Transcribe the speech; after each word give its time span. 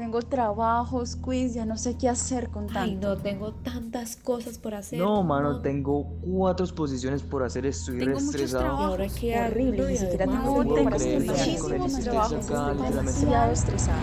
Tengo 0.00 0.22
trabajos, 0.22 1.14
quiz, 1.14 1.52
ya 1.52 1.66
no 1.66 1.76
sé 1.76 1.98
qué 1.98 2.08
hacer 2.08 2.48
con 2.48 2.68
tanto. 2.68 2.80
Ay, 2.80 2.94
no, 2.94 3.18
tengo 3.18 3.52
tantas 3.52 4.16
cosas 4.16 4.58
por 4.58 4.74
hacer. 4.74 4.98
No, 4.98 5.22
mano, 5.22 5.60
tengo 5.60 6.16
cuatro 6.22 6.64
exposiciones 6.64 7.22
por 7.22 7.42
hacer, 7.42 7.66
estoy 7.66 7.98
Tengo 7.98 8.18
muchos 8.18 8.34
estresado. 8.34 8.66
ahora 8.66 9.06
qué 9.08 9.38
horrible, 9.38 9.88
ni 9.88 9.98
siquiera 9.98 10.24
tengo 10.24 10.64
tiempo 10.64 10.84
para 10.84 10.96
estudiar. 10.96 11.36
Muchísimos 11.36 12.00
trabajos, 12.00 12.32
estoy 12.32 12.88
demasiado 12.94 13.52
estresada. 13.52 14.00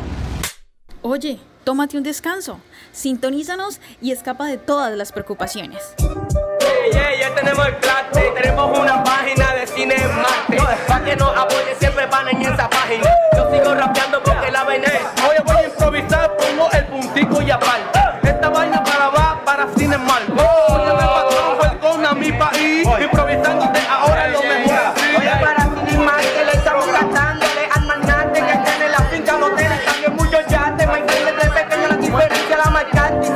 Oye, 1.02 1.40
tómate 1.64 1.98
un 1.98 2.04
descanso, 2.04 2.60
sintonízanos 2.92 3.82
y 4.00 4.12
escapa 4.12 4.46
de 4.46 4.60
todas 4.60 4.96
las 4.96 5.12
preocupaciones. 5.12 5.82
Yeah, 6.98 7.14
ya 7.20 7.36
tenemos 7.36 7.68
el 7.68 7.76
clase, 7.78 8.32
tenemos 8.42 8.80
una 8.80 9.04
página 9.04 9.54
de 9.54 9.68
cine 9.68 9.96
en 9.96 10.16
Marte. 10.16 10.58
Pa' 10.88 11.04
que 11.04 11.16
nos 11.16 11.38
apoye 11.38 11.76
siempre 11.80 12.08
van 12.08 12.28
en 12.30 12.42
esa 12.42 12.68
página. 12.68 13.08
Yo 13.36 13.52
sigo 13.52 13.76
rapeando 13.76 14.24
porque 14.24 14.50
la 14.52 14.64
vaina 14.64 14.88
es. 14.88 15.24
Oye, 15.30 15.40
voy 15.46 15.58
a 15.58 15.66
improvisar, 15.66 16.36
pongo 16.38 16.72
el 16.72 16.86
puntico 16.86 17.42
y 17.44 17.52
aparte. 17.52 18.00
Esta 18.24 18.50
vaina 18.50 18.84
para 18.84 19.10
va 19.10 19.42
para 19.46 19.68
cine 19.78 19.96
mal. 20.00 20.24
Oye, 20.32 20.94
me 20.94 21.06
patrón, 21.16 21.60
welcome 21.62 22.08
a 22.08 22.14
mi 22.14 22.32
país. 22.32 22.88
Improvisando 23.00 23.66
de 23.68 23.80
ahora 23.88 24.28
lo 24.30 24.42
mejor. 24.42 24.94
Oye, 25.20 25.32
para 25.40 25.64
cine 25.64 26.04
mal 26.04 26.22
que 26.22 26.46
le 26.46 26.52
estamos 26.52 26.88
gastándole 26.88 27.70
al 27.76 27.86
magnate 27.86 28.40
que 28.42 28.58
tiene 28.58 28.90
la 28.90 29.00
finca, 29.12 29.38
los 29.38 29.52
hoteles, 29.52 29.86
también 29.86 30.16
muchos 30.16 30.48
yates. 30.48 30.88
Me 30.88 30.98
entiendes 30.98 31.36
de 31.44 31.50
pequeño 31.52 31.88
la 31.90 31.98
diferencia, 31.98 32.58
la 32.58 32.70
marcante. 32.72 33.28
Y 33.28 33.32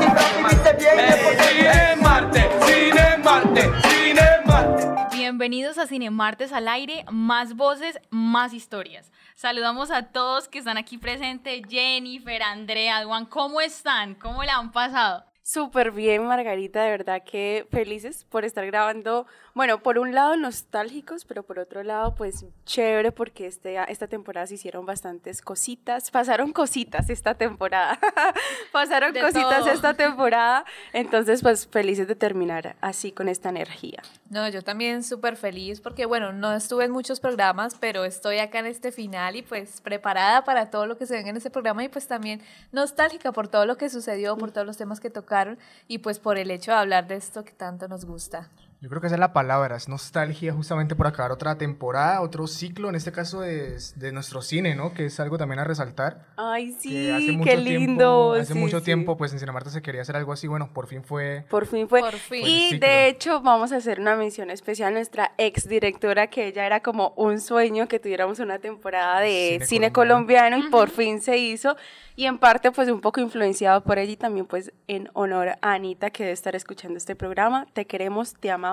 Bienvenidos 5.42 5.80
a 5.80 5.88
Cine 5.88 6.12
Martes 6.12 6.54
al 6.54 6.68
aire, 6.68 7.04
más 7.12 7.56
voces, 7.56 7.98
más 8.12 8.54
historias. 8.54 9.12
Saludamos 9.34 9.90
a 9.90 10.12
todos 10.12 10.48
que 10.48 10.60
están 10.60 10.78
aquí 10.78 11.00
presentes, 11.00 11.64
Jennifer, 11.68 12.44
Andrea, 12.44 13.04
Juan, 13.06 13.26
¿cómo 13.26 13.60
están? 13.60 14.14
¿Cómo 14.14 14.44
la 14.44 14.58
han 14.58 14.72
pasado? 14.72 15.26
Súper 15.42 15.94
bien, 15.94 16.28
Margarita, 16.28 16.84
de 16.84 16.92
verdad 16.92 17.24
que 17.24 17.66
felices 17.72 18.24
por 18.26 18.46
estar 18.46 18.64
grabando. 18.68 19.26
Bueno, 19.54 19.84
por 19.84 20.00
un 20.00 20.16
lado 20.16 20.38
nostálgicos, 20.38 21.26
pero 21.26 21.44
por 21.44 21.60
otro 21.60 21.84
lado, 21.84 22.16
pues 22.16 22.46
chévere 22.66 23.12
porque 23.12 23.48
este, 23.48 23.78
esta 23.90 24.08
temporada 24.08 24.48
se 24.48 24.56
hicieron 24.56 24.86
bastantes 24.86 25.42
cositas. 25.42 26.10
Pasaron 26.10 26.54
cositas 26.54 27.10
esta 27.10 27.36
temporada. 27.36 28.00
Pasaron 28.72 29.14
De 29.14 29.20
cositas 29.20 29.60
todo. 29.60 29.72
esta 29.72 29.94
temporada. 29.94 30.64
Entonces, 30.94 31.42
pues 31.42 31.68
felices 31.68 32.08
de 32.08 32.16
terminar 32.16 32.78
así 32.80 33.12
con 33.12 33.28
esta 33.28 33.50
energía. 33.50 34.02
No, 34.30 34.48
yo 34.48 34.62
también 34.62 35.04
súper 35.04 35.36
feliz 35.36 35.82
porque, 35.82 36.06
bueno, 36.06 36.32
no 36.32 36.54
estuve 36.54 36.86
en 36.86 36.92
muchos 36.92 37.20
programas, 37.20 37.76
pero 37.80 38.06
estoy 38.06 38.38
acá 38.38 38.60
en 38.60 38.68
este 38.68 38.94
final 38.94 39.36
y 39.36 39.42
pues 39.42 39.82
preparada 39.82 40.46
para 40.46 40.70
todo 40.70 40.88
lo 40.88 40.98
que 40.98 41.06
se 41.06 41.16
venga 41.16 41.30
en 41.30 41.38
este 41.38 41.50
programa 41.50 41.84
y 41.84 41.90
pues 41.90 42.08
también 42.08 42.42
nostálgica 42.72 43.34
por 43.34 43.50
todo 43.50 43.66
lo 43.66 43.78
que 43.78 43.90
sucedió, 43.90 44.38
por 44.38 44.52
todos 44.52 44.66
los 44.66 44.78
temas 44.78 45.02
que 45.02 45.10
tocaron 45.10 45.60
y 45.90 45.98
pues 45.98 46.20
por 46.20 46.38
el 46.38 46.52
hecho 46.52 46.72
de 46.72 46.78
hablar 46.78 47.08
de 47.08 47.16
esto 47.16 47.44
que 47.44 47.52
tanto 47.52 47.90
nos 47.90 48.06
gusta. 48.06 48.50
Yo 48.82 48.90
creo 48.90 49.00
que 49.00 49.06
esa 49.08 49.16
es 49.16 49.20
la 49.20 49.32
palabra, 49.32 49.76
es 49.76 49.88
nostalgia 49.88 50.54
justamente 50.54 50.96
por 50.96 51.06
acabar 51.06 51.32
otra 51.32 51.56
temporada, 51.56 52.20
otro 52.22 52.48
ciclo, 52.48 52.90
en 52.90 52.96
este 52.96 53.12
caso 53.12 53.42
de, 53.42 53.78
de 53.96 54.12
nuestro 54.12 54.42
cine, 54.42 54.74
¿no? 54.74 54.92
Que 54.96 55.06
es 55.06 55.20
algo 55.20 55.38
también 55.38 55.60
a 55.60 55.64
resaltar. 55.64 56.26
Ay, 56.36 56.74
que 56.74 56.80
sí, 56.82 57.12
hace 57.12 57.32
mucho 57.34 57.44
qué 57.52 57.58
tiempo- 57.58 57.70
lindo. 57.80 58.34
hace 58.34 58.54
sí, 58.54 58.60
mucho 58.60 58.80
sí. 58.80 58.86
tiempo, 58.86 59.18
pues 59.18 59.34
en 59.34 59.40
Cinemarta 59.40 59.70
se 59.70 59.84
quería 59.84 60.02
hacer 60.02 60.16
algo 60.16 60.34
así, 60.34 60.48
bueno, 60.48 60.72
por 60.74 60.88
fin 60.88 61.04
fue... 61.04 61.46
Por 61.48 61.68
fin 61.68 61.88
fue. 61.88 62.00
Por 62.00 62.14
fin. 62.14 62.42
Fue 62.42 62.50
Y 62.50 62.80
de 62.80 63.08
hecho 63.08 63.40
vamos 63.42 63.72
a 63.72 63.76
hacer 63.76 64.00
una 64.00 64.16
mención 64.16 64.50
especial 64.50 64.88
a 64.88 64.92
nuestra 64.96 65.34
ex 65.38 65.68
directora, 65.70 66.26
que 66.32 66.48
ella 66.48 66.66
era 66.66 66.80
como 66.80 67.14
un 67.18 67.40
sueño 67.40 67.88
que 67.88 68.00
tuviéramos 68.00 68.40
una 68.40 68.58
temporada 68.58 69.20
de 69.20 69.60
Cine 69.62 69.66
cine, 69.68 69.92
colombiano. 69.92 70.56
colombiano, 70.56 70.68
y 70.68 70.72
por 70.72 70.90
fin 70.90 71.22
se 71.22 71.38
hizo. 71.38 71.76
Y 72.16 72.26
en 72.26 72.40
parte 72.40 72.72
pues 72.72 72.90
un 72.90 73.00
poco 73.00 73.22
influenciado 73.22 73.84
por 73.84 73.98
ella 74.00 74.12
y 74.12 74.18
también 74.18 74.46
pues 74.48 74.74
en 74.88 75.10
honor 75.14 75.50
a 75.62 75.74
Anita 75.74 76.10
que 76.10 76.24
debe 76.24 76.34
estar 76.34 76.56
escuchando 76.56 76.98
este 76.98 77.16
programa. 77.16 77.68
Te 77.74 77.86
queremos, 77.86 78.34
te 78.34 78.52
amamos, 78.52 78.71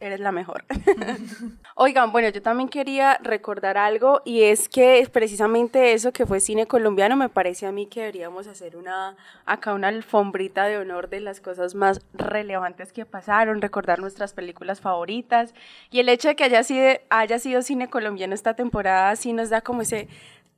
eres 0.00 0.20
la 0.20 0.32
mejor. 0.32 0.64
Oigan, 1.74 2.12
bueno, 2.12 2.28
yo 2.30 2.42
también 2.42 2.68
quería 2.68 3.18
recordar 3.22 3.78
algo 3.78 4.22
y 4.24 4.42
es 4.42 4.68
que 4.68 5.08
precisamente 5.12 5.92
eso 5.92 6.12
que 6.12 6.26
fue 6.26 6.40
cine 6.40 6.66
colombiano 6.66 7.16
me 7.16 7.28
parece 7.28 7.66
a 7.66 7.72
mí 7.72 7.86
que 7.86 8.00
deberíamos 8.00 8.46
hacer 8.46 8.76
una 8.76 9.16
acá 9.44 9.74
una 9.74 9.88
alfombrita 9.88 10.64
de 10.64 10.78
honor 10.78 11.08
de 11.08 11.20
las 11.20 11.40
cosas 11.40 11.74
más 11.74 12.00
relevantes 12.14 12.92
que 12.92 13.06
pasaron, 13.06 13.62
recordar 13.62 14.00
nuestras 14.00 14.32
películas 14.32 14.80
favoritas 14.80 15.54
y 15.90 16.00
el 16.00 16.08
hecho 16.08 16.28
de 16.28 16.36
que 16.36 16.44
haya 16.44 16.62
sido, 16.62 16.88
haya 17.10 17.38
sido 17.38 17.62
cine 17.62 17.88
colombiano 17.88 18.34
esta 18.34 18.54
temporada 18.54 19.14
sí 19.16 19.32
nos 19.32 19.50
da 19.50 19.60
como 19.60 19.82
ese 19.82 20.08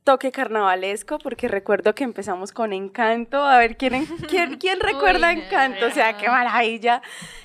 toque 0.09 0.31
carnavalesco 0.31 1.19
porque 1.19 1.47
recuerdo 1.47 1.93
que 1.93 2.03
empezamos 2.03 2.51
con 2.51 2.73
Encanto, 2.73 3.43
a 3.43 3.59
ver 3.59 3.77
quién 3.77 4.07
quién, 4.27 4.57
quién 4.57 4.79
recuerda 4.79 5.31
Uy, 5.31 5.41
Encanto, 5.41 5.85
o 5.85 5.91
sea, 5.91 6.17
qué 6.17 6.27
maravilla. 6.27 7.03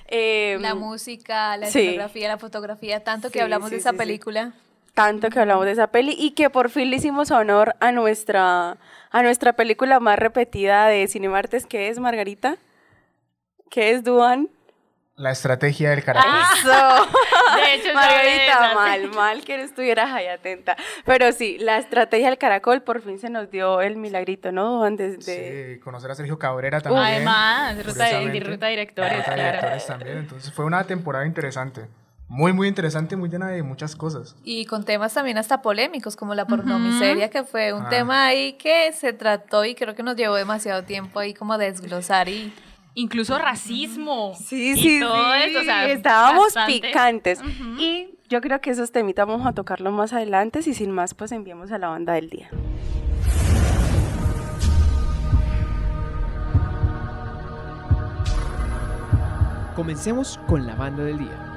Eh, 0.09 0.57
La 0.61 0.75
música, 0.75 1.59
la 1.59 1.67
sí. 1.67 1.81
escenografía, 1.81 2.29
la 2.29 2.39
fotografía, 2.39 3.05
tanto 3.05 3.29
que 3.29 3.39
Sí, 3.39 3.41
hablamos 3.41 3.69
sí, 3.69 3.75
de 3.75 3.81
esa 3.81 3.93
película. 3.93 4.53
tanto 4.95 5.29
que 5.29 5.41
hablamos 5.41 5.67
de 5.67 5.73
esa 5.73 5.89
peli 5.89 6.17
y 6.19 6.31
que 6.31 6.49
por 6.49 6.71
fin 6.71 6.89
le 6.89 6.97
hicimos 6.97 7.31
honor 7.31 7.75
a 7.81 7.93
nuestra, 7.93 8.79
a 9.11 9.23
nuestra 9.23 9.53
película 9.55 10.01
más 10.01 10.19
repetida 10.19 10.87
de 10.87 11.07
Cinemartes, 11.07 11.67
que 11.67 11.89
es 11.91 11.99
Margarita, 11.99 12.57
que 13.71 13.91
es 13.91 14.05
Duan. 14.05 14.49
La 15.17 15.31
estrategia 15.31 15.91
del 15.91 16.03
caracol. 16.03 16.33
Eso. 16.59 16.71
De 17.55 17.75
hecho, 17.75 17.95
Margarita, 17.95 18.23
de 18.33 18.47
esas. 18.47 18.75
mal, 18.75 19.11
mal 19.13 19.45
que 19.45 19.57
no 19.57 19.63
estuvieras 19.63 20.11
ahí 20.13 20.27
atenta. 20.27 20.77
Pero 21.05 21.31
sí, 21.33 21.57
la 21.61 21.79
estrategia 21.79 22.29
del 22.31 22.39
caracol 22.39 22.83
por 22.83 23.01
fin 23.01 23.19
se 23.21 23.31
nos 23.31 23.49
dio 23.51 23.81
el 23.81 23.97
milagrito, 23.97 24.51
¿no? 24.51 24.79
Duan? 24.79 24.97
Desde, 24.97 25.75
Sí, 25.75 25.81
conocer 25.81 26.11
a 26.11 26.15
Sergio 26.17 26.37
Cabrera 26.39 26.81
también. 26.81 27.05
Además, 27.05 27.77
ruta 27.87 28.05
de, 28.07 28.41
ruta 28.41 28.67
de 28.67 28.71
directores, 28.73 29.19
Ruta 29.19 29.31
de 29.31 29.37
claro. 29.37 29.53
directores 29.53 29.87
también, 29.87 30.19
entonces 30.19 30.53
fue 30.53 30.65
una 30.65 30.83
temporada 30.85 31.27
interesante. 31.27 31.87
Muy, 32.27 32.53
muy 32.53 32.67
interesante, 32.67 33.15
muy 33.17 33.29
llena 33.29 33.49
de 33.49 33.63
muchas 33.63 33.95
cosas. 33.95 34.35
Y 34.43 34.65
con 34.67 34.85
temas 34.85 35.15
también 35.15 35.39
hasta 35.39 35.63
polémicos, 35.63 36.17
como 36.17 36.35
la 36.35 36.47
pornomiseria, 36.47 37.31
que 37.31 37.45
fue 37.45 37.73
un 37.73 37.85
Ah. 37.87 37.89
tema 37.91 38.27
ahí 38.27 38.55
que 38.55 38.93
se 38.93 39.13
trató 39.13 39.65
y 39.65 39.75
creo 39.77 39.95
que 39.95 40.03
nos 40.03 40.17
llevó 40.17 40.35
demasiado 40.35 40.83
tiempo 40.83 41.21
ahí 41.21 41.35
como 41.35 41.53
a 41.53 41.59
desglosar 41.59 42.29
y 42.29 42.53
Incluso 42.95 43.37
racismo. 43.39 44.35
Sí, 44.39 44.71
y 44.71 44.77
sí, 44.77 45.01
todo 45.01 45.33
sí. 45.35 45.41
esto, 45.47 45.61
o 45.61 45.65
sea, 45.65 45.87
Estábamos 45.91 46.45
bastante. 46.55 46.81
picantes. 46.81 47.41
Y 47.79 48.11
yo 48.29 48.41
creo 48.41 48.61
que 48.61 48.71
esos 48.71 48.93
temitas 48.93 49.27
vamos 49.27 49.47
a 49.47 49.53
tocarlos 49.53 49.93
más 49.93 50.13
adelante. 50.13 50.61
Y 50.65 50.75
sin 50.75 50.91
más, 50.93 51.15
pues 51.15 51.33
enviamos 51.33 51.73
a 51.73 51.79
la 51.79 51.89
banda 51.89 52.13
del 52.13 52.31
día. 52.31 52.51
Comencemos 59.75 60.39
con 60.47 60.67
la 60.67 60.75
banda 60.77 61.03
del 61.05 61.19
día. 61.19 61.54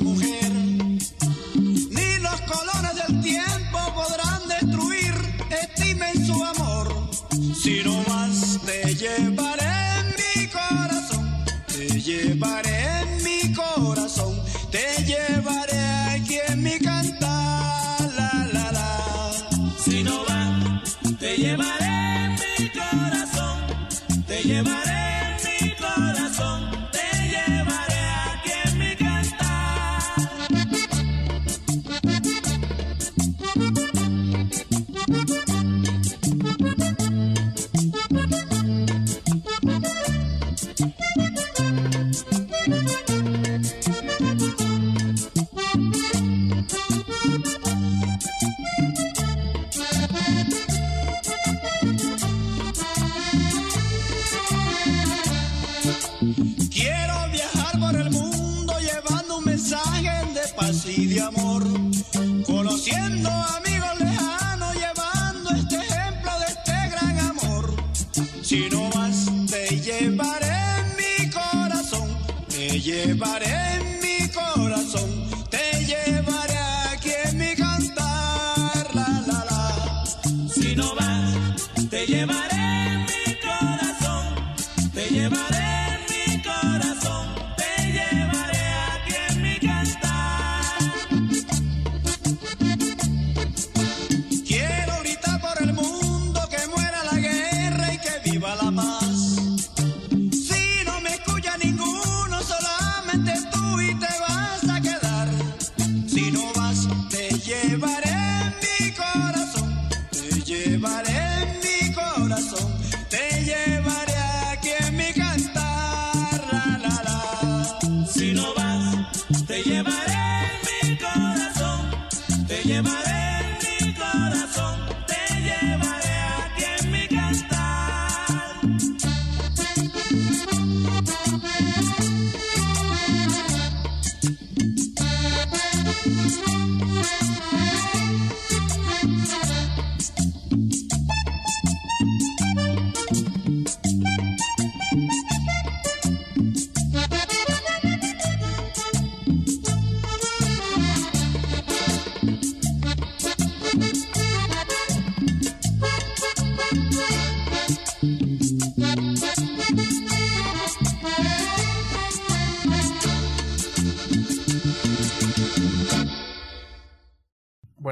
mujer. 0.00 0.63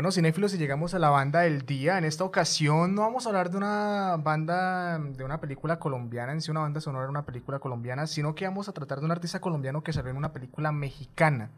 Bueno, 0.02 0.10
cinéfilos, 0.10 0.52
y 0.52 0.58
llegamos 0.58 0.94
a 0.94 0.98
la 0.98 1.10
banda 1.10 1.42
del 1.42 1.64
día. 1.64 1.96
En 1.96 2.04
esta 2.04 2.24
ocasión 2.24 2.92
no 2.92 3.02
vamos 3.02 3.24
a 3.24 3.28
hablar 3.28 3.52
de 3.52 3.56
una 3.56 4.16
banda, 4.16 4.98
de 4.98 5.22
una 5.22 5.40
película 5.40 5.78
colombiana, 5.78 6.32
en 6.32 6.40
sí 6.40 6.50
una 6.50 6.58
banda 6.58 6.80
sonora 6.80 7.04
de 7.04 7.10
una 7.10 7.24
película 7.24 7.60
colombiana, 7.60 8.08
sino 8.08 8.34
que 8.34 8.44
vamos 8.44 8.68
a 8.68 8.72
tratar 8.72 8.98
de 8.98 9.04
un 9.04 9.12
artista 9.12 9.40
colombiano 9.40 9.84
que 9.84 9.92
salió 9.92 10.10
en 10.10 10.16
una 10.16 10.32
película 10.32 10.72
mexicana. 10.72 11.52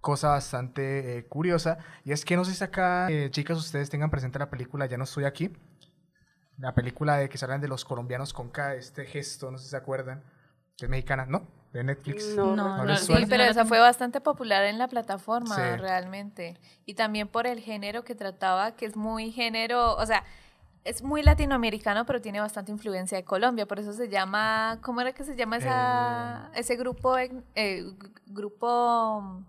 Cosa 0.00 0.30
bastante 0.30 1.18
eh, 1.18 1.26
curiosa. 1.26 1.76
Y 2.02 2.12
es 2.12 2.24
que 2.24 2.34
no 2.34 2.46
sé 2.46 2.54
si 2.54 2.64
acá, 2.64 3.10
eh, 3.10 3.28
chicas, 3.30 3.58
ustedes 3.58 3.90
tengan 3.90 4.08
presente 4.08 4.38
la 4.38 4.48
película 4.48 4.86
Ya 4.86 4.96
no 4.96 5.04
estoy 5.04 5.24
aquí. 5.24 5.54
La 6.56 6.74
película 6.74 7.18
de 7.18 7.28
que 7.28 7.36
salen 7.36 7.60
de 7.60 7.68
los 7.68 7.84
colombianos 7.84 8.32
con 8.32 8.48
K, 8.48 8.74
este 8.74 9.04
gesto, 9.04 9.50
no 9.50 9.58
sé 9.58 9.64
si 9.64 9.70
se 9.72 9.76
acuerdan. 9.76 10.24
Que 10.78 10.86
es 10.86 10.90
mexicana, 10.90 11.26
¿no? 11.26 11.46
De 11.72 11.82
Netflix. 11.82 12.36
No, 12.36 12.54
No, 12.54 12.84
les 12.84 13.00
Sí, 13.00 13.14
pero 13.28 13.44
esa 13.44 13.64
fue 13.64 13.78
bastante 13.78 14.20
popular 14.20 14.64
en 14.64 14.76
la 14.78 14.88
plataforma, 14.88 15.54
Sí. 15.56 15.76
realmente. 15.78 16.58
Y 16.84 16.94
también 16.94 17.28
por 17.28 17.46
el 17.46 17.60
género 17.60 18.04
que 18.04 18.14
trataba, 18.14 18.72
que 18.72 18.84
es 18.86 18.94
muy 18.96 19.32
género, 19.32 19.96
o 19.96 20.04
sea, 20.04 20.22
es 20.84 21.02
muy 21.02 21.22
latinoamericano, 21.22 22.04
pero 22.04 22.20
tiene 22.20 22.40
bastante 22.40 22.72
influencia 22.72 23.16
de 23.16 23.24
Colombia. 23.24 23.66
Por 23.66 23.78
eso 23.78 23.92
se 23.94 24.08
llama, 24.08 24.78
¿cómo 24.82 25.00
era 25.00 25.12
que 25.12 25.24
se 25.24 25.34
llama 25.36 25.56
esa, 25.56 26.50
ese 26.54 26.76
grupo? 26.76 27.16
eh, 27.16 27.84
grupo, 28.26 29.40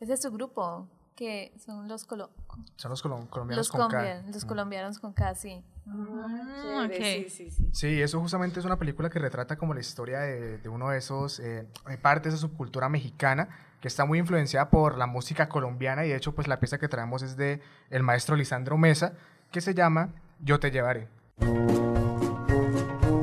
ese 0.00 0.14
es 0.14 0.22
su 0.22 0.32
grupo, 0.32 0.88
que 1.14 1.52
son 1.64 1.86
los, 1.86 2.06
colo- 2.08 2.30
Son 2.76 2.90
los 2.90 3.04
colom- 3.04 3.28
colombianos 3.28 3.56
los, 3.56 3.68
con 3.70 3.80
K. 3.82 3.86
colombianos, 3.88 4.34
los 4.34 4.44
colombianos 4.44 4.98
con 4.98 5.12
K, 5.12 5.34
sí. 5.34 5.62
Ah. 5.88 6.88
Sí, 6.92 7.26
sí, 7.28 7.50
sí. 7.50 7.68
Sí, 7.72 8.02
eso 8.02 8.20
justamente 8.20 8.60
es 8.60 8.66
una 8.66 8.78
película 8.78 9.10
que 9.10 9.18
retrata 9.18 9.56
como 9.56 9.74
la 9.74 9.80
historia 9.80 10.20
de, 10.20 10.58
de 10.58 10.68
uno 10.68 10.90
de 10.90 10.98
esos, 10.98 11.40
eh, 11.40 11.66
de 11.86 11.98
parte 11.98 12.28
de 12.28 12.34
esa 12.34 12.40
subcultura 12.40 12.88
mexicana 12.88 13.48
que 13.80 13.88
está 13.88 14.04
muy 14.04 14.18
influenciada 14.18 14.70
por 14.70 14.96
la 14.96 15.06
música 15.06 15.48
colombiana 15.48 16.04
y 16.04 16.08
de 16.08 16.16
hecho 16.16 16.34
pues 16.34 16.48
la 16.48 16.58
pieza 16.58 16.78
que 16.78 16.88
traemos 16.88 17.22
es 17.22 17.36
de 17.36 17.60
el 17.90 18.02
maestro 18.02 18.36
Lisandro 18.36 18.76
Mesa 18.78 19.14
que 19.50 19.60
se 19.60 19.74
llama 19.74 20.10
Yo 20.40 20.58
te 20.58 20.70
llevaré. 20.70 21.08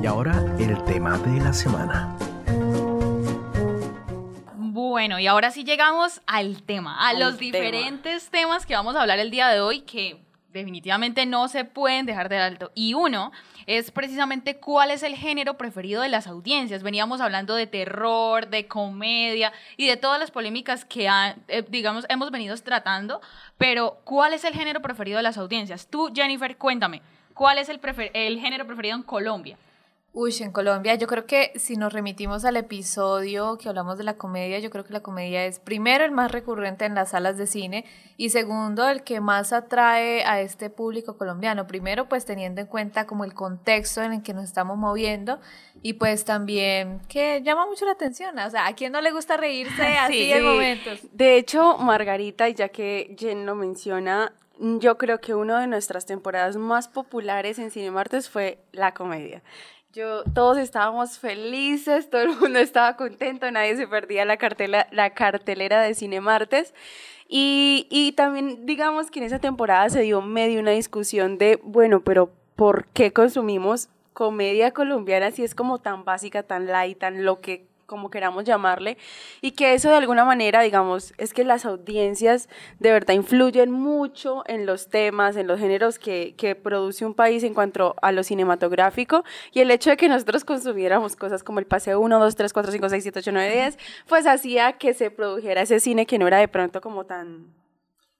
Y 0.01 0.05
ahora 0.05 0.43
el 0.59 0.83
tema 0.83 1.17
de 1.17 1.39
la 1.39 1.53
semana. 1.53 2.15
Bueno, 4.55 5.19
y 5.19 5.27
ahora 5.27 5.51
sí 5.51 5.63
llegamos 5.63 6.21
al 6.27 6.63
tema, 6.63 7.07
a 7.07 7.13
los 7.13 7.37
tema. 7.37 7.39
diferentes 7.39 8.29
temas 8.29 8.65
que 8.65 8.75
vamos 8.75 8.95
a 8.95 9.01
hablar 9.01 9.19
el 9.19 9.31
día 9.31 9.47
de 9.47 9.59
hoy 9.59 9.81
que 9.81 10.22
definitivamente 10.53 11.25
no 11.25 11.47
se 11.47 11.65
pueden 11.65 12.05
dejar 12.05 12.29
de 12.29 12.37
alto. 12.37 12.71
Y 12.75 12.93
uno 12.93 13.31
es 13.65 13.91
precisamente 13.91 14.57
cuál 14.57 14.91
es 14.91 15.03
el 15.03 15.15
género 15.15 15.57
preferido 15.57 16.01
de 16.01 16.09
las 16.09 16.27
audiencias. 16.27 16.83
Veníamos 16.83 17.19
hablando 17.21 17.55
de 17.55 17.67
terror, 17.67 18.47
de 18.47 18.67
comedia 18.67 19.51
y 19.77 19.87
de 19.87 19.97
todas 19.97 20.19
las 20.19 20.31
polémicas 20.31 20.85
que, 20.85 21.09
ha- 21.09 21.35
eh, 21.47 21.65
digamos, 21.67 22.05
hemos 22.09 22.29
venido 22.31 22.55
tratando, 22.57 23.19
pero 23.57 23.99
¿cuál 24.03 24.33
es 24.33 24.43
el 24.45 24.53
género 24.53 24.81
preferido 24.81 25.17
de 25.17 25.23
las 25.23 25.37
audiencias? 25.37 25.87
Tú, 25.87 26.11
Jennifer, 26.13 26.55
cuéntame, 26.57 27.01
¿cuál 27.33 27.57
es 27.57 27.67
el, 27.69 27.79
el 28.13 28.39
género 28.39 28.67
preferido 28.67 28.95
en 28.95 29.03
Colombia? 29.03 29.57
Uy, 30.15 30.31
en 30.41 30.51
Colombia, 30.51 30.93
yo 30.93 31.07
creo 31.07 31.25
que 31.25 31.51
si 31.55 31.75
nos 31.75 31.91
remitimos 31.91 32.45
al 32.45 32.55
episodio 32.55 33.57
que 33.57 33.67
hablamos 33.67 33.97
de 33.97 34.03
la 34.03 34.13
comedia, 34.15 34.59
yo 34.59 34.69
creo 34.69 34.83
que 34.83 34.93
la 34.93 34.99
comedia 34.99 35.43
es 35.47 35.57
primero 35.59 36.05
el 36.05 36.11
más 36.11 36.31
recurrente 36.31 36.85
en 36.85 36.93
las 36.93 37.09
salas 37.09 37.35
de 37.35 37.47
cine 37.47 37.83
y 38.15 38.29
segundo 38.29 38.87
el 38.87 39.01
que 39.03 39.21
más 39.21 39.53
atrae 39.53 40.23
a 40.23 40.39
este 40.39 40.69
público 40.69 41.17
colombiano. 41.17 41.65
Primero, 41.65 42.07
pues 42.09 42.25
teniendo 42.25 42.61
en 42.61 42.67
cuenta 42.67 43.07
como 43.07 43.23
el 43.25 43.33
contexto 43.33 44.03
en 44.03 44.13
el 44.13 44.21
que 44.21 44.35
nos 44.35 44.43
estamos 44.43 44.77
moviendo 44.77 45.39
y 45.81 45.93
pues 45.93 46.25
también 46.25 47.01
que 47.09 47.41
llama 47.41 47.65
mucho 47.65 47.85
la 47.87 47.93
atención. 47.93 48.37
O 48.37 48.49
sea, 48.51 48.67
¿a 48.67 48.73
quién 48.75 48.91
no 48.91 49.01
le 49.01 49.11
gusta 49.11 49.35
reírse 49.35 49.81
así 49.97 50.31
en 50.31 50.37
Sí. 50.41 50.43
momentos? 50.45 50.99
De 51.11 51.37
hecho, 51.37 51.79
Margarita, 51.79 52.47
y 52.49 52.53
ya 52.53 52.69
que 52.69 53.15
Jen 53.17 53.47
lo 53.47 53.55
menciona, 53.55 54.31
yo 54.59 54.99
creo 54.99 55.19
que 55.19 55.33
una 55.33 55.59
de 55.59 55.65
nuestras 55.65 56.05
temporadas 56.05 56.55
más 56.55 56.87
populares 56.87 57.57
en 57.57 57.71
Cine 57.71 57.89
Martes 57.89 58.29
fue 58.29 58.59
la 58.71 58.93
comedia. 58.93 59.41
Yo, 59.93 60.23
todos 60.33 60.57
estábamos 60.57 61.19
felices, 61.19 62.09
todo 62.09 62.21
el 62.21 62.35
mundo 62.39 62.57
estaba 62.57 62.95
contento, 62.97 63.51
nadie 63.51 63.75
se 63.75 63.87
perdía 63.87 64.25
la, 64.25 64.37
cartela, 64.37 64.87
la 64.89 65.11
cartelera 65.11 65.83
de 65.83 65.93
Cine 65.93 66.19
Martes. 66.19 66.73
Y, 67.27 67.85
y 67.91 68.13
también 68.13 68.65
digamos 68.65 69.11
que 69.11 69.19
en 69.19 69.25
esa 69.25 69.37
temporada 69.37 69.87
se 69.91 70.01
dio 70.01 70.23
medio 70.23 70.59
una 70.59 70.71
discusión 70.71 71.37
de, 71.37 71.59
bueno, 71.63 72.03
pero 72.03 72.31
¿por 72.55 72.87
qué 72.87 73.13
consumimos 73.13 73.89
comedia 74.13 74.71
colombiana 74.71 75.29
si 75.29 75.43
es 75.43 75.53
como 75.53 75.77
tan 75.77 76.05
básica, 76.05 76.41
tan 76.41 76.65
light, 76.65 76.97
tan 76.97 77.23
lo 77.23 77.39
que 77.39 77.67
como 77.85 78.09
queramos 78.09 78.43
llamarle, 78.45 78.97
y 79.41 79.51
que 79.51 79.73
eso 79.73 79.89
de 79.89 79.95
alguna 79.97 80.25
manera, 80.25 80.61
digamos, 80.61 81.13
es 81.17 81.33
que 81.33 81.43
las 81.43 81.65
audiencias 81.65 82.49
de 82.79 82.91
verdad 82.91 83.13
influyen 83.13 83.71
mucho 83.71 84.43
en 84.47 84.65
los 84.65 84.87
temas, 84.89 85.35
en 85.35 85.47
los 85.47 85.59
géneros 85.59 85.99
que, 85.99 86.33
que 86.37 86.55
produce 86.55 87.05
un 87.05 87.13
país 87.13 87.43
en 87.43 87.53
cuanto 87.53 87.95
a 88.01 88.11
lo 88.11 88.23
cinematográfico, 88.23 89.23
y 89.51 89.59
el 89.61 89.71
hecho 89.71 89.89
de 89.89 89.97
que 89.97 90.07
nosotros 90.09 90.45
consumiéramos 90.45 91.15
cosas 91.15 91.43
como 91.43 91.59
el 91.59 91.65
paseo 91.65 91.99
1, 91.99 92.19
2, 92.19 92.35
3, 92.35 92.53
4, 92.53 92.71
5, 92.71 92.89
6, 92.89 93.03
7, 93.03 93.19
8, 93.19 93.31
9, 93.31 93.53
10, 93.53 93.77
pues 94.07 94.27
hacía 94.27 94.73
que 94.73 94.93
se 94.93 95.11
produjera 95.11 95.61
ese 95.61 95.79
cine 95.79 96.05
que 96.05 96.17
no 96.19 96.27
era 96.27 96.37
de 96.37 96.47
pronto 96.47 96.81
como 96.81 97.05
tan... 97.05 97.47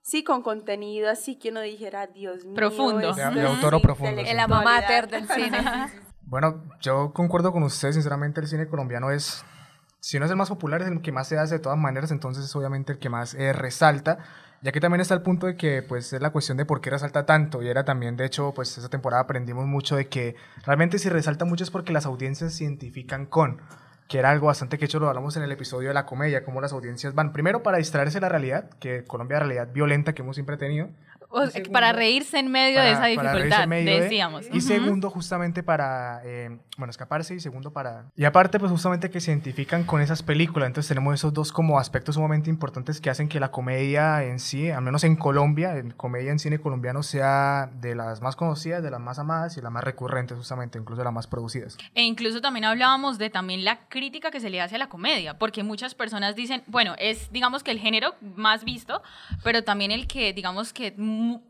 Sí, 0.02 0.22
con 0.22 0.42
contenido 0.42 1.08
así 1.08 1.36
que 1.36 1.48
uno 1.48 1.62
dijera, 1.62 2.06
Dios 2.06 2.44
mío. 2.44 2.54
Profundo. 2.54 3.14
De- 3.14 3.30
de 3.40 3.46
autor 3.46 3.76
o 3.76 3.80
profundo, 3.80 4.20
sí. 4.22 4.28
El 4.28 4.38
alma 4.38 4.60
mater 4.62 5.08
del 5.08 5.26
cine. 5.34 5.58
Bueno, 6.26 6.62
yo 6.80 7.12
concuerdo 7.14 7.52
con 7.52 7.62
usted, 7.62 7.92
sinceramente 7.92 8.40
el 8.40 8.46
cine 8.46 8.66
colombiano 8.66 9.10
es, 9.10 9.44
si 10.04 10.18
no 10.18 10.26
es 10.26 10.30
el 10.30 10.36
más 10.36 10.50
popular, 10.50 10.82
es 10.82 10.88
el 10.88 11.00
que 11.00 11.12
más 11.12 11.28
se 11.28 11.38
hace 11.38 11.54
de 11.54 11.60
todas 11.60 11.78
maneras, 11.78 12.10
entonces 12.10 12.44
es 12.44 12.54
obviamente 12.54 12.92
el 12.92 12.98
que 12.98 13.08
más 13.08 13.32
eh, 13.32 13.54
resalta. 13.54 14.18
Y 14.60 14.68
aquí 14.68 14.78
también 14.78 15.00
está 15.00 15.14
el 15.14 15.22
punto 15.22 15.46
de 15.46 15.56
que 15.56 15.82
pues 15.82 16.12
es 16.12 16.20
la 16.20 16.28
cuestión 16.28 16.58
de 16.58 16.66
por 16.66 16.82
qué 16.82 16.90
resalta 16.90 17.24
tanto. 17.24 17.62
Y 17.62 17.68
era 17.68 17.86
también, 17.86 18.14
de 18.14 18.26
hecho, 18.26 18.52
pues 18.52 18.76
esa 18.76 18.90
temporada 18.90 19.22
aprendimos 19.22 19.64
mucho 19.64 19.96
de 19.96 20.08
que 20.08 20.36
realmente 20.66 20.98
si 20.98 21.08
resalta 21.08 21.46
mucho 21.46 21.64
es 21.64 21.70
porque 21.70 21.94
las 21.94 22.04
audiencias 22.04 22.52
se 22.52 22.64
identifican 22.64 23.24
con, 23.24 23.62
que 24.06 24.18
era 24.18 24.28
algo 24.30 24.48
bastante 24.48 24.76
que 24.76 24.84
hecho 24.84 25.00
lo 25.00 25.08
hablamos 25.08 25.38
en 25.38 25.42
el 25.42 25.52
episodio 25.52 25.88
de 25.88 25.94
la 25.94 26.04
comedia, 26.04 26.44
cómo 26.44 26.60
las 26.60 26.74
audiencias 26.74 27.14
van 27.14 27.32
primero 27.32 27.62
para 27.62 27.78
distraerse 27.78 28.18
de 28.18 28.20
la 28.20 28.28
realidad, 28.28 28.68
que 28.80 29.04
Colombia 29.04 29.38
es 29.38 29.40
la 29.40 29.46
realidad 29.46 29.72
violenta 29.72 30.12
que 30.12 30.20
hemos 30.20 30.36
siempre 30.36 30.58
tenido. 30.58 30.90
O- 31.36 31.44
Y 31.44 31.50
segundo, 31.50 31.72
para 31.72 31.92
reírse 31.92 32.38
en 32.38 32.50
medio 32.50 32.80
de 32.80 32.90
esa 32.92 33.00
para- 33.02 33.14
para 33.16 33.32
reírse 33.32 33.44
dificultad, 33.44 33.66
medio 33.68 33.94
de- 33.94 34.00
decíamos. 34.02 34.46
y 34.46 34.50
Ujú. 34.50 34.60
segundo, 34.60 35.10
justamente 35.10 35.62
para, 35.62 36.20
eh, 36.24 36.58
bueno, 36.78 36.90
escaparse 36.90 37.34
y 37.34 37.40
segundo 37.40 37.72
para... 37.72 38.06
Y 38.16 38.24
aparte, 38.24 38.58
pues 38.60 38.70
justamente 38.70 39.10
que 39.10 39.20
se 39.20 39.30
identifican 39.32 39.84
con 39.84 40.00
esas 40.00 40.22
películas. 40.22 40.66
Entonces 40.68 40.88
tenemos 40.88 41.14
esos 41.14 41.32
dos 41.32 41.50
como 41.52 41.78
aspectos 41.78 42.14
sumamente 42.14 42.50
importantes 42.50 43.00
que 43.00 43.10
hacen 43.10 43.28
que 43.28 43.40
la 43.40 43.50
comedia 43.50 44.22
en 44.22 44.38
sí, 44.38 44.70
al 44.70 44.82
menos 44.82 45.02
en 45.04 45.16
Colombia, 45.16 45.76
en 45.76 45.90
comedia 45.90 46.30
en 46.30 46.38
cine 46.38 46.58
colombiano, 46.58 47.02
sea 47.02 47.70
de 47.80 47.94
las 47.94 48.20
más 48.22 48.36
conocidas, 48.36 48.82
de 48.82 48.90
las 48.90 49.00
más 49.00 49.18
amadas 49.18 49.56
y 49.56 49.60
las 49.60 49.72
más 49.72 49.82
recurrentes 49.84 50.36
justamente, 50.36 50.78
incluso 50.78 51.00
de 51.00 51.04
las 51.04 51.12
más 51.12 51.26
producidas. 51.26 51.76
E 51.94 52.02
incluso 52.02 52.40
también 52.40 52.64
hablábamos 52.64 53.18
de 53.18 53.30
también 53.30 53.64
la 53.64 53.88
crítica 53.88 54.30
que 54.30 54.40
se 54.40 54.50
le 54.50 54.60
hace 54.60 54.76
a 54.76 54.78
la 54.78 54.88
comedia, 54.88 55.38
porque 55.38 55.62
muchas 55.62 55.94
personas 55.94 56.36
dicen, 56.36 56.62
bueno, 56.66 56.94
es 56.98 57.30
digamos 57.32 57.62
que 57.62 57.70
el 57.70 57.78
género 57.78 58.14
más 58.20 58.64
visto, 58.64 59.02
pero 59.42 59.64
también 59.64 59.90
el 59.90 60.06
que 60.06 60.32
digamos 60.32 60.72
que 60.72 60.94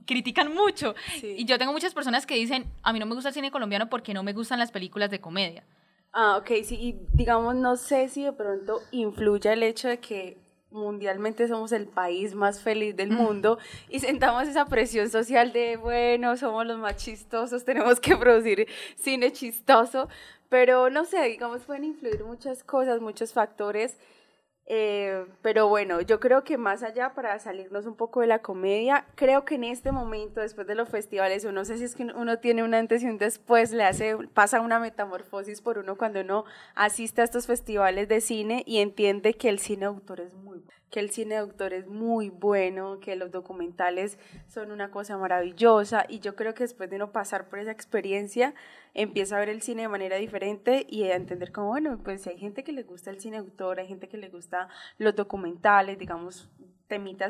critican 0.07 0.55
mucho. 0.55 0.95
Sí. 1.21 1.35
Y 1.39 1.45
yo 1.45 1.59
tengo 1.59 1.73
muchas 1.73 1.95
personas 1.95 2.27
que 2.27 2.35
dicen, 2.35 2.65
a 2.83 2.93
mí 2.93 2.99
no 2.99 3.07
me 3.07 3.15
gusta 3.15 3.29
el 3.29 3.35
cine 3.35 3.51
colombiano 3.51 3.89
porque 3.89 4.15
no 4.15 4.23
me 4.23 4.33
gustan 4.33 4.59
las 4.59 4.71
películas 4.71 5.11
de 5.11 5.21
comedia. 5.21 5.65
Ah, 6.13 6.37
ok, 6.37 6.51
sí, 6.65 6.77
y 6.81 6.97
digamos, 7.13 7.57
no 7.57 7.77
sé 7.77 8.09
si 8.09 8.23
de 8.23 8.33
pronto 8.33 8.81
influye 8.93 9.53
el 9.53 9.65
hecho 9.65 9.89
de 9.89 9.99
que 9.99 10.39
mundialmente 10.71 11.49
somos 11.49 11.73
el 11.73 11.87
país 11.87 12.35
más 12.35 12.61
feliz 12.61 12.97
del 12.97 13.11
mundo 13.11 13.59
y 13.89 14.01
sentamos 14.01 14.47
esa 14.49 14.67
presión 14.67 15.09
social 15.09 15.53
de, 15.53 15.77
bueno, 15.77 16.37
somos 16.37 16.67
los 16.67 16.79
más 16.79 16.97
chistosos, 16.97 17.65
tenemos 17.67 18.01
que 18.01 18.17
producir 18.17 18.69
cine 18.97 19.33
chistoso, 19.33 20.09
pero 20.49 20.91
no 20.91 21.05
sé, 21.05 21.23
digamos, 21.25 21.63
pueden 21.63 21.85
influir 21.85 22.23
muchas 22.25 22.63
cosas, 22.63 23.01
muchos 23.01 23.33
factores. 23.33 23.99
Eh, 24.67 25.27
pero 25.43 25.69
bueno, 25.69 26.01
yo 26.01 26.21
creo 26.21 26.43
que 26.43 26.57
más 26.57 26.83
allá 26.83 27.13
para 27.15 27.39
salirnos 27.39 27.85
un 27.85 27.97
poco 27.97 28.23
de 28.23 28.27
la 28.27 28.41
comedia, 28.41 29.07
creo 29.15 29.45
que 29.45 29.57
en 29.57 29.65
este 29.65 29.93
momento, 29.93 30.41
después 30.41 30.67
de 30.67 30.75
los 30.75 30.89
festivales, 30.89 31.45
o 31.45 31.53
no 31.53 31.67
sé 31.67 31.77
si 31.77 31.85
es 31.85 31.95
que 31.95 32.05
uno 32.05 32.39
tiene 32.39 32.63
un 32.65 32.73
antes 32.73 33.03
y 33.03 33.07
un 33.07 33.19
después, 33.19 33.73
le 33.73 33.85
hace, 33.85 34.17
pasa 34.33 34.63
una 34.63 34.79
metamorfosis 34.81 35.61
por 35.61 35.79
uno 35.79 35.97
cuando 35.97 36.21
uno 36.21 36.45
asiste 36.75 37.21
a 37.21 37.25
estos 37.25 37.47
festivales 37.47 38.09
de 38.09 38.23
cine 38.23 38.63
y 38.67 38.79
entiende 38.79 39.35
que 39.35 39.51
el 39.51 39.59
cine 39.59 39.85
autor 39.85 40.21
es 40.21 40.33
muy 40.33 40.63
que 40.95 41.01
el 41.01 41.11
cine 41.11 41.35
de 41.35 41.41
autor 41.41 41.73
es 41.73 41.89
muy 41.89 42.31
bueno, 42.31 43.01
que 43.01 43.17
los 43.17 43.33
documentales 43.33 44.17
son 44.47 44.71
una 44.71 44.93
cosa 44.93 45.19
maravillosa 45.19 46.07
y 46.09 46.21
yo 46.21 46.37
creo 46.37 46.55
que 46.55 46.63
después 46.63 46.89
de 46.89 46.95
uno 46.95 47.11
pasar 47.11 47.49
por 47.49 47.59
esa 47.59 47.73
experiencia 47.73 48.55
empieza 48.95 49.35
a 49.35 49.41
ver 49.41 49.49
el 49.49 49.61
cine 49.61 49.83
de 49.83 49.89
manera 49.89 50.19
diferente 50.19 50.87
y 50.89 51.03
a 51.03 51.17
entender 51.17 51.51
como, 51.51 51.67
bueno, 51.67 51.99
pues 52.05 52.25
hay 52.29 52.39
gente 52.39 52.63
que 52.63 52.71
le 52.71 52.85
gusta 52.85 53.11
el 53.11 53.19
cine 53.19 53.39
de 53.39 53.43
autor, 53.43 53.81
hay 53.81 53.89
gente 53.89 54.09
que 54.09 54.19
le 54.19 54.29
gusta 54.29 54.69
los 54.97 55.17
documentales, 55.17 55.99
digamos, 55.99 56.49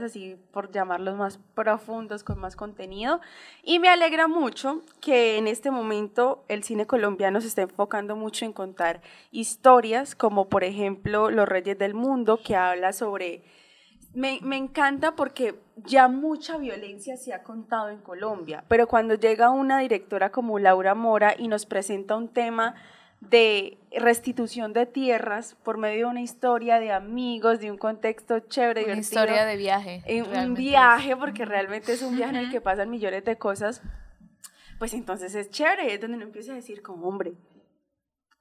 así 0.03 0.37
por 0.53 0.71
llamarlos 0.71 1.17
más 1.17 1.39
profundos, 1.55 2.25
con 2.25 2.39
más 2.39 2.57
contenido. 2.57 3.21
Y 3.63 3.79
me 3.79 3.89
alegra 3.89 4.29
mucho 4.29 4.83
que 5.01 5.39
en 5.39 5.47
este 5.47 5.71
momento 5.71 6.45
el 6.49 6.63
cine 6.65 6.87
colombiano 6.87 7.41
se 7.41 7.49
está 7.49 7.63
enfocando 7.63 8.17
mucho 8.17 8.45
en 8.45 8.53
contar 8.53 9.01
historias, 9.31 10.15
como 10.15 10.49
por 10.49 10.65
ejemplo 10.65 11.31
Los 11.31 11.49
Reyes 11.49 11.79
del 11.79 11.95
Mundo, 11.95 12.41
que 12.43 12.57
habla 12.57 12.93
sobre... 12.93 13.43
Me, 14.15 14.39
me 14.43 14.57
encanta 14.57 15.17
porque 15.17 15.59
ya 15.77 16.07
mucha 16.07 16.57
violencia 16.57 17.17
se 17.17 17.33
ha 17.33 17.43
contado 17.43 17.89
en 17.89 17.99
Colombia, 17.99 18.65
pero 18.69 18.87
cuando 18.87 19.15
llega 19.15 19.51
una 19.51 19.81
directora 19.81 20.31
como 20.31 20.61
Laura 20.61 20.95
Mora 20.95 21.35
y 21.37 21.49
nos 21.49 21.67
presenta 21.67 22.15
un 22.15 22.29
tema 22.29 22.77
de 23.31 23.79
restitución 23.99 24.73
de 24.73 24.87
tierras 24.87 25.57
por 25.63 25.79
medio 25.79 26.07
de 26.07 26.11
una 26.13 26.21
historia 26.23 26.79
de 26.81 26.93
amigos, 26.93 27.61
de 27.61 27.71
un 27.71 27.79
contexto 27.79 28.41
chévere, 28.41 28.85
Una 28.85 28.95
divertido, 28.95 29.21
historia 29.23 29.45
de 29.45 29.57
viaje. 29.57 30.03
en 30.07 30.25
un 30.25 30.53
es. 30.53 30.55
viaje, 30.59 31.17
porque 31.17 31.45
realmente 31.45 31.93
es 31.93 32.03
un 32.03 32.17
viaje 32.17 32.37
en 32.37 32.45
el 32.45 32.51
que 32.51 32.61
pasan 32.61 32.91
millones 32.91 33.25
de 33.25 33.37
cosas, 33.39 33.83
pues 34.79 34.95
entonces 34.95 35.35
es 35.35 35.51
chévere, 35.51 35.95
es 35.95 36.01
donde 36.01 36.17
uno 36.17 36.27
empieza 36.27 36.53
a 36.53 36.57
decir 36.57 36.83
como, 36.83 37.07
hombre, 37.09 37.35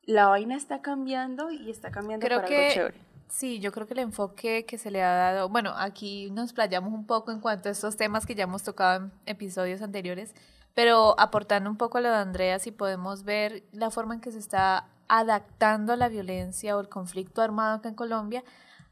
la 0.03 0.27
vaina 0.27 0.55
está 0.55 0.81
cambiando 0.81 1.51
y 1.51 1.69
está 1.69 1.91
cambiando 1.91 2.25
Creo 2.25 2.39
para 2.39 2.47
que 2.47 2.57
algo 2.63 2.73
chévere. 2.73 2.97
Sí, 3.29 3.59
yo 3.59 3.71
creo 3.71 3.87
que 3.87 3.93
el 3.93 3.99
enfoque 4.01 4.65
que 4.65 4.77
se 4.77 4.91
le 4.91 5.01
ha 5.01 5.13
dado, 5.15 5.49
bueno, 5.49 5.73
aquí 5.75 6.29
nos 6.31 6.53
playamos 6.53 6.93
un 6.93 7.07
poco 7.07 7.31
en 7.31 7.39
cuanto 7.39 7.69
a 7.69 7.71
estos 7.71 7.97
temas 7.97 8.25
que 8.25 8.35
ya 8.35 8.43
hemos 8.43 8.63
tocado 8.63 9.05
en 9.05 9.11
episodios 9.25 9.81
anteriores, 9.81 10.35
pero 10.73 11.19
aportando 11.19 11.69
un 11.69 11.77
poco 11.77 11.97
a 11.97 12.01
lo 12.01 12.09
de 12.09 12.15
Andrea, 12.15 12.59
si 12.59 12.71
podemos 12.71 13.23
ver 13.23 13.63
la 13.71 13.91
forma 13.91 14.15
en 14.15 14.21
que 14.21 14.31
se 14.31 14.39
está 14.39 14.87
adaptando 15.07 15.95
la 15.95 16.09
violencia 16.09 16.75
o 16.75 16.81
el 16.81 16.89
conflicto 16.89 17.41
armado 17.41 17.77
acá 17.77 17.89
en 17.89 17.95
Colombia, 17.95 18.43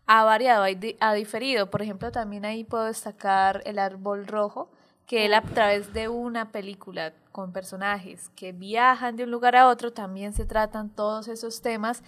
ha 0.06 0.24
variado, 0.24 0.66
ha 1.00 1.14
diferido. 1.14 1.70
Por 1.70 1.82
ejemplo, 1.82 2.12
también 2.12 2.46
ahí 2.46 2.64
puedo 2.64 2.86
destacar 2.86 3.62
El 3.66 3.80
Árbol 3.80 4.28
Rojo, 4.28 4.70
que 5.06 5.26
él 5.26 5.34
a 5.34 5.42
través 5.42 5.94
de 5.94 6.10
una 6.10 6.52
película 6.52 7.14
con 7.32 7.52
personajes 7.52 8.30
que 8.30 8.52
viajan 8.52 9.16
de 9.16 9.24
un 9.24 9.32
lugar 9.32 9.56
a 9.56 9.68
otro, 9.68 9.94
también 9.94 10.34
se 10.34 10.46
tratan 10.46 10.90
todos 10.90 11.28
esos 11.28 11.62
temas 11.62 12.04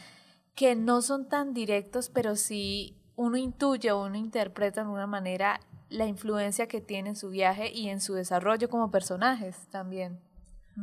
que 0.56 0.75
no 0.75 1.01
son 1.01 1.27
tan 1.27 1.53
directos, 1.53 2.10
pero 2.10 2.36
sí 2.36 2.96
uno 3.15 3.38
intuye 3.38 3.92
o 3.92 4.03
uno 4.03 4.18
interpreta 4.18 4.82
de 4.82 4.86
alguna 4.86 5.08
manera 5.08 5.60
la 5.94 6.06
influencia 6.06 6.68
que 6.68 6.82
tiene 6.82 7.10
en 7.10 7.16
su 7.16 7.30
viaje 7.30 7.72
y 7.72 7.90
en 7.90 8.02
su 8.02 8.14
desarrollo 8.14 8.70
como 8.70 8.92
personajes 8.92 9.56
también. 9.70 10.20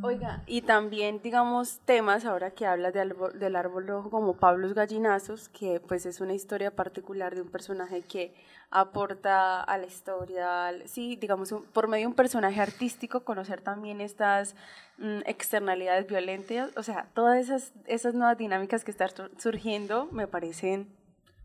Oiga, 0.05 0.45
y 0.47 0.62
también, 0.62 1.21
digamos, 1.21 1.81
temas, 1.85 2.25
ahora 2.25 2.52
que 2.52 2.64
hablas 2.64 2.95
de 2.95 3.00
árbol- 3.00 3.33
del 3.33 3.57
árbol 3.57 3.88
rojo, 3.88 4.09
como 4.09 4.35
Pablos 4.35 4.73
Gallinazos, 4.73 5.49
que 5.49 5.81
pues 5.81 6.07
es 6.07 6.21
una 6.21 6.33
historia 6.33 6.71
particular 6.71 7.35
de 7.35 7.43
un 7.43 7.49
personaje 7.50 8.02
que 8.02 8.33
aporta 8.71 9.61
a 9.61 9.79
la 9.79 9.87
historia, 9.87 10.73
sí, 10.85 11.17
digamos, 11.17 11.50
un- 11.50 11.64
por 11.64 11.88
medio 11.88 12.05
de 12.05 12.09
un 12.09 12.14
personaje 12.14 12.61
artístico, 12.61 13.25
conocer 13.25 13.62
también 13.62 14.00
estas 14.00 14.55
mm, 14.99 15.23
externalidades 15.26 16.07
violentas, 16.07 16.71
o 16.76 16.83
sea, 16.85 17.09
todas 17.14 17.38
esas, 17.38 17.73
esas 17.87 18.14
nuevas 18.14 18.38
dinámicas 18.38 18.85
que 18.85 18.93
están 18.93 19.09
sur- 19.11 19.31
surgiendo 19.38 20.07
me 20.12 20.29
parecen 20.29 20.87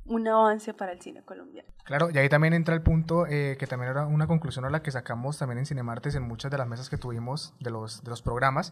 un 0.06 0.28
avance 0.28 0.74
para 0.74 0.92
el 0.92 1.02
cine 1.02 1.24
colombiano. 1.24 1.68
Claro, 1.84 2.10
y 2.12 2.18
ahí 2.18 2.30
también 2.30 2.54
entra 2.54 2.74
el 2.76 2.82
punto 2.82 3.26
eh, 3.28 3.58
que 3.60 3.68
también 3.68 3.92
era 3.92 4.06
una 4.06 4.28
conclusión 4.28 4.66
a 4.66 4.70
la 4.70 4.82
que 4.82 4.92
sacamos 4.92 5.38
también 5.38 5.60
en 5.60 5.66
Cinemartes 5.66 6.16
en 6.16 6.24
muchas 6.24 6.52
de 6.52 6.58
las 6.58 6.68
mesas 6.68 6.90
que 6.90 6.98
tuvimos 6.98 7.54
de 7.60 7.72
los, 7.72 8.04
de 8.04 8.10
los 8.10 8.22
programas, 8.22 8.72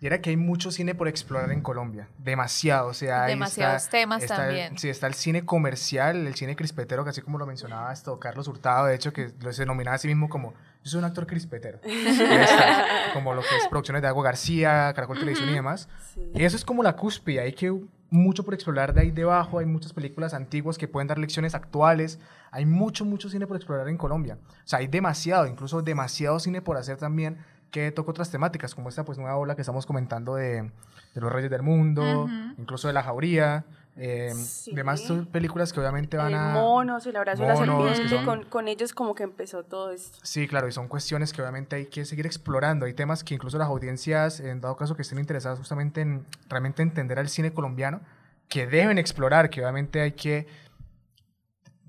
y 0.00 0.06
era 0.06 0.20
que 0.20 0.30
hay 0.30 0.36
mucho 0.36 0.72
cine 0.72 0.96
por 0.96 1.06
explorar 1.06 1.52
en 1.52 1.60
Colombia, 1.60 2.08
demasiado, 2.18 2.88
o 2.88 2.94
sea, 2.94 3.26
Demasiados 3.26 3.82
está- 3.84 3.90
temas 3.98 4.22
está 4.24 4.34
el- 4.34 4.40
también. 4.40 4.78
sí, 4.78 4.88
está 4.88 5.06
el 5.06 5.14
cine 5.14 5.44
comercial, 5.44 6.26
el 6.26 6.34
cine 6.34 6.56
crispetero, 6.56 7.04
que 7.04 7.10
así 7.10 7.22
como 7.22 7.38
lo 7.38 7.46
mencionaba 7.46 7.92
esto 7.92 8.18
Carlos 8.18 8.48
Hurtado, 8.48 8.86
de 8.86 8.96
hecho, 8.96 9.12
que 9.12 9.30
lo 9.40 9.52
se 9.52 9.62
denominaba 9.62 9.94
a 9.94 9.98
sí 9.98 10.08
mismo 10.08 10.28
como, 10.28 10.52
yo 10.82 10.90
soy 10.90 10.98
un 10.98 11.04
actor 11.04 11.26
crispetero, 11.28 11.78
está, 11.84 12.86
como 13.12 13.34
lo 13.34 13.42
que 13.42 13.56
es 13.56 13.68
producciones 13.68 14.02
de 14.02 14.08
Agua 14.08 14.24
García, 14.24 14.92
Caracol 14.94 15.18
Televisión 15.20 15.48
y 15.50 15.54
demás, 15.54 15.88
y 16.34 16.42
eso 16.44 16.56
es 16.56 16.64
como 16.64 16.82
la 16.82 16.96
cúspide, 16.96 17.40
hay 17.40 17.52
que 17.52 17.72
mucho 18.12 18.44
por 18.44 18.52
explorar 18.52 18.92
de 18.92 19.00
ahí 19.00 19.10
debajo, 19.10 19.58
hay 19.58 19.66
muchas 19.66 19.92
películas 19.94 20.34
antiguas 20.34 20.76
que 20.76 20.86
pueden 20.86 21.08
dar 21.08 21.18
lecciones 21.18 21.54
actuales, 21.54 22.20
hay 22.50 22.66
mucho, 22.66 23.06
mucho 23.06 23.30
cine 23.30 23.46
por 23.46 23.56
explorar 23.56 23.88
en 23.88 23.96
Colombia. 23.96 24.38
O 24.48 24.68
sea, 24.68 24.80
hay 24.80 24.86
demasiado, 24.86 25.46
incluso 25.46 25.80
demasiado 25.80 26.38
cine 26.38 26.60
por 26.60 26.76
hacer 26.76 26.98
también 26.98 27.38
que 27.70 27.90
toca 27.90 28.10
otras 28.10 28.30
temáticas, 28.30 28.74
como 28.74 28.90
esta 28.90 29.04
pues 29.04 29.16
nueva 29.16 29.36
ola 29.36 29.56
que 29.56 29.62
estamos 29.62 29.86
comentando 29.86 30.34
de, 30.34 30.70
de 31.14 31.20
los 31.20 31.32
Reyes 31.32 31.50
del 31.50 31.62
Mundo, 31.62 32.28
incluso 32.58 32.86
de 32.86 32.92
La 32.92 33.02
Jauría, 33.02 33.64
eh, 33.96 34.32
Sí. 34.34 34.74
demás 34.74 35.00
son 35.00 35.26
películas 35.26 35.72
que 35.72 35.78
obviamente 35.80 36.16
van 36.16 36.34
a... 36.34 36.48
monos, 36.52 37.06
el 37.06 37.14
abrazo 37.16 37.42
de 37.42 37.48
la 37.48 37.56
serpiente, 37.56 38.08
son- 38.08 38.24
con, 38.24 38.42
con 38.44 38.68
ellos 38.68 38.92
como 38.94 39.14
que 39.14 39.22
empezó 39.22 39.64
todo 39.64 39.90
esto. 39.92 40.18
Sí, 40.22 40.48
claro, 40.48 40.66
y 40.68 40.72
son 40.72 40.88
cuestiones 40.88 41.32
que 41.32 41.42
obviamente 41.42 41.76
hay 41.76 41.86
que 41.86 42.04
seguir 42.04 42.24
explorando. 42.26 42.86
Hay 42.86 42.94
temas 42.94 43.22
que 43.22 43.34
incluso 43.34 43.58
las 43.58 43.68
audiencias, 43.68 44.40
en 44.40 44.60
dado 44.60 44.76
caso 44.76 44.96
que 44.96 45.02
estén 45.02 45.18
interesadas 45.18 45.58
justamente 45.58 46.00
en 46.00 46.24
realmente 46.48 46.82
entender 46.82 47.18
al 47.18 47.28
cine 47.28 47.52
colombiano, 47.52 48.00
que 48.48 48.66
deben 48.66 48.98
explorar, 48.98 49.50
que 49.50 49.60
obviamente 49.60 50.00
hay 50.00 50.12
que 50.12 50.46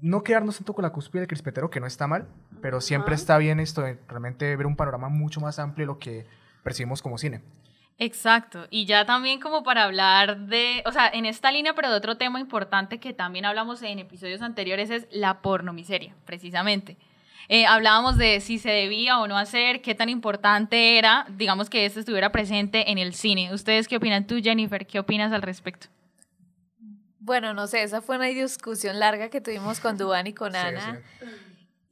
no 0.02 0.24
quedarnos 0.24 0.58
tanto 0.58 0.74
con 0.74 0.84
la 0.84 0.90
cúspide 0.92 1.22
del 1.22 1.28
crispetero, 1.30 1.70
que 1.70 1.80
no 1.80 1.88
está 1.88 2.08
mal, 2.08 2.28
pero 2.62 2.82
siempre 2.82 3.16
está 3.16 3.38
bien 3.38 3.60
esto 3.62 3.82
de 3.82 3.98
realmente 4.08 4.54
ver 4.58 4.66
un 4.68 4.76
panorama 4.76 5.08
mucho 5.08 5.40
más 5.40 5.60
amplio 5.60 5.84
de 5.84 5.88
lo 5.94 6.00
que 6.00 6.26
percibimos 6.64 7.02
como 7.02 7.18
cine. 7.18 7.42
Exacto, 8.04 8.68
y 8.70 8.86
ya 8.86 9.06
también 9.06 9.40
como 9.40 9.64
para 9.64 9.86
hablar 9.86 10.38
de, 10.48 10.84
o 10.86 10.92
sea, 10.92 11.08
en 11.08 11.26
esta 11.26 11.54
línea, 11.54 11.74
pero 11.74 11.90
de 11.90 11.96
otro 11.96 12.18
tema 12.18 12.42
importante 12.42 13.00
que 13.00 13.14
también 13.14 13.46
hablamos 13.46 13.82
en 13.82 13.98
episodios 13.98 14.42
anteriores 14.42 14.90
es 14.90 15.08
la 15.10 15.42
pornomiseria, 15.42 16.14
precisamente. 16.26 16.98
Eh, 17.48 17.66
hablábamos 17.66 18.18
de 18.18 18.42
si 18.42 18.60
se 18.60 18.72
debía 18.72 19.20
o 19.20 19.28
no 19.28 19.38
hacer, 19.38 19.82
qué 19.82 19.96
tan 19.96 20.10
importante 20.10 20.98
era, 20.98 21.26
digamos, 21.30 21.70
que 21.70 21.86
esto 21.86 22.02
estuviera 22.02 22.32
presente 22.34 22.92
en 22.92 22.98
el 22.98 23.14
cine. 23.14 23.54
¿Ustedes 23.54 23.88
qué 23.88 23.96
opinan? 23.96 24.28
Tú, 24.28 24.42
Jennifer, 24.44 24.86
¿qué 24.86 25.00
opinas 25.00 25.32
al 25.32 25.42
respecto? 25.42 25.88
Bueno, 27.20 27.54
no 27.54 27.68
sé, 27.68 27.84
esa 27.84 28.02
fue 28.02 28.18
una 28.18 28.26
discusión 28.26 29.00
larga 29.00 29.30
que 29.30 29.40
tuvimos 29.40 29.80
con 29.80 29.98
Dubán 29.98 30.28
y 30.28 30.34
con 30.34 30.58
Ana. 30.58 31.02
sí. 31.22 31.26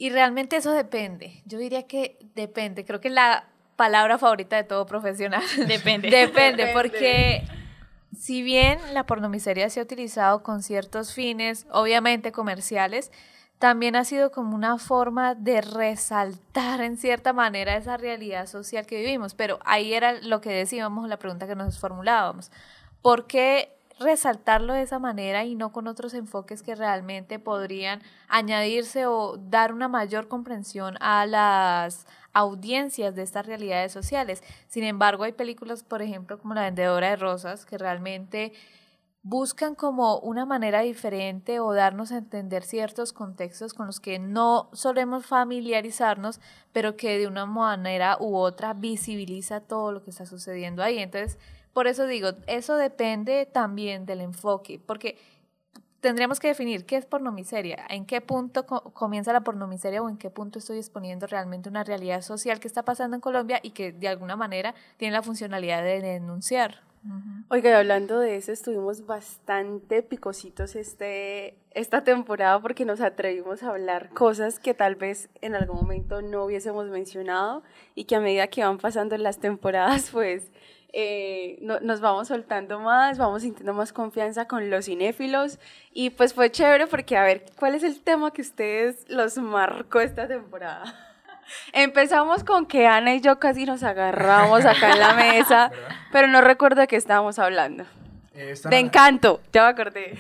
Y 0.01 0.09
realmente 0.09 0.55
eso 0.55 0.71
depende. 0.71 1.43
Yo 1.45 1.59
diría 1.59 1.85
que 1.85 2.17
depende. 2.33 2.85
Creo 2.85 2.99
que 2.99 3.11
la 3.11 3.50
palabra 3.81 4.19
favorita 4.19 4.57
de 4.57 4.63
todo 4.63 4.85
profesional. 4.85 5.41
Depende. 5.67 6.11
depende, 6.11 6.67
porque 6.71 7.41
si 8.15 8.43
bien 8.43 8.77
la 8.93 9.07
pornomiseria 9.07 9.71
se 9.71 9.79
ha 9.79 9.83
utilizado 9.83 10.43
con 10.43 10.61
ciertos 10.61 11.15
fines, 11.15 11.65
obviamente 11.71 12.31
comerciales, 12.31 13.11
también 13.57 13.95
ha 13.95 14.05
sido 14.05 14.29
como 14.31 14.55
una 14.55 14.77
forma 14.77 15.33
de 15.33 15.61
resaltar 15.61 16.81
en 16.81 16.95
cierta 16.95 17.33
manera 17.33 17.75
esa 17.75 17.97
realidad 17.97 18.45
social 18.45 18.85
que 18.85 18.97
vivimos. 18.97 19.33
Pero 19.33 19.57
ahí 19.65 19.95
era 19.95 20.13
lo 20.21 20.41
que 20.41 20.51
decíamos, 20.51 21.09
la 21.09 21.17
pregunta 21.17 21.47
que 21.47 21.55
nos 21.55 21.79
formulábamos. 21.79 22.51
¿Por 23.01 23.25
qué 23.25 23.75
resaltarlo 24.01 24.73
de 24.73 24.81
esa 24.81 24.99
manera 24.99 25.45
y 25.45 25.55
no 25.55 25.71
con 25.71 25.87
otros 25.87 26.13
enfoques 26.13 26.63
que 26.63 26.75
realmente 26.75 27.39
podrían 27.39 28.01
añadirse 28.27 29.05
o 29.05 29.37
dar 29.37 29.73
una 29.73 29.87
mayor 29.87 30.27
comprensión 30.27 30.95
a 30.99 31.25
las 31.25 32.07
audiencias 32.33 33.15
de 33.15 33.23
estas 33.23 33.45
realidades 33.45 33.91
sociales? 33.91 34.43
Sin 34.67 34.83
embargo, 34.83 35.23
hay 35.23 35.33
películas, 35.33 35.83
por 35.83 36.01
ejemplo, 36.01 36.39
como 36.39 36.53
La 36.53 36.63
Vendedora 36.63 37.09
de 37.09 37.15
Rosas, 37.15 37.65
que 37.65 37.77
realmente 37.77 38.53
buscan 39.23 39.75
como 39.75 40.17
una 40.19 40.45
manera 40.45 40.81
diferente 40.81 41.59
o 41.59 41.73
darnos 41.73 42.11
a 42.11 42.17
entender 42.17 42.63
ciertos 42.63 43.13
contextos 43.13 43.73
con 43.73 43.85
los 43.85 43.99
que 43.99 44.17
no 44.17 44.69
solemos 44.73 45.25
familiarizarnos, 45.25 46.39
pero 46.71 46.97
que 46.97 47.19
de 47.19 47.27
una 47.27 47.45
manera 47.45 48.17
u 48.19 48.35
otra 48.35 48.73
visibiliza 48.73 49.61
todo 49.61 49.91
lo 49.91 50.03
que 50.03 50.09
está 50.09 50.25
sucediendo 50.25 50.81
ahí. 50.81 50.97
Entonces, 50.97 51.37
por 51.73 51.87
eso 51.87 52.05
digo, 52.07 52.29
eso 52.47 52.75
depende 52.77 53.45
también 53.45 54.05
del 54.05 54.21
enfoque, 54.21 54.79
porque 54.85 55.17
tendríamos 55.99 56.39
que 56.39 56.47
definir 56.47 56.85
qué 56.85 56.97
es 56.97 57.05
pornomiseria, 57.05 57.85
en 57.89 58.05
qué 58.05 58.21
punto 58.21 58.65
co- 58.65 58.91
comienza 58.93 59.33
la 59.33 59.41
pornomiseria 59.41 60.01
o 60.01 60.09
en 60.09 60.17
qué 60.17 60.29
punto 60.29 60.59
estoy 60.59 60.77
exponiendo 60.77 61.27
realmente 61.27 61.69
una 61.69 61.83
realidad 61.83 62.21
social 62.21 62.59
que 62.59 62.67
está 62.67 62.83
pasando 62.83 63.15
en 63.15 63.21
Colombia 63.21 63.59
y 63.61 63.71
que 63.71 63.91
de 63.91 64.07
alguna 64.07 64.35
manera 64.35 64.73
tiene 64.97 65.13
la 65.13 65.21
funcionalidad 65.21 65.83
de 65.83 66.01
denunciar. 66.01 66.81
Oiga, 67.49 67.71
y 67.71 67.73
hablando 67.73 68.19
de 68.19 68.35
eso, 68.35 68.51
estuvimos 68.51 69.07
bastante 69.07 70.03
picositos 70.03 70.75
este, 70.75 71.57
esta 71.71 72.03
temporada 72.03 72.59
porque 72.61 72.85
nos 72.85 73.01
atrevimos 73.01 73.63
a 73.63 73.69
hablar 73.69 74.09
cosas 74.09 74.59
que 74.59 74.75
tal 74.75 74.95
vez 74.95 75.27
en 75.41 75.55
algún 75.55 75.77
momento 75.77 76.21
no 76.21 76.45
hubiésemos 76.45 76.87
mencionado 76.89 77.63
y 77.95 78.03
que 78.05 78.15
a 78.15 78.19
medida 78.19 78.47
que 78.47 78.63
van 78.63 78.77
pasando 78.77 79.17
las 79.17 79.39
temporadas, 79.39 80.09
pues 80.11 80.51
eh, 80.93 81.57
no- 81.61 81.79
nos 81.79 82.01
vamos 82.01 82.27
soltando 82.27 82.79
más, 82.79 83.17
vamos 83.17 83.41
sintiendo 83.43 83.73
más 83.73 83.93
confianza 83.93 84.45
con 84.47 84.69
los 84.69 84.85
cinéfilos 84.85 85.57
y 85.93 86.09
pues 86.11 86.33
fue 86.33 86.51
chévere 86.51 86.87
porque 86.87 87.15
a 87.17 87.23
ver, 87.23 87.45
¿cuál 87.57 87.75
es 87.75 87.83
el 87.83 88.01
tema 88.01 88.31
que 88.31 88.41
ustedes 88.41 89.05
los 89.09 89.37
marcó 89.37 89.99
esta 90.01 90.27
temporada? 90.27 90.83
Empezamos 91.73 92.43
con 92.43 92.65
que 92.65 92.87
Ana 92.87 93.15
y 93.15 93.21
yo 93.21 93.39
casi 93.39 93.65
nos 93.65 93.83
agarramos 93.83 94.65
acá 94.65 94.91
en 94.93 94.99
la 94.99 95.13
mesa, 95.15 95.71
pero 96.11 96.27
no 96.27 96.41
recuerdo 96.41 96.81
de 96.81 96.87
qué 96.87 96.95
estábamos 96.95 97.39
hablando. 97.39 97.85
Eh, 98.33 98.55
De 98.69 98.79
encanto, 98.79 99.41
ya 99.51 99.63
me 99.63 99.69
acordé. 99.69 100.17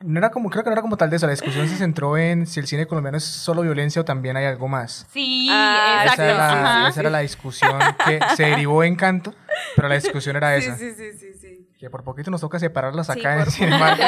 No 0.00 0.18
era 0.18 0.30
como, 0.30 0.50
creo 0.50 0.62
que 0.62 0.70
no 0.70 0.74
era 0.74 0.82
como 0.82 0.96
tal 0.96 1.10
de 1.10 1.16
eso, 1.16 1.26
la 1.26 1.32
discusión 1.32 1.66
se 1.68 1.76
centró 1.76 2.16
en 2.18 2.46
si 2.46 2.60
el 2.60 2.66
cine 2.66 2.86
colombiano 2.86 3.16
es 3.18 3.24
solo 3.24 3.62
violencia 3.62 4.02
o 4.02 4.04
también 4.04 4.36
hay 4.36 4.44
algo 4.44 4.68
más. 4.68 5.06
Sí, 5.12 5.48
Ah, 5.50 6.00
exacto. 6.02 6.22
Esa 6.22 6.30
era, 6.32 6.38
la, 6.38 6.76
ajá. 6.80 6.88
esa 6.88 7.00
era 7.00 7.10
la 7.10 7.18
discusión 7.20 7.78
que 8.04 8.20
se 8.36 8.42
derivó 8.44 8.84
en 8.84 8.96
canto, 8.96 9.34
pero 9.74 9.88
la 9.88 9.94
discusión 9.94 10.36
era 10.36 10.58
Sí, 10.58 10.66
esa. 10.66 10.76
sí, 10.76 10.92
sí, 10.94 11.12
sí, 11.18 11.34
sí. 11.34 11.68
Que 11.78 11.90
por 11.90 12.04
poquito 12.04 12.30
nos 12.30 12.40
toca 12.40 12.58
separarlas 12.58 13.06
Sí, 13.06 13.18
acá 13.20 13.34
en 13.34 13.44
por 13.44 13.52
Cinemark, 13.52 14.00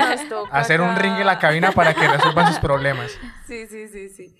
hacer 0.50 0.80
un 0.80 0.96
ring 0.96 1.14
en 1.18 1.26
la 1.26 1.38
cabina 1.38 1.72
para 1.72 1.92
que 1.94 2.08
resuelvan 2.08 2.46
sus 2.48 2.58
problemas. 2.58 3.10
Sí, 3.46 3.66
sí, 3.66 3.88
sí, 3.88 4.08
sí. 4.08 4.36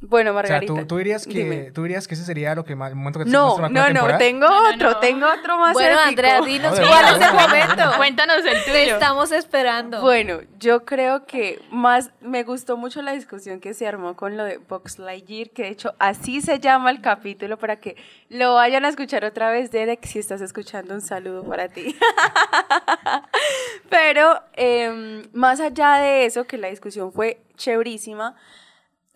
Bueno, 0.00 0.30
O 0.30 0.34
sea, 0.34 0.42
Margarita. 0.42 0.72
¿tú, 0.74 0.86
tú 0.86 0.96
dirías 0.98 1.26
que, 1.26 1.72
tú 1.74 1.82
dirías 1.82 2.06
que 2.06 2.14
ese 2.14 2.24
sería 2.24 2.54
lo 2.54 2.64
que 2.64 2.76
más, 2.76 2.90
el 2.90 2.94
momento 2.94 3.18
que 3.18 3.24
te 3.24 3.30
No, 3.32 3.56
te 3.56 3.62
no, 3.62 3.68
no, 3.68 3.84
temporada? 3.86 4.18
tengo 4.18 4.46
otro, 4.46 4.90
no. 4.92 4.98
tengo 5.00 5.26
otro 5.26 5.58
más 5.58 5.72
Bueno, 5.72 5.90
épico. 5.96 6.08
Andrea, 6.08 6.40
dinos 6.42 6.78
cuál 6.78 7.16
es 7.20 7.26
el 7.28 7.34
momento. 7.34 7.96
Cuéntanos 7.96 8.36
el 8.44 8.64
Te 8.64 8.70
tuyo. 8.84 8.94
estamos 8.94 9.32
esperando. 9.32 10.00
Bueno, 10.00 10.38
yo 10.60 10.84
creo 10.84 11.26
que 11.26 11.60
más 11.72 12.12
me 12.20 12.44
gustó 12.44 12.76
mucho 12.76 13.02
la 13.02 13.10
discusión 13.10 13.58
que 13.58 13.74
se 13.74 13.88
armó 13.88 14.14
con 14.14 14.36
lo 14.36 14.44
de 14.44 14.58
Box 14.58 15.00
Lightyear, 15.00 15.50
que 15.50 15.64
de 15.64 15.70
hecho 15.70 15.92
así 15.98 16.40
se 16.42 16.60
llama 16.60 16.92
el 16.92 17.00
capítulo 17.00 17.58
para 17.58 17.76
que 17.80 17.96
lo 18.28 18.54
vayan 18.54 18.84
a 18.84 18.90
escuchar 18.90 19.24
otra 19.24 19.50
vez, 19.50 19.72
Derek, 19.72 20.04
si 20.06 20.20
estás 20.20 20.40
escuchando 20.42 20.94
un 20.94 21.00
saludo 21.00 21.42
para 21.42 21.66
ti. 21.70 21.96
Pero 23.90 24.40
em, 24.54 25.24
más 25.32 25.60
allá 25.60 25.96
de 25.96 26.24
eso, 26.26 26.44
que 26.44 26.58
la 26.58 26.68
discusión 26.68 27.12
fue 27.12 27.40
chéverísima, 27.56 28.36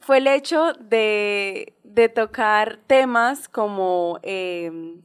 fue 0.02 0.18
el 0.18 0.26
hecho 0.26 0.72
de, 0.74 1.74
de 1.84 2.08
tocar 2.08 2.78
temas 2.86 3.48
como 3.48 4.18
em, 4.22 5.02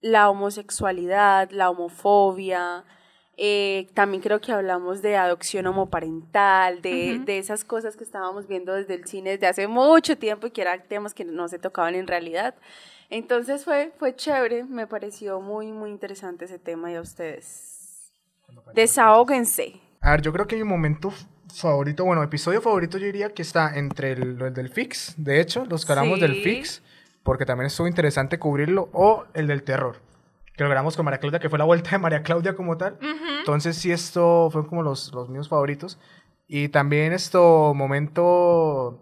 la 0.00 0.30
homosexualidad, 0.30 1.50
la 1.50 1.70
homofobia, 1.70 2.84
eh, 3.36 3.88
también 3.94 4.22
creo 4.22 4.40
que 4.40 4.52
hablamos 4.52 5.02
de 5.02 5.16
adopción 5.16 5.66
homoparental, 5.66 6.80
de, 6.80 7.20
de 7.24 7.38
esas 7.38 7.64
cosas 7.64 7.96
que 7.96 8.04
estábamos 8.04 8.46
viendo 8.46 8.72
desde 8.74 8.94
el 8.94 9.06
cine 9.06 9.30
desde 9.30 9.48
hace 9.48 9.66
mucho 9.66 10.16
tiempo 10.16 10.46
y 10.46 10.50
que 10.52 10.62
eran 10.62 10.84
temas 10.86 11.14
que 11.14 11.24
no 11.24 11.48
se 11.48 11.58
tocaban 11.58 11.96
en 11.96 12.06
realidad. 12.06 12.54
Entonces 13.10 13.64
fue, 13.64 13.92
fue 13.98 14.14
chévere, 14.14 14.64
me 14.64 14.86
pareció 14.86 15.40
muy, 15.40 15.72
muy 15.72 15.90
interesante 15.90 16.44
ese 16.44 16.60
tema 16.60 16.92
y 16.92 16.94
a 16.94 17.00
ustedes. 17.00 18.12
Desahóguense. 18.74 19.80
A 20.00 20.12
ver, 20.12 20.22
yo 20.22 20.32
creo 20.32 20.46
que 20.46 20.56
mi 20.56 20.64
momento 20.64 21.12
favorito, 21.60 22.04
bueno, 22.04 22.22
episodio 22.22 22.60
favorito 22.60 22.98
yo 22.98 23.06
diría 23.06 23.30
que 23.30 23.42
está 23.42 23.76
entre 23.76 24.12
el, 24.12 24.40
el 24.40 24.54
del 24.54 24.68
Fix, 24.68 25.14
de 25.16 25.40
hecho, 25.40 25.64
los 25.66 25.84
que 25.86 25.92
hablamos 25.92 26.20
del 26.20 26.34
Sí. 26.34 26.42
Fix, 26.42 26.82
porque 27.22 27.44
también 27.46 27.66
estuvo 27.66 27.86
interesante 27.86 28.38
cubrirlo, 28.38 28.88
o 28.92 29.24
el 29.34 29.46
del 29.46 29.62
terror, 29.62 29.96
que 30.56 30.62
lo 30.64 30.70
grabamos 30.70 30.96
con 30.96 31.04
María 31.04 31.18
Claudia, 31.20 31.38
que 31.40 31.48
fue 31.48 31.58
la 31.58 31.64
vuelta 31.64 31.90
de 31.90 31.98
María 31.98 32.22
Claudia 32.22 32.54
como 32.54 32.76
tal. 32.76 32.96
Entonces 33.38 33.76
sí, 33.76 33.90
esto 33.92 34.48
fue 34.52 34.66
como 34.66 34.82
los, 34.82 35.12
los 35.12 35.28
míos 35.28 35.48
favoritos. 35.48 35.98
Y 36.46 36.68
también 36.68 37.12
esto, 37.12 37.72
momento 37.74 39.00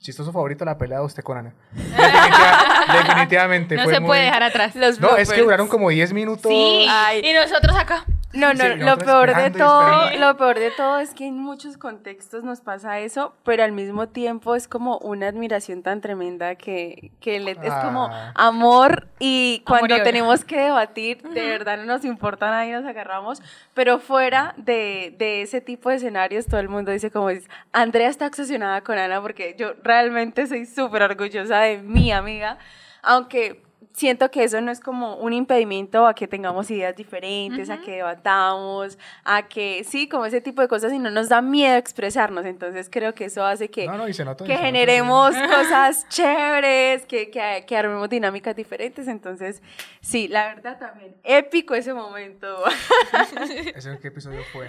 chistoso 0.00 0.32
favorito, 0.32 0.64
la 0.64 0.76
pelea 0.78 0.98
de 0.98 1.04
usted 1.04 1.22
con 1.22 1.38
Ana. 1.38 1.54
Definitiva- 1.74 2.92
definitivamente. 3.06 3.76
No 3.76 3.84
fue 3.84 3.94
se 3.94 4.00
puede 4.00 4.20
muy- 4.20 4.26
dejar 4.26 4.42
atrás. 4.42 4.74
Los 4.74 4.98
No, 5.00 5.08
es 5.10 5.28
que 5.28 5.36
bloopers. 5.36 5.42
duraron 5.44 5.68
como 5.68 5.88
10 5.90 6.12
minutos. 6.12 6.50
Sí, 6.50 6.86
Ay. 6.88 7.20
y 7.24 7.32
nosotros 7.32 7.76
acá. 7.76 8.04
No, 8.32 8.54
no, 8.54 8.62
Sí, 8.62 8.74
lo 8.76 8.96
peor 8.96 9.34
de 9.34 9.50
todo, 9.50 10.10
lo 10.18 10.36
peor 10.36 10.58
de 10.60 10.70
todo 10.70 11.00
es 11.00 11.14
que 11.14 11.26
en 11.26 11.36
muchos 11.36 11.76
contextos 11.76 12.44
nos 12.44 12.60
pasa 12.60 13.00
eso, 13.00 13.34
pero 13.44 13.64
al 13.64 13.72
mismo 13.72 14.08
tiempo 14.08 14.54
es 14.54 14.68
como 14.68 14.98
una 14.98 15.26
admiración 15.26 15.82
tan 15.82 16.00
tremenda 16.00 16.54
que, 16.54 17.10
que 17.20 17.40
le- 17.40 17.52
es 17.60 17.74
como 17.82 18.06
Ah. 18.06 18.32
amor 18.36 19.08
y 19.18 19.62
Amor 19.66 19.78
cuando 19.80 19.96
y 19.96 20.02
tenemos 20.04 20.44
que 20.44 20.60
debatir, 20.60 21.22
de 21.22 21.44
verdad 21.48 21.78
no 21.78 21.84
nos 21.86 22.04
importa 22.04 22.46
nada 22.50 22.66
y 22.66 22.70
nos 22.70 22.84
agarramos, 22.84 23.42
pero 23.74 23.98
fuera 23.98 24.54
de, 24.56 25.12
de 25.18 25.42
ese 25.42 25.60
tipo 25.60 25.90
de 25.90 25.96
escenarios 25.96 26.46
todo 26.46 26.60
el 26.60 26.68
mundo 26.68 26.92
dice 26.92 27.10
como 27.10 27.30
es, 27.30 27.48
Andrea 27.72 28.08
está 28.08 28.28
obsesionada 28.28 28.82
con 28.82 28.96
Ana 28.96 29.20
porque 29.20 29.56
yo 29.58 29.72
realmente 29.82 30.46
soy 30.46 30.66
súper 30.66 31.02
orgullosa 31.02 31.58
de 31.62 31.78
mi 31.78 32.12
amiga, 32.12 32.58
aunque 33.02 33.62
siento 34.00 34.30
que 34.30 34.42
eso 34.44 34.60
no 34.62 34.70
es 34.72 34.80
como 34.80 35.16
un 35.16 35.32
impedimento 35.34 36.06
a 36.06 36.14
que 36.14 36.26
tengamos 36.26 36.70
ideas 36.70 36.96
diferentes, 36.96 37.68
a 37.68 37.80
que 37.82 37.96
debatamos, 37.96 38.98
a 39.24 39.42
que 39.46 39.84
sí, 39.84 40.08
como 40.08 40.24
ese 40.24 40.40
tipo 40.40 40.62
de 40.62 40.68
cosas 40.68 40.90
y 40.92 40.98
no 40.98 41.10
nos 41.10 41.28
da 41.28 41.42
miedo 41.42 41.76
expresarnos. 41.76 42.46
Entonces 42.46 42.88
creo 42.90 43.14
que 43.14 43.26
eso 43.26 43.44
hace 43.44 43.68
que, 43.70 43.86
No, 43.86 43.98
no, 43.98 44.08
y 44.08 44.14
se 44.14 44.24
nota, 44.24 44.42
y 44.44 44.46
que 44.46 44.56
generemos 44.56 45.36
cosas 45.36 46.08
chéveres, 46.08 47.04
que, 47.04 47.30
que, 47.30 47.64
que 47.66 47.76
armemos 47.76 48.08
dinámicas 48.08 48.56
diferentes. 48.56 49.06
Entonces, 49.06 49.62
sí, 50.00 50.28
la 50.28 50.54
verdad 50.54 50.78
también, 50.78 51.14
épico 51.22 51.74
ese 51.74 51.92
momento. 51.92 52.64
¿Ese 53.74 53.98
qué 54.00 54.08
episodio 54.08 54.40
fue? 54.52 54.68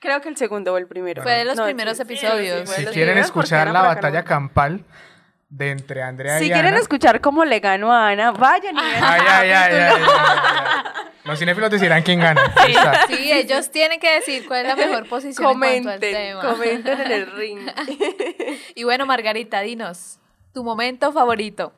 creo 0.00 0.20
que 0.20 0.28
el 0.28 0.36
segundo 0.36 0.74
o 0.74 0.76
el 0.76 0.86
primero. 0.86 1.22
Fue 1.22 1.32
de 1.32 1.44
los 1.46 1.56
No, 1.56 1.64
primeros 1.64 1.96
sí, 1.96 2.02
episodios. 2.02 2.60
de 2.68 2.76
Si 2.76 2.82
los 2.82 2.92
quieren 2.92 3.16
escuchar 3.16 3.68
la 3.70 3.80
batalla 3.80 4.20
no- 4.20 4.26
campal 4.26 4.84
de 5.56 5.70
entre 5.70 6.02
Andrea 6.02 6.38
Si 6.38 6.46
y 6.46 6.50
quieren 6.50 6.72
Ana. 6.72 6.78
escuchar 6.80 7.20
cómo 7.20 7.44
le 7.44 7.60
gano 7.60 7.92
a 7.92 8.08
Ana, 8.08 8.32
vayan 8.32 8.76
y 8.76 8.80
vean 8.80 9.04
Ay, 9.04 9.22
ay, 9.28 9.50
ay. 9.50 10.02
Los 11.24 11.38
cinéfilos 11.38 11.70
decirán 11.70 12.02
quién 12.02 12.20
gana. 12.20 12.42
Está. 12.66 13.06
Sí, 13.06 13.32
ellos 13.32 13.70
tienen 13.70 13.98
que 14.00 14.10
decir 14.16 14.46
cuál 14.46 14.66
es 14.66 14.76
la 14.76 14.76
mejor 14.76 15.08
posición 15.08 15.52
en 15.52 15.58
cuanto 15.84 15.90
al 15.90 16.00
Comenten, 16.00 16.12
tema. 16.12 16.40
comenten 16.42 17.00
en 17.00 17.12
el 17.12 17.32
ring. 17.32 17.58
Y 18.74 18.84
bueno, 18.84 19.06
Margarita, 19.06 19.60
dinos, 19.60 20.18
tu 20.52 20.64
momento 20.64 21.12
favorito. 21.12 21.72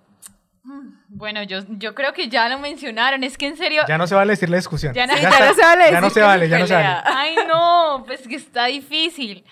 Bueno, 1.09 1.43
yo, 1.45 1.61
yo 1.69 1.95
creo 1.95 2.13
que 2.13 2.29
ya 2.29 2.49
lo 2.49 2.59
mencionaron. 2.59 3.23
Es 3.25 3.39
que 3.39 3.47
en 3.47 3.57
serio. 3.57 3.83
Ya 3.87 3.99
no 3.99 4.07
se 4.07 4.15
vale 4.15 4.33
decir 4.33 4.49
la 4.51 4.57
discusión. 4.57 4.95
Ya 4.95 5.07
no- 5.07 5.15
Sí, 5.15 5.23
ya 5.23 5.29
está. 5.29 5.47
no 5.47 5.55
se 5.55 5.63
vale 5.63 5.85
Ya 5.93 6.01
no 6.01 6.11
se 6.11 6.21
vale, 6.23 6.49
ya 6.49 6.59
no 6.59 6.67
se 6.67 6.75
vale. 6.75 6.89
Ay, 7.05 7.37
no, 7.47 8.03
pues 8.07 8.27
que 8.27 8.35
está 8.37 8.65
difícil. 8.67 9.45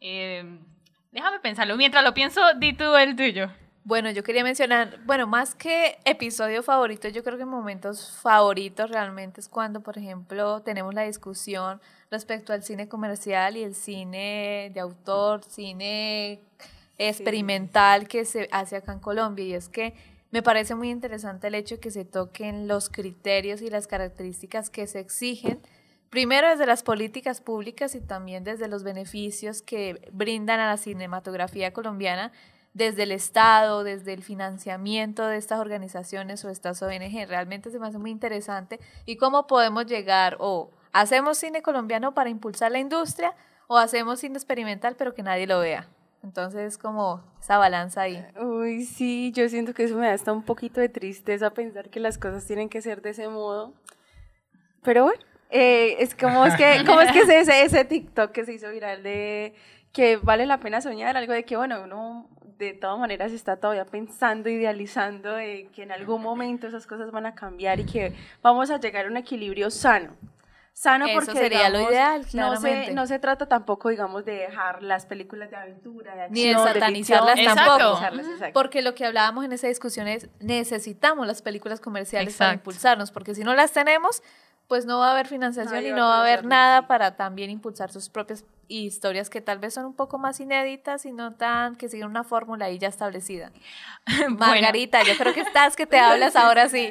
Eh, 0.00 0.44
déjame 1.10 1.40
pensarlo. 1.40 1.76
Mientras 1.76 2.02
lo 2.02 2.14
pienso, 2.14 2.40
di 2.58 2.72
tú 2.72 2.96
el 2.96 3.14
tuyo. 3.16 3.50
Bueno, 3.84 4.12
yo 4.12 4.22
quería 4.22 4.44
mencionar, 4.44 5.00
bueno, 5.06 5.26
más 5.26 5.56
que 5.56 5.98
episodio 6.04 6.62
favorito, 6.62 7.08
yo 7.08 7.24
creo 7.24 7.36
que 7.36 7.44
momentos 7.44 8.12
favoritos 8.22 8.88
realmente 8.88 9.40
es 9.40 9.48
cuando, 9.48 9.80
por 9.80 9.98
ejemplo, 9.98 10.62
tenemos 10.62 10.94
la 10.94 11.02
discusión 11.02 11.80
respecto 12.08 12.52
al 12.52 12.62
cine 12.62 12.88
comercial 12.88 13.56
y 13.56 13.64
el 13.64 13.74
cine 13.74 14.70
de 14.72 14.78
autor, 14.78 15.42
cine 15.42 16.40
experimental 16.96 18.06
que 18.06 18.24
se 18.24 18.48
hace 18.52 18.76
acá 18.76 18.92
en 18.92 19.00
Colombia. 19.00 19.44
Y 19.44 19.54
es 19.54 19.68
que 19.68 19.94
me 20.30 20.42
parece 20.42 20.76
muy 20.76 20.88
interesante 20.88 21.48
el 21.48 21.56
hecho 21.56 21.74
de 21.74 21.80
que 21.80 21.90
se 21.90 22.04
toquen 22.04 22.68
los 22.68 22.88
criterios 22.88 23.62
y 23.62 23.68
las 23.68 23.88
características 23.88 24.70
que 24.70 24.86
se 24.86 25.00
exigen 25.00 25.60
Primero 26.12 26.46
desde 26.50 26.66
las 26.66 26.82
políticas 26.82 27.40
públicas 27.40 27.94
y 27.94 28.00
también 28.02 28.44
desde 28.44 28.68
los 28.68 28.82
beneficios 28.82 29.62
que 29.62 30.10
brindan 30.12 30.60
a 30.60 30.66
la 30.66 30.76
cinematografía 30.76 31.72
colombiana, 31.72 32.32
desde 32.74 33.02
el 33.02 33.12
Estado, 33.12 33.84
desde 33.84 34.12
el 34.12 34.22
financiamiento 34.22 35.26
de 35.26 35.36
estas 35.36 35.60
organizaciones 35.60 36.44
o 36.44 36.50
estas 36.50 36.82
ONG. 36.82 37.26
Realmente 37.28 37.70
se 37.70 37.78
me 37.78 37.86
hace 37.86 37.98
muy 37.98 38.10
interesante 38.10 38.80
y 39.04 39.16
cómo 39.16 39.46
podemos 39.46 39.86
llegar 39.86 40.36
o 40.40 40.70
hacemos 40.92 41.38
cine 41.38 41.62
colombiano 41.62 42.14
para 42.14 42.30
impulsar 42.30 42.72
la 42.72 42.78
industria 42.78 43.34
o 43.66 43.76
hacemos 43.76 44.20
cine 44.20 44.36
experimental 44.36 44.96
pero 44.96 45.14
que 45.14 45.22
nadie 45.22 45.46
lo 45.46 45.60
vea. 45.60 45.88
Entonces 46.22 46.78
como 46.78 47.22
esa 47.40 47.58
balanza 47.58 48.02
ahí. 48.02 48.24
Uy, 48.40 48.84
sí, 48.84 49.32
yo 49.34 49.48
siento 49.48 49.74
que 49.74 49.84
eso 49.84 49.96
me 49.96 50.06
da 50.06 50.14
hasta 50.14 50.32
un 50.32 50.42
poquito 50.42 50.80
de 50.80 50.88
tristeza 50.88 51.50
pensar 51.50 51.90
que 51.90 52.00
las 52.00 52.16
cosas 52.16 52.46
tienen 52.46 52.68
que 52.68 52.80
ser 52.80 53.02
de 53.02 53.10
ese 53.10 53.28
modo. 53.28 53.74
Pero 54.82 55.04
bueno, 55.04 55.22
eh, 55.50 55.96
es 55.98 56.14
como 56.14 56.46
es 56.46 56.56
que, 56.56 56.84
como 56.86 57.00
es 57.00 57.12
que 57.12 57.20
ese, 57.40 57.64
ese 57.64 57.84
TikTok 57.84 58.30
que 58.32 58.44
se 58.44 58.54
hizo 58.54 58.70
viral 58.70 59.02
de 59.02 59.54
que 59.92 60.16
vale 60.16 60.46
la 60.46 60.58
pena 60.58 60.80
soñar, 60.80 61.16
algo 61.16 61.32
de 61.32 61.44
que, 61.44 61.56
bueno, 61.56 61.82
uno 61.82 62.26
de 62.66 62.74
todas 62.74 62.98
maneras 62.98 63.32
está 63.32 63.56
todavía 63.56 63.84
pensando, 63.84 64.48
idealizando 64.48 65.34
de 65.34 65.68
que 65.74 65.82
en 65.82 65.92
algún 65.92 66.22
momento 66.22 66.66
esas 66.66 66.86
cosas 66.86 67.10
van 67.10 67.26
a 67.26 67.34
cambiar 67.34 67.80
y 67.80 67.84
que 67.84 68.14
vamos 68.42 68.70
a 68.70 68.78
llegar 68.78 69.06
a 69.06 69.08
un 69.08 69.16
equilibrio 69.16 69.70
sano. 69.70 70.16
Sano 70.74 71.04
Eso 71.06 71.14
porque 71.14 71.38
sería 71.38 71.68
lo 71.68 71.80
ideal, 71.82 72.26
no 72.32 72.56
se, 72.56 72.92
no 72.94 73.06
se 73.06 73.18
trata 73.18 73.46
tampoco, 73.46 73.90
digamos, 73.90 74.24
de 74.24 74.32
dejar 74.32 74.82
las 74.82 75.04
películas 75.04 75.50
de 75.50 75.56
aventura, 75.56 76.14
de 76.14 76.22
acción, 76.22 76.32
Ni 76.32 76.48
de 76.48 76.54
satanizarlas 76.54 77.38
tampoco. 77.44 78.02
exacto. 78.02 78.52
Porque 78.54 78.80
lo 78.80 78.94
que 78.94 79.04
hablábamos 79.04 79.44
en 79.44 79.52
esa 79.52 79.68
discusión 79.68 80.08
es 80.08 80.30
necesitamos 80.40 81.26
las 81.26 81.42
películas 81.42 81.78
comerciales 81.78 82.36
para 82.36 82.54
impulsarnos, 82.54 83.10
porque 83.10 83.34
si 83.34 83.44
no 83.44 83.54
las 83.54 83.72
tenemos, 83.72 84.22
pues 84.72 84.86
no 84.86 85.00
va 85.00 85.08
a 85.08 85.12
haber 85.12 85.26
financiación 85.26 85.84
y 85.84 85.90
no 85.90 86.06
va 86.08 86.16
a 86.16 86.20
haber 86.22 86.46
nada 86.46 86.86
para 86.86 87.14
también 87.14 87.50
impulsar 87.50 87.92
sus 87.92 88.08
propias 88.08 88.42
historias 88.68 89.28
que 89.28 89.42
tal 89.42 89.58
vez 89.58 89.74
son 89.74 89.84
un 89.84 89.94
poco 89.94 90.16
más 90.16 90.40
inéditas 90.40 91.04
y 91.04 91.12
no 91.12 91.34
tan 91.34 91.76
que 91.76 91.90
siguen 91.90 92.06
una 92.06 92.24
fórmula 92.24 92.64
ahí 92.64 92.78
ya 92.78 92.88
establecida. 92.88 93.52
Margarita, 94.30 95.02
yo 95.02 95.12
creo 95.18 95.34
que 95.34 95.42
estás 95.42 95.76
que 95.76 95.84
te 95.86 95.98
hablas 95.98 96.36
ahora 96.36 96.70
sí. 96.70 96.90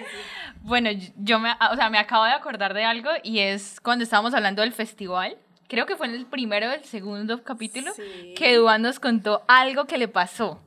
Bueno, 0.62 0.92
yo 1.18 1.40
me, 1.40 1.54
o 1.72 1.76
sea, 1.76 1.90
me 1.90 1.98
acabo 1.98 2.24
de 2.26 2.34
acordar 2.34 2.76
de 2.76 2.84
algo 2.84 3.10
y 3.24 3.40
es 3.40 3.82
cuando 3.82 4.04
estábamos 4.04 4.36
hablando 4.36 4.62
del 4.62 4.74
festival. 4.74 5.36
Creo 5.68 5.88
que 5.88 5.96
fue 5.96 6.06
en 6.06 6.14
el 6.14 6.28
primero 6.28 6.68
o 6.70 6.74
el 6.74 6.84
segundo 6.84 7.44
capítulo 7.44 7.92
Sí. 7.96 8.36
que 8.38 8.58
Duan 8.58 8.84
nos 8.84 9.00
contó 9.00 9.42
algo 9.48 9.86
que 9.86 9.98
le 9.98 10.08
pasó. 10.08 10.62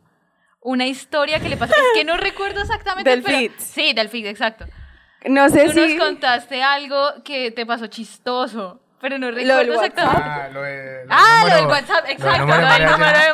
Una 0.60 0.88
historia 0.88 1.38
que 1.38 1.48
le 1.48 1.56
pasó. 1.56 1.74
Es 1.74 1.80
que 1.94 2.02
no 2.04 2.16
recuerdo 2.16 2.60
exactamente. 2.60 3.08
Del 3.08 3.22
pero- 3.22 3.38
Fitz. 3.38 3.62
Sí, 3.62 3.92
del 3.92 4.08
Fitz, 4.08 4.26
exacto. 4.26 4.64
No 5.24 5.48
sé 5.48 5.66
Tú 5.66 5.72
si... 5.72 5.96
nos 5.96 6.06
contaste 6.06 6.62
algo 6.62 7.22
que 7.24 7.50
te 7.50 7.64
pasó 7.66 7.86
chistoso, 7.86 8.80
pero 9.00 9.18
no 9.18 9.30
recuerdo 9.30 9.74
exactamente. 9.74 10.22
Ah, 10.24 10.48
lo, 10.52 10.62
de, 10.62 11.04
lo 11.06 11.10
Ah, 11.14 11.44
lo 11.48 11.56
del 11.56 11.66
WhatsApp, 11.66 12.04
exacto, 12.08 12.46
lo 12.46 12.56
de 12.56 12.60
del 12.60 12.90
número 12.90 13.18
de 13.18 13.32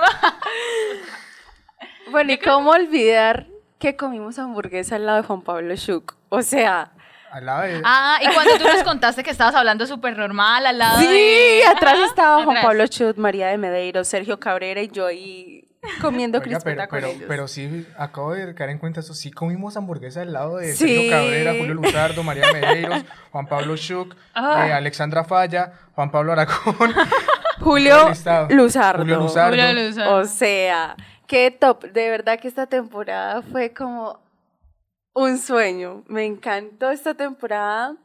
Bueno, 2.10 2.32
¿y 2.32 2.38
cómo 2.38 2.70
olvidar 2.70 3.46
que 3.78 3.96
comimos 3.96 4.38
hamburguesa 4.38 4.96
al 4.96 5.06
lado 5.06 5.20
de 5.22 5.26
Juan 5.26 5.42
Pablo 5.42 5.74
Schuch? 5.76 6.12
O 6.28 6.42
sea, 6.42 6.92
Al 7.30 7.46
lado 7.46 7.62
de... 7.62 7.80
Ah, 7.84 8.18
y 8.20 8.26
cuando 8.34 8.56
tú 8.58 8.64
nos 8.64 8.82
contaste 8.82 9.22
que 9.22 9.30
estabas 9.30 9.54
hablando 9.54 9.86
súper 9.86 10.16
normal 10.16 10.66
al 10.66 10.78
lado 10.78 10.98
sí, 11.00 11.06
de... 11.06 11.64
atrás 11.66 11.98
estaba 12.00 12.36
Juan 12.44 12.56
Atrás. 12.56 12.64
Pablo 12.66 12.86
Schuch, 12.86 13.16
María 13.16 13.48
de 13.48 13.58
Medeiros, 13.58 14.08
Sergio 14.08 14.38
Cabrera 14.40 14.80
y 14.82 14.88
yo 14.88 15.06
ahí 15.06 15.68
comiendo 16.00 16.38
Oiga, 16.38 16.44
crispeta 16.50 16.86
pero, 16.88 16.90
pero, 16.90 17.06
ellos. 17.08 17.24
pero 17.28 17.48
sí, 17.48 17.86
acabo 17.96 18.32
de 18.34 18.54
caer 18.54 18.70
en 18.70 18.78
cuenta 18.78 19.00
eso. 19.00 19.14
Sí 19.14 19.30
comimos 19.30 19.76
hamburguesa 19.76 20.22
al 20.22 20.32
lado 20.32 20.56
de 20.58 20.72
Sí. 20.72 20.86
Sergio 20.88 21.10
Cabrera, 21.10 21.52
Julio 21.56 21.74
Luzardo, 21.74 22.22
María 22.22 22.52
Medeiros, 22.52 23.04
Juan 23.32 23.46
Pablo 23.46 23.76
Schuch, 23.76 24.14
Ah. 24.34 24.66
eh, 24.68 24.72
Alexandra 24.72 25.24
Falla, 25.24 25.72
Juan 25.94 26.10
Pablo 26.10 26.32
Aragón. 26.32 26.92
Julio. 27.60 28.08
Luzardo. 28.08 28.46
Julio 28.48 28.64
Luzardo. 28.64 28.98
Julio 29.50 29.72
Luzardo. 29.72 30.16
O 30.16 30.24
sea, 30.24 30.96
qué 31.26 31.50
top. 31.50 31.84
De 31.92 32.10
verdad 32.10 32.38
que 32.40 32.48
esta 32.48 32.66
temporada 32.66 33.42
fue 33.42 33.72
como 33.72 34.18
un 35.14 35.38
sueño. 35.38 36.02
Me 36.08 36.24
encantó 36.24 36.90
esta 36.90 37.14
temporada. 37.14 37.96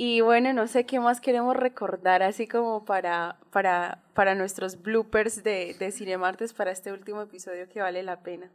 Y 0.00 0.20
bueno, 0.20 0.52
no 0.52 0.68
sé 0.68 0.86
qué 0.86 1.00
más 1.00 1.20
queremos 1.20 1.56
recordar, 1.56 2.22
así 2.22 2.46
como 2.46 2.84
para, 2.84 3.34
para, 3.50 3.98
para 4.14 4.36
nuestros 4.36 4.80
bloopers 4.80 5.42
de, 5.42 5.74
de 5.74 5.90
Cinemartes 5.90 6.52
para 6.52 6.70
este 6.70 6.92
último 6.92 7.20
episodio 7.20 7.68
que 7.68 7.80
vale 7.80 8.04
la 8.04 8.20
pena. 8.20 8.48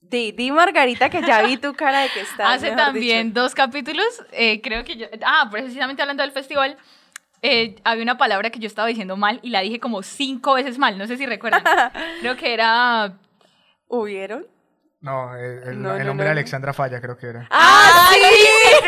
Di, 0.00 0.32
di 0.32 0.50
Margarita, 0.50 1.08
que 1.08 1.22
ya 1.22 1.42
vi 1.42 1.56
tu 1.56 1.74
cara 1.76 2.00
de 2.00 2.08
que 2.08 2.22
estás. 2.22 2.56
Hace 2.56 2.72
también 2.72 3.28
dicho. 3.28 3.42
dos 3.42 3.54
capítulos, 3.54 4.24
eh, 4.32 4.60
creo 4.60 4.82
que 4.82 4.96
yo... 4.96 5.06
Ah, 5.24 5.48
precisamente 5.48 6.02
hablando 6.02 6.24
del 6.24 6.32
festival, 6.32 6.76
eh, 7.40 7.76
había 7.84 8.02
una 8.02 8.18
palabra 8.18 8.50
que 8.50 8.58
yo 8.58 8.66
estaba 8.66 8.88
diciendo 8.88 9.16
mal 9.16 9.38
y 9.40 9.50
la 9.50 9.60
dije 9.60 9.78
como 9.78 10.02
cinco 10.02 10.54
veces 10.54 10.78
mal, 10.78 10.98
no 10.98 11.06
sé 11.06 11.16
si 11.16 11.26
recuerdan. 11.26 11.62
creo 12.20 12.34
que 12.34 12.52
era... 12.52 13.18
¿Hubieron? 13.86 14.48
No, 15.02 15.34
el, 15.36 15.62
el- 15.64 15.82
No, 15.82 15.92
el 15.94 15.98
no, 15.98 16.04
nombre 16.04 16.24
no. 16.24 16.28
de 16.28 16.30
Alexandra 16.30 16.72
Falla 16.72 17.00
creo 17.00 17.16
que 17.16 17.26
era. 17.26 17.46
¡Ah, 17.50 18.08
sí! 18.12 18.20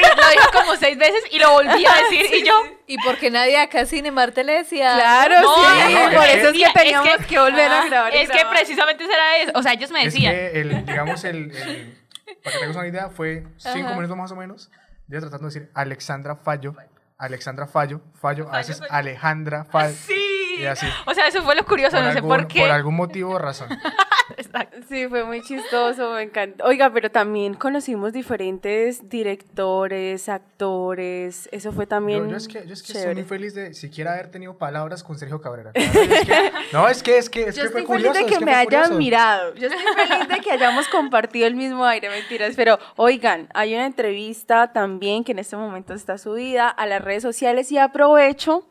Lo 0.01 0.31
dijo 0.31 0.51
como 0.53 0.77
seis 0.77 0.97
veces 0.97 1.25
y 1.33 1.39
lo 1.41 1.51
volví 1.51 1.85
a 1.85 1.95
decir 2.09 2.27
y 2.33 2.47
yo... 2.47 2.53
Y 2.87 2.99
porque 2.99 3.31
nadie 3.31 3.59
acá 3.61 3.81
en 3.81 3.87
Cinemarte 3.89 4.45
le 4.45 4.53
decía. 4.59 4.95
Claro, 4.95 5.41
No, 5.41 5.55
sí. 5.57 5.95
no, 5.95 6.17
por 6.17 6.25
es 6.27 6.35
eso 6.37 6.49
es 6.51 6.53
que- 6.53 6.63
es 6.63 6.73
teníamos 6.73 7.09
que- 7.19 7.25
que, 7.27 7.39
volver 7.41 7.71
a 7.73 7.85
grabar. 7.87 8.15
y 8.15 8.19
Es 8.19 8.31
que 8.31 8.39
grabar. 8.39 8.57
precisamente 8.57 9.05
era 9.05 9.37
eso. 9.39 9.53
O 9.57 9.63
sea, 9.63 9.73
ellos 9.73 9.91
me 9.91 10.05
Es 10.05 10.13
decían... 10.15 10.33
que, 10.35 10.61
el, 10.61 10.87
digamos, 10.87 11.25
el, 11.25 11.51
el- 11.51 11.99
para 12.45 12.55
que 12.55 12.61
tengas 12.61 12.77
una 12.77 12.87
idea, 12.87 13.09
fue 13.11 13.45
cinco 13.57 13.89
Ajá. 13.89 13.97
minutos 13.97 14.17
más 14.17 14.31
o 14.33 14.37
menos, 14.37 14.71
yo 15.09 15.19
tratando 15.21 15.49
de 15.49 15.55
decir 15.55 15.71
Alexandra 15.75 16.37
Fallo, 16.37 16.75
Alexandra 17.19 17.67
Fallo, 17.67 18.01
Fallo, 18.21 18.49
a 18.53 18.59
veces 18.59 18.81
Alejandra 18.89 19.65
Fallo. 19.65 19.95
Sí. 19.95 20.24
Y 20.61 20.67
así. 20.67 20.87
O 21.07 21.15
sea, 21.15 21.27
eso 21.29 21.43
fue 21.43 21.55
lo 21.55 21.65
curioso, 21.65 22.01
no 22.03 22.13
sé 22.13 22.23
por 22.23 22.47
qué. 22.47 22.61
por 22.61 22.71
algún 22.71 22.95
motivo 22.97 23.33
o 23.33 23.39
razón. 23.39 23.69
Exacto. 24.37 24.79
Sí, 24.89 25.07
fue 25.09 25.25
muy 25.25 25.43
chistoso, 25.43 26.13
me 26.15 26.23
encantó. 26.23 26.65
Oiga, 26.65 26.91
pero 26.91 27.11
también 27.11 27.55
conocimos 27.55 28.13
diferentes 28.13 29.09
directores, 29.09 30.29
actores, 30.29 31.49
eso 31.53 31.73
fue 31.73 31.87
también 31.87 32.25
Yo, 32.25 32.31
yo 32.31 32.37
es 32.37 32.49
que, 32.49 32.67
yo 32.67 32.73
es 32.73 32.83
que 32.83 32.93
estoy 32.93 33.15
muy 33.15 33.25
feliz 33.25 33.55
de 33.55 33.75
siquiera 33.75 34.15
haber 34.15 34.31
tenido 34.31 34.57
palabras 34.57 35.03
con 35.05 35.19
Sergio 35.19 35.41
Cabrera. 35.41 35.73
Claro, 35.73 35.89
es 36.15 36.25
que- 36.25 36.53
no, 36.73 36.89
es 36.89 37.03
que, 37.03 37.19
es 37.19 37.31
que, 37.31 37.49
es 37.49 37.57
Yo 37.57 37.65
que 37.65 37.69
fue 37.71 37.81
estoy 37.81 37.97
curioso. 37.97 38.15
feliz 38.15 38.27
de 38.29 38.33
es 38.33 38.39
que, 38.39 38.45
me 38.45 38.55
hayan 38.55 38.99
mirado. 38.99 39.55
Yo 39.55 39.69
estoy 39.69 40.07
feliz 40.07 40.29
de 40.29 40.41
que 40.41 40.51
hayamos 40.53 40.89
compartido 40.89 41.47
el 41.47 41.55
mismo 41.55 41.85
aire, 41.85 42.09
mentiras. 42.09 42.55
Pero 42.57 42.79
oigan, 42.97 43.49
hay 43.55 43.75
una 43.75 43.87
entrevista 43.87 44.73
también 44.73 45.25
que 45.25 45.33
en 45.33 45.39
este 45.39 45.57
momento 45.57 45.93
está 45.95 46.17
subida 46.19 46.69
a 46.69 46.87
las 46.87 47.03
redes 47.03 47.23
sociales 47.23 47.71
y 47.73 47.79
aprovecho 47.79 48.67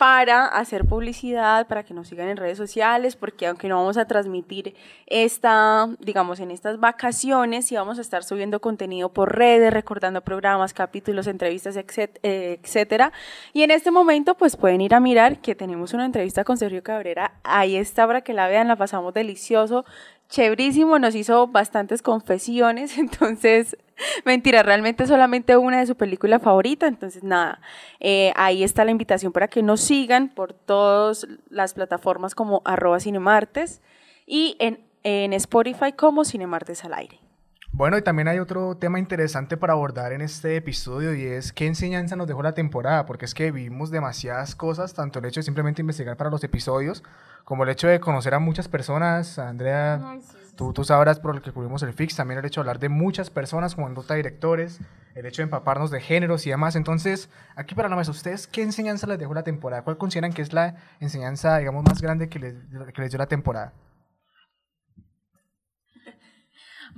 para 0.00 0.46
hacer 0.46 0.86
publicidad, 0.86 1.66
para 1.66 1.82
que 1.84 1.92
nos 1.92 2.08
sigan 2.08 2.30
en 2.30 2.38
redes 2.38 2.56
sociales, 2.56 3.16
porque 3.16 3.46
aunque 3.46 3.68
no 3.68 3.76
vamos 3.76 3.98
a 3.98 4.06
transmitir 4.06 4.74
esta, 5.06 5.90
digamos, 5.98 6.40
en 6.40 6.50
estas 6.50 6.80
vacaciones, 6.80 7.66
sí 7.66 7.76
vamos 7.76 7.98
a 7.98 8.00
estar 8.00 8.24
subiendo 8.24 8.62
contenido 8.62 9.10
por 9.10 9.36
redes, 9.36 9.70
recordando 9.70 10.22
programas, 10.22 10.72
capítulos, 10.72 11.26
entrevistas, 11.26 11.76
eh, 11.76 12.58
etcétera. 12.62 13.12
Y 13.52 13.62
en 13.62 13.72
este 13.72 13.90
momento, 13.90 14.36
pues 14.38 14.56
pueden 14.56 14.80
ir 14.80 14.94
a 14.94 15.00
mirar 15.00 15.42
que 15.42 15.54
tenemos 15.54 15.92
una 15.92 16.06
entrevista 16.06 16.44
con 16.44 16.56
Sergio 16.56 16.82
Cabrera. 16.82 17.34
Ahí 17.42 17.76
está 17.76 18.06
para 18.06 18.22
que 18.22 18.32
la 18.32 18.48
vean, 18.48 18.68
la 18.68 18.76
pasamos 18.76 19.12
delicioso, 19.12 19.84
chéverísimo, 20.30 20.98
nos 20.98 21.14
hizo 21.14 21.48
bastantes 21.48 22.00
confesiones, 22.00 22.96
entonces, 22.98 23.76
mentira, 24.24 24.62
realmente 24.62 25.06
solamente 25.06 25.56
una 25.56 25.80
de 25.80 25.86
su 25.86 25.96
película 25.96 26.38
favorita, 26.38 26.86
entonces 26.86 27.22
nada, 27.22 27.60
eh, 27.98 28.32
ahí 28.36 28.62
está 28.62 28.84
la 28.84 28.92
invitación 28.92 29.32
para 29.32 29.48
que 29.48 29.62
nos 29.62 29.80
sigan 29.80 30.28
por 30.28 30.54
todas 30.54 31.26
las 31.50 31.74
plataformas 31.74 32.34
como 32.34 32.62
arroba 32.64 33.00
cinemartes 33.00 33.82
y 34.26 34.56
en, 34.60 34.80
en 35.02 35.32
Spotify 35.34 35.92
como 35.92 36.24
Cinemartes 36.24 36.84
al 36.84 36.94
aire. 36.94 37.29
Bueno, 37.72 37.96
y 37.96 38.02
también 38.02 38.26
hay 38.26 38.40
otro 38.40 38.76
tema 38.76 38.98
interesante 38.98 39.56
para 39.56 39.74
abordar 39.74 40.12
en 40.12 40.22
este 40.22 40.56
episodio 40.56 41.14
y 41.14 41.24
es 41.24 41.52
qué 41.52 41.66
enseñanza 41.66 42.16
nos 42.16 42.26
dejó 42.26 42.42
la 42.42 42.52
temporada, 42.52 43.06
porque 43.06 43.24
es 43.24 43.32
que 43.32 43.52
vivimos 43.52 43.92
demasiadas 43.92 44.56
cosas, 44.56 44.92
tanto 44.92 45.20
el 45.20 45.26
hecho 45.26 45.38
de 45.38 45.44
simplemente 45.44 45.80
investigar 45.80 46.16
para 46.16 46.30
los 46.30 46.42
episodios, 46.42 47.04
como 47.44 47.62
el 47.62 47.70
hecho 47.70 47.86
de 47.86 48.00
conocer 48.00 48.34
a 48.34 48.40
muchas 48.40 48.66
personas. 48.66 49.38
Andrea, 49.38 50.18
tú, 50.56 50.72
tú 50.72 50.82
sabrás 50.82 51.20
por 51.20 51.32
lo 51.36 51.42
que 51.42 51.52
cubrimos 51.52 51.84
el 51.84 51.92
FIX, 51.92 52.16
también 52.16 52.40
el 52.40 52.44
hecho 52.44 52.60
de 52.60 52.62
hablar 52.62 52.80
de 52.80 52.88
muchas 52.88 53.30
personas 53.30 53.76
como 53.76 53.86
en 53.86 53.94
ruta 53.94 54.14
directores, 54.14 54.80
el 55.14 55.24
hecho 55.26 55.42
de 55.42 55.44
empaparnos 55.44 55.92
de 55.92 56.00
géneros 56.00 56.46
y 56.48 56.50
demás. 56.50 56.74
Entonces, 56.74 57.30
aquí 57.54 57.76
para 57.76 57.88
la 57.88 57.94
mesa, 57.94 58.10
¿ustedes 58.10 58.48
qué 58.48 58.62
enseñanza 58.62 59.06
les 59.06 59.18
dejó 59.18 59.32
la 59.32 59.44
temporada? 59.44 59.82
¿Cuál 59.82 59.96
consideran 59.96 60.32
que 60.32 60.42
es 60.42 60.52
la 60.52 60.74
enseñanza, 60.98 61.58
digamos, 61.58 61.84
más 61.84 62.02
grande 62.02 62.28
que 62.28 62.40
les, 62.40 62.54
que 62.92 63.00
les 63.00 63.10
dio 63.12 63.18
la 63.18 63.26
temporada? 63.26 63.72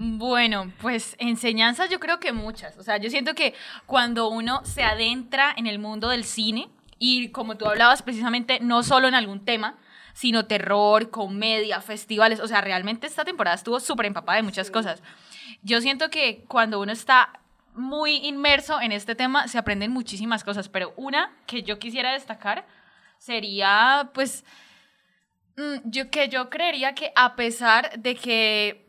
Bueno, 0.04 0.72
pues 0.80 1.14
enseñanzas 1.20 1.88
yo 1.88 2.00
creo 2.00 2.18
que 2.18 2.32
muchas. 2.32 2.76
O 2.76 2.82
sea, 2.82 2.96
yo 2.96 3.08
siento 3.08 3.36
que 3.36 3.54
cuando 3.86 4.30
uno 4.30 4.64
se 4.64 4.82
adentra 4.82 5.54
en 5.56 5.68
el 5.68 5.78
mundo 5.78 6.08
del 6.08 6.24
cine, 6.24 6.68
y 6.98 7.28
como 7.28 7.56
tú 7.56 7.66
hablabas 7.66 8.02
precisamente, 8.02 8.58
no 8.58 8.82
solo 8.82 9.06
en 9.06 9.14
algún 9.14 9.44
tema, 9.44 9.78
sino 10.12 10.46
terror, 10.46 11.10
comedia, 11.10 11.80
festivales, 11.80 12.40
o 12.40 12.48
sea, 12.48 12.60
realmente 12.60 13.06
esta 13.06 13.24
temporada 13.24 13.54
estuvo 13.54 13.78
súper 13.78 14.06
empapada 14.06 14.38
de 14.38 14.42
muchas 14.42 14.72
cosas. 14.72 15.00
Yo 15.62 15.80
siento 15.80 16.10
que 16.10 16.44
cuando 16.48 16.80
uno 16.80 16.90
está 16.90 17.38
muy 17.76 18.16
inmerso 18.26 18.80
en 18.80 18.90
este 18.90 19.14
tema, 19.14 19.46
se 19.46 19.56
aprenden 19.56 19.92
muchísimas 19.92 20.42
cosas, 20.42 20.68
pero 20.68 20.94
una 20.96 21.30
que 21.46 21.62
yo 21.62 21.78
quisiera 21.78 22.12
destacar 22.12 22.66
sería, 23.18 24.10
pues, 24.14 24.44
mm, 25.56 25.76
yo 25.84 26.10
que 26.10 26.28
yo 26.28 26.50
creería 26.50 26.92
que 26.92 27.12
a 27.14 27.36
pesar 27.36 27.92
de 28.00 28.16
que 28.16 28.81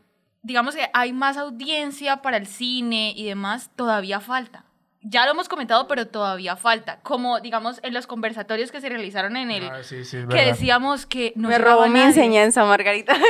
digamos 0.44 0.76
que 0.76 0.90
hay 0.94 1.14
más 1.14 1.38
audiencia 1.38 2.18
para 2.22 2.38
el 2.38 2.46
cine 2.48 3.14
y 3.16 3.26
demás, 3.26 3.72
todavía 3.76 4.20
falta. 4.20 4.66
Ya 5.06 5.26
lo 5.26 5.32
hemos 5.32 5.50
comentado, 5.50 5.86
pero 5.90 6.08
todavía 6.08 6.56
falta. 6.56 7.02
Como, 7.02 7.42
digamos, 7.42 7.82
en 7.84 7.94
los 7.94 8.08
conversatorios 8.08 8.72
que 8.72 8.80
se 8.80 8.88
realizaron 8.88 9.36
en 9.36 9.52
el... 9.52 9.68
Ah, 9.68 9.84
sí, 9.84 10.06
sí, 10.06 10.18
es 10.18 10.24
que 10.28 10.36
verdad. 10.36 10.46
decíamos 10.46 11.06
que 11.06 11.34
no 11.36 11.50
Me 11.50 11.58
robó 11.58 11.84
mi 11.88 11.96
nadie. 11.96 12.06
enseñanza, 12.06 12.64
Margarita. 12.64 13.14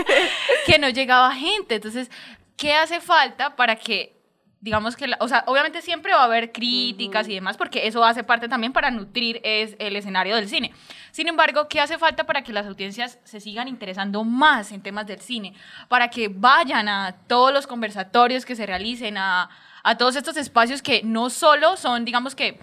Que 0.66 0.78
no 0.80 0.88
llegaba 0.88 1.32
gente. 1.34 1.76
Entonces, 1.76 2.10
¿qué 2.56 2.74
hace 2.74 3.00
falta 3.00 3.54
para 3.56 3.76
que, 3.76 4.19
digamos 4.60 4.94
que, 4.96 5.06
la- 5.06 5.16
o 5.20 5.28
sea, 5.28 5.44
obviamente 5.46 5.80
siempre 5.80 6.12
va 6.12 6.20
a 6.20 6.24
haber 6.24 6.52
críticas 6.52 7.26
y 7.28 7.34
demás, 7.34 7.56
porque 7.56 7.86
eso 7.86 8.04
hace 8.04 8.24
parte 8.24 8.48
también 8.48 8.72
para 8.72 8.90
nutrir 8.90 9.40
es, 9.42 9.74
el 9.78 9.96
escenario 9.96 10.36
del 10.36 10.48
cine. 10.48 10.72
Sin 11.12 11.28
embargo, 11.28 11.66
¿qué 11.68 11.80
hace 11.80 11.96
falta 11.98 12.24
para 12.24 12.42
que 12.42 12.52
las 12.52 12.66
audiencias 12.66 13.18
se 13.24 13.40
sigan 13.40 13.68
interesando 13.68 14.22
más 14.22 14.70
en 14.72 14.82
temas 14.82 15.06
del 15.06 15.20
cine? 15.20 15.54
Para 15.88 16.08
que 16.08 16.28
vayan 16.28 16.88
a 16.88 17.16
todos 17.26 17.52
los 17.52 17.66
conversatorios 17.66 18.44
que 18.44 18.54
se 18.54 18.66
realicen, 18.66 19.16
a, 19.16 19.48
a 19.82 19.96
todos 19.96 20.14
estos 20.16 20.36
espacios 20.36 20.82
que 20.82 21.02
no 21.02 21.30
solo 21.30 21.76
son, 21.76 22.04
digamos 22.04 22.34
que, 22.34 22.60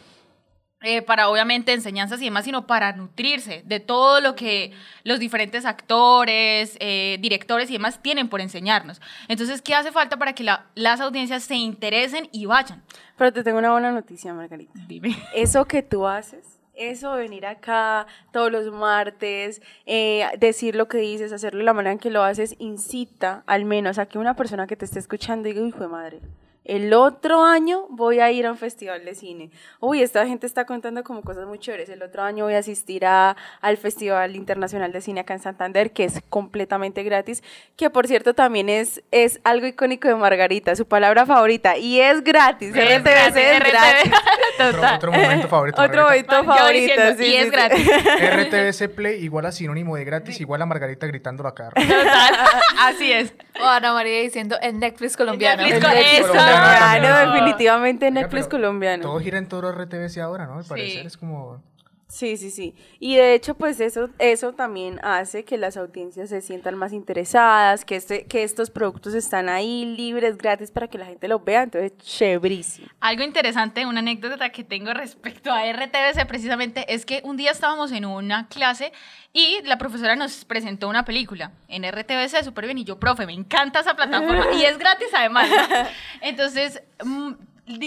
eh, 0.82 1.02
para 1.02 1.30
obviamente 1.30 1.74
enseñanzas 1.74 2.22
y 2.22 2.26
demás, 2.26 2.46
sino 2.46 2.68
para 2.68 2.92
nutrirse 2.94 3.64
de 3.66 3.80
todo 3.80 4.22
lo 4.22 4.36
que 4.36 4.72
los 5.04 5.20
diferentes 5.20 5.66
actores, 5.66 6.78
eh, 6.80 7.18
directores 7.20 7.70
y 7.70 7.74
demás 7.74 8.02
tienen 8.02 8.30
por 8.30 8.42
enseñarnos. 8.42 9.02
Entonces, 9.28 9.62
¿qué 9.62 9.74
hace 9.74 9.92
falta 9.92 10.18
para 10.18 10.34
que 10.34 10.44
la- 10.44 10.66
las 10.76 11.02
audiencias 11.02 11.44
se 11.44 11.56
interesen 11.56 12.30
y 12.32 12.46
vayan? 12.46 12.84
Pero 13.18 13.34
te 13.34 13.44
tengo 13.44 13.58
una 13.58 13.72
buena 13.72 13.92
noticia, 13.92 14.34
Margarita. 14.34 14.74
Dime. 14.88 15.18
Eso 15.34 15.66
que 15.66 15.82
tú 15.82 16.06
haces, 16.08 16.60
eso 16.76 17.16
de 17.16 17.24
venir 17.24 17.48
acá 17.48 18.06
todos 18.32 18.52
los 18.52 18.72
martes, 18.72 19.64
eh, 19.88 20.28
decir 20.38 20.76
lo 20.76 20.88
que 20.88 21.00
dices, 21.00 21.34
hacerlo 21.34 21.60
de 21.60 21.66
la 21.66 21.74
manera 21.74 21.94
en 21.94 22.00
que 22.00 22.12
lo 22.12 22.22
haces, 22.24 22.56
incita 22.60 23.44
al 23.48 23.66
menos 23.66 23.98
a 23.98 24.06
que 24.06 24.20
una 24.20 24.36
persona 24.36 24.68
que 24.68 24.76
te 24.76 24.86
esté 24.86 25.00
escuchando 25.00 25.48
diga, 25.50 25.62
hijo 25.62 25.80
de 25.80 25.88
madre. 25.88 26.20
El 26.68 26.94
otro 26.94 27.46
año 27.46 27.86
voy 27.90 28.20
a 28.20 28.30
ir 28.30 28.46
a 28.46 28.52
un 28.52 28.58
festival 28.58 29.06
de 29.06 29.16
cine. 29.16 29.52
Uy, 29.80 30.02
esta 30.02 30.28
gente 30.28 30.46
está 30.46 30.66
contando 30.66 31.02
como 31.02 31.22
cosas 31.22 31.48
muy 31.48 31.60
chéveres. 31.60 31.88
El 31.88 32.04
otro 32.04 32.24
año 32.24 32.44
voy 32.44 32.56
a 32.56 32.60
asistir 32.60 33.06
a, 33.06 33.38
al 33.62 33.78
Festival 33.78 34.36
Internacional 34.36 34.92
de 34.92 35.00
Cine 35.00 35.22
acá 35.22 35.34
en 35.34 35.40
Santander, 35.40 35.92
que 35.92 36.04
es 36.04 36.22
completamente 36.28 37.04
gratis, 37.04 37.42
que 37.78 37.90
por 37.90 38.06
cierto 38.06 38.34
también 38.34 38.68
es, 38.68 39.02
es 39.12 39.40
algo 39.46 39.66
icónico 39.66 40.10
de 40.10 40.16
Margarita, 40.16 40.76
su 40.76 40.86
palabra 40.86 41.26
favorita, 41.26 41.78
y 41.78 42.02
es 42.02 42.22
gratis. 42.22 42.76
Es 42.76 43.00
RTBC 43.00 43.38
es 43.38 43.60
gratis, 43.60 44.12
Otro, 44.60 44.82
otro 44.96 45.12
momento 45.12 45.48
favorito. 45.50 45.82
Otro 45.82 46.04
momento 46.04 46.36
Yo 46.36 46.44
favorito. 46.44 46.72
diciendo, 46.92 47.16
sí, 47.18 47.24
y 47.24 47.28
sí, 47.32 47.36
es 47.38 47.46
sí. 47.46 47.50
gratis. 47.52 47.88
RTBC 48.82 48.96
Play 48.96 49.24
igual 49.24 49.46
a 49.46 49.52
sinónimo 49.52 49.96
de 49.96 50.06
gratis, 50.06 50.40
igual 50.40 50.62
a 50.62 50.66
Margarita 50.66 51.08
gritándolo 51.08 51.50
acá. 51.50 51.70
Total, 51.70 52.36
así 52.80 53.12
es. 53.12 53.34
O 53.62 53.66
Ana 53.66 53.94
María 53.94 54.20
diciendo 54.22 54.58
el 54.62 54.80
Netflix 54.80 55.18
colombiano. 55.18 55.64
Netflix 55.64 55.84
El 55.86 55.96
Netflix 55.96 56.20
eso. 56.20 56.28
colombiano. 56.30 57.08
Claro, 57.08 57.32
definitivamente 57.32 58.12
Netflix 58.12 58.48
colombiano. 58.48 59.04
Todo 59.04 59.20
gira 59.20 59.38
en 59.38 59.48
torno 59.48 59.70
a 59.70 59.72
RTBC 59.72 60.18
ahora, 60.20 60.46
¿no? 60.46 60.60
Al 60.60 60.66
parecer 60.66 61.02
Sí. 61.02 61.08
es 61.08 61.18
como... 61.18 61.62
Sí, 62.10 62.38
sí, 62.38 62.52
sí. 62.52 62.74
Y 63.00 63.18
de 63.18 63.34
hecho, 63.34 63.56
pues 63.56 63.82
eso, 63.82 64.10
eso 64.18 64.54
también 64.54 64.98
hace 65.04 65.44
que 65.44 65.58
las 65.58 65.76
audiencias 65.76 66.30
se 66.30 66.40
sientan 66.40 66.76
más 66.76 66.94
interesadas, 66.94 67.84
que, 67.84 67.98
este, 67.98 68.26
que 68.26 68.44
estos 68.44 68.70
productos 68.70 69.14
están 69.14 69.50
ahí 69.50 69.84
libres, 69.84 70.38
gratis 70.38 70.72
para 70.72 70.88
que 70.88 70.98
la 70.98 71.06
gente 71.06 71.28
los 71.28 71.44
vea. 71.44 71.64
Entonces, 71.64 71.98
chéverísimo. 71.98 72.88
Algo 73.02 73.24
interesante, 73.24 73.86
una 73.86 74.00
anécdota 74.00 74.50
que 74.52 74.64
tengo 74.64 74.94
respecto 74.94 75.52
a 75.52 75.70
RTBC 75.70 76.26
precisamente 76.28 76.86
es 76.94 77.06
que 77.06 77.20
un 77.26 77.36
día 77.36 77.52
estábamos 77.52 77.92
en 77.92 78.06
una 78.06 78.48
clase 78.48 78.94
y 79.34 79.62
la 79.66 79.78
profesora 79.78 80.16
nos 80.16 80.46
presentó 80.46 80.88
una 80.88 81.04
película 81.04 81.52
en 81.68 81.84
RTBC, 81.84 82.42
súper 82.42 82.68
bien, 82.68 82.78
y 82.78 82.86
yo, 82.86 82.98
profe, 82.98 83.26
me 83.26 83.34
encanta 83.34 83.82
esa 83.82 83.96
plataforma 83.98 84.46
y 84.54 84.64
es 84.64 84.78
gratis 84.78 85.10
además. 85.14 85.50
¿no? 85.50 85.76
Entonces, 86.22 86.82
mm, 87.04 87.34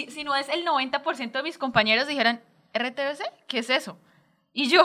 si 0.09 0.25
no 0.25 0.37
es 0.37 0.51
el 0.51 0.67
90% 0.67 1.33
de 1.33 1.43
mis 1.43 1.57
compañeros 1.57 2.07
dijeran, 2.07 2.43
¿RTBC? 2.75 3.23
¿Qué 3.47 3.61
es 3.61 3.71
eso? 3.71 3.99
Y 4.53 4.69
yo, 4.69 4.83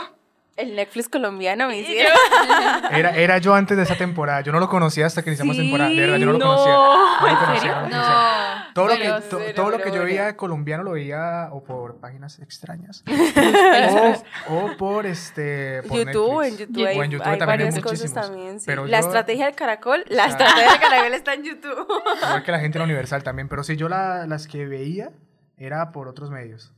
El 0.56 0.74
Netflix 0.74 1.08
colombiano, 1.10 1.68
me 1.68 1.78
hicieron. 1.80 2.12
Era, 2.92 3.10
era 3.16 3.36
yo 3.38 3.54
antes 3.54 3.76
de 3.76 3.82
esa 3.82 3.96
temporada. 3.96 4.40
Yo 4.40 4.52
no 4.52 4.60
lo 4.60 4.68
conocía 4.70 5.04
hasta 5.06 5.22
que 5.22 5.28
iniciamos 5.30 5.54
Sí, 5.56 5.62
temporada. 5.62 5.90
De 5.90 5.96
verdad, 6.00 6.16
yo 6.16 6.26
no 6.26 6.32
lo 6.32 6.38
no. 6.38 6.46
conocía. 6.46 6.72
No 6.72 7.20
lo 7.20 7.28
¿En 7.28 7.36
conocía, 7.36 7.58
serio? 7.60 7.74
no 7.74 7.80
lo 7.82 7.90
conocía. 7.90 8.64
No. 8.68 8.72
Todo, 8.74 8.86
Bueno, 8.86 9.04
lo 9.04 9.14
que, 9.20 9.28
to- 9.28 9.38
cero, 9.38 9.52
todo 9.56 9.70
lo 9.70 9.76
pero 9.78 9.90
que 9.90 9.96
yo 9.98 10.04
veía 10.04 10.36
colombiano 10.36 10.82
lo 10.82 10.92
veía 10.92 11.48
o 11.52 11.62
por 11.64 11.96
páginas 11.98 12.38
extrañas 12.40 13.02
o, 14.48 14.54
o 14.54 14.76
por 14.76 15.04
este 15.06 15.82
por 15.82 15.98
YouTube, 15.98 16.42
en 16.42 16.50
Netflix. 16.50 16.68
YouTube 16.68 16.86
hay, 16.86 16.98
O 16.98 17.02
en 17.02 17.10
YouTube 17.10 17.26
hay 17.26 17.38
también 17.38 17.60
hay 17.60 17.66
varias 17.66 17.84
cosas 17.84 18.12
también. 18.12 18.60
sí. 18.60 18.66
Pero 18.66 18.86
la 18.86 19.00
yo- 19.00 19.06
estrategia 19.06 19.46
del 19.46 19.54
caracol, 19.54 20.04
la 20.08 20.24
Ah. 20.24 20.28
estrategia 20.28 20.70
del 20.70 20.80
caracol 20.80 21.14
está 21.14 21.34
en 21.34 21.42
YouTube. 21.44 21.86
Igual 22.22 22.42
que 22.42 22.52
la 22.52 22.58
gente 22.60 22.78
en 22.78 22.80
la 22.80 22.84
Universal 22.84 23.22
también. 23.22 23.48
Pero 23.48 23.62
sí, 23.64 23.76
yo 23.76 23.88
la- 23.88 24.26
las 24.26 24.46
que 24.46 24.66
veía 24.66 25.10
era 25.58 25.90
por 25.92 26.08
otros 26.08 26.30
medios. 26.30 26.72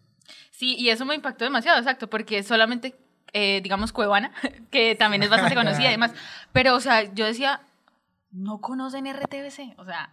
Sí, 0.59 0.75
y 0.77 0.89
eso 0.89 1.05
me 1.05 1.15
impactó 1.15 1.45
demasiado, 1.45 1.79
exacto, 1.79 2.11
porque 2.11 2.43
solamente, 2.43 2.97
eh, 3.33 3.61
digamos, 3.63 3.93
Cuevana, 3.93 4.33
que 4.73 4.97
también 4.97 5.23
es 5.23 5.31
bastante 5.31 5.55
conocida 5.55 5.87
y 5.87 5.93
demás, 5.93 6.13
pero, 6.51 6.75
o 6.75 6.81
sea, 6.81 7.05
yo 7.15 7.27
decía, 7.27 7.61
no 8.33 8.61
conocen 8.61 9.07
RTBC, 9.07 9.79
o 9.79 9.85
sea, 9.85 10.11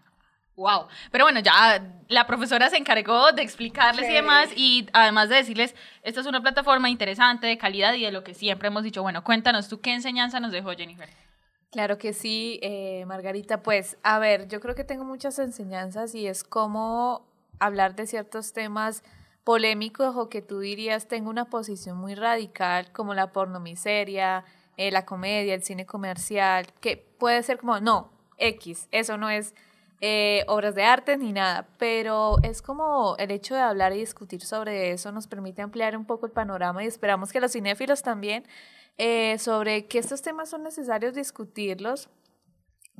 wow. 0.55 0.85
Pero 1.09 1.25
bueno, 1.25 1.39
ya 1.39 1.81
la 2.09 2.27
profesora 2.27 2.69
se 2.69 2.77
encargó 2.77 3.31
de 3.31 3.41
explicarles 3.41 4.07
y 4.07 4.13
demás, 4.13 4.49
y 4.55 4.87
además 4.93 5.29
de 5.29 5.37
decirles, 5.37 5.73
esta 6.03 6.21
es 6.21 6.27
una 6.27 6.43
plataforma 6.43 6.91
interesante, 6.91 7.47
de 7.47 7.57
calidad 7.57 7.95
y 7.95 8.03
de 8.03 8.11
lo 8.11 8.23
que 8.23 8.35
siempre 8.35 8.67
hemos 8.67 8.83
dicho. 8.83 9.01
Bueno, 9.01 9.23
cuéntanos 9.23 9.67
tú 9.67 9.81
qué 9.81 9.93
enseñanza 9.93 10.39
nos 10.39 10.51
dejó 10.51 10.73
Jennifer. 10.73 11.09
Claro 11.71 11.97
que 11.97 12.13
sí, 12.13 12.59
eh, 12.61 13.03
Margarita. 13.07 13.63
Pues, 13.63 13.97
a 14.03 14.19
ver, 14.19 14.47
yo 14.47 14.59
creo 14.59 14.75
que 14.75 14.83
tengo 14.83 15.05
muchas 15.05 15.39
enseñanzas 15.39 16.13
y 16.13 16.27
es 16.27 16.43
cómo 16.43 17.25
hablar 17.57 17.95
de 17.95 18.05
ciertos 18.05 18.53
temas 18.53 19.01
polémicos 19.45 20.15
o 20.17 20.27
que 20.27 20.41
tú 20.41 20.59
dirías 20.59 21.07
tengo 21.07 21.29
una 21.29 21.45
posición 21.45 21.97
muy 21.97 22.15
radical, 22.15 22.91
como 22.91 23.13
la 23.13 23.31
pornomiseria, 23.31 24.43
eh, 24.75 24.91
la 24.91 25.05
comedia, 25.05 25.53
el 25.53 25.63
cine 25.63 25.85
comercial, 25.85 26.65
que 26.81 26.97
puede 26.97 27.41
ser 27.43 27.59
como, 27.59 27.79
no, 27.79 28.11
X, 28.37 28.89
eso 28.91 29.17
no 29.17 29.29
es 29.29 29.53
eh, 30.01 30.43
obras 30.47 30.75
de 30.75 30.83
arte 30.83 31.15
ni 31.17 31.31
nada, 31.31 31.67
pero 31.77 32.37
es 32.43 32.61
como 32.61 33.15
el 33.17 33.31
hecho 33.31 33.55
de 33.55 33.61
hablar 33.61 33.93
y 33.93 33.99
discutir 33.99 34.41
sobre 34.41 34.91
eso 34.91 35.11
nos 35.11 35.27
permite 35.27 35.61
ampliar 35.61 35.95
un 35.95 36.05
poco 36.05 36.25
el 36.25 36.33
panorama 36.33 36.83
y 36.83 36.87
esperamos 36.87 37.31
que 37.31 37.39
los 37.39 37.53
cinéfilos 37.53 38.01
también 38.01 38.43
eh, 38.97 39.37
sobre 39.37 39.85
que 39.85 39.99
estos 39.99 40.21
temas 40.21 40.49
son 40.49 40.63
necesarios 40.63 41.13
discutirlos 41.13 42.09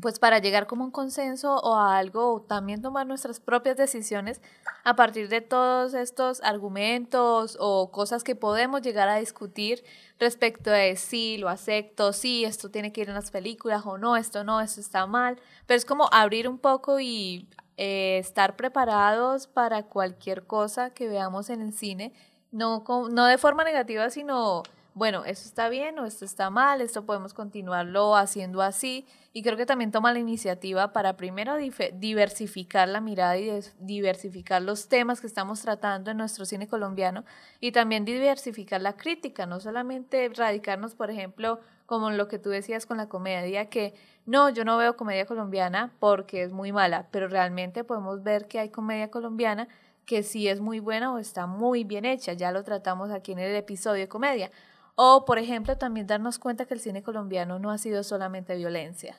pues 0.01 0.19
para 0.19 0.39
llegar 0.39 0.67
como 0.67 0.83
a 0.83 0.85
un 0.87 0.91
consenso 0.91 1.55
o 1.55 1.75
a 1.75 1.97
algo, 1.97 2.45
también 2.47 2.81
tomar 2.81 3.07
nuestras 3.07 3.39
propias 3.39 3.77
decisiones 3.77 4.41
a 4.83 4.95
partir 4.95 5.29
de 5.29 5.41
todos 5.41 5.93
estos 5.93 6.41
argumentos 6.43 7.57
o 7.59 7.91
cosas 7.91 8.23
que 8.23 8.35
podemos 8.35 8.81
llegar 8.81 9.07
a 9.07 9.17
discutir 9.17 9.83
respecto 10.19 10.69
de 10.69 10.95
si 10.97 11.37
lo 11.37 11.49
acepto, 11.49 12.13
si 12.13 12.43
esto 12.45 12.69
tiene 12.69 12.91
que 12.91 13.01
ir 13.01 13.09
en 13.09 13.15
las 13.15 13.31
películas 13.31 13.83
o 13.85 13.97
no, 13.97 14.17
esto 14.17 14.43
no, 14.43 14.59
esto 14.61 14.81
está 14.81 15.05
mal, 15.05 15.39
pero 15.65 15.77
es 15.77 15.85
como 15.85 16.09
abrir 16.11 16.47
un 16.49 16.57
poco 16.57 16.99
y 16.99 17.47
eh, 17.77 18.17
estar 18.19 18.55
preparados 18.55 19.47
para 19.47 19.83
cualquier 19.83 20.45
cosa 20.45 20.89
que 20.89 21.07
veamos 21.07 21.49
en 21.49 21.61
el 21.61 21.73
cine, 21.73 22.13
no, 22.51 22.83
no 23.09 23.25
de 23.25 23.37
forma 23.37 23.63
negativa, 23.63 24.09
sino 24.09 24.63
bueno, 24.95 25.25
esto 25.25 25.49
está 25.49 25.67
bien 25.67 25.99
o 25.99 26.05
esto 26.05 26.23
está 26.23 26.49
mal, 26.49 26.79
esto 26.79 27.05
podemos 27.05 27.33
continuarlo 27.33 28.15
haciendo 28.15 28.61
así. 28.61 29.05
Y 29.33 29.43
creo 29.43 29.57
que 29.57 29.65
también 29.65 29.91
toma 29.91 30.13
la 30.13 30.19
iniciativa 30.19 30.93
para 30.93 31.17
primero 31.17 31.57
diversificar 31.57 32.87
la 32.87 33.01
mirada 33.01 33.37
y 33.37 33.51
diversificar 33.77 34.61
los 34.61 34.87
temas 34.87 35.19
que 35.19 35.27
estamos 35.27 35.61
tratando 35.61 36.11
en 36.11 36.17
nuestro 36.17 36.45
cine 36.45 36.69
colombiano 36.69 37.25
y 37.59 37.73
también 37.73 38.05
diversificar 38.05 38.81
la 38.81 38.95
crítica, 38.95 39.45
no 39.45 39.59
solamente 39.59 40.31
radicarnos, 40.33 40.95
por 40.95 41.11
ejemplo, 41.11 41.59
como 41.85 42.09
lo 42.11 42.29
que 42.29 42.39
tú 42.39 42.49
decías 42.49 42.85
con 42.85 42.95
la 42.95 43.09
comedia, 43.09 43.69
que 43.69 43.95
no, 44.25 44.49
yo 44.49 44.63
no 44.63 44.77
veo 44.77 44.95
comedia 44.95 45.25
colombiana 45.25 45.93
porque 45.99 46.41
es 46.41 46.53
muy 46.53 46.71
mala, 46.71 47.09
pero 47.11 47.27
realmente 47.27 47.83
podemos 47.83 48.23
ver 48.23 48.47
que 48.47 48.59
hay 48.59 48.69
comedia 48.69 49.11
colombiana 49.11 49.67
que 50.05 50.23
sí 50.23 50.47
es 50.47 50.61
muy 50.61 50.79
buena 50.79 51.11
o 51.13 51.17
está 51.17 51.47
muy 51.47 51.83
bien 51.83 52.05
hecha, 52.05 52.31
ya 52.31 52.53
lo 52.53 52.63
tratamos 52.63 53.11
aquí 53.11 53.33
en 53.33 53.39
el 53.39 53.55
episodio 53.55 54.03
de 54.03 54.07
comedia. 54.07 54.51
O, 54.95 55.25
por 55.25 55.37
ejemplo, 55.37 55.77
también 55.77 56.07
darnos 56.07 56.39
cuenta 56.39 56.65
que 56.65 56.73
el 56.73 56.79
cine 56.79 57.03
colombiano 57.03 57.59
no 57.59 57.71
ha 57.71 57.77
sido 57.77 58.03
solamente 58.03 58.55
violencia. 58.55 59.17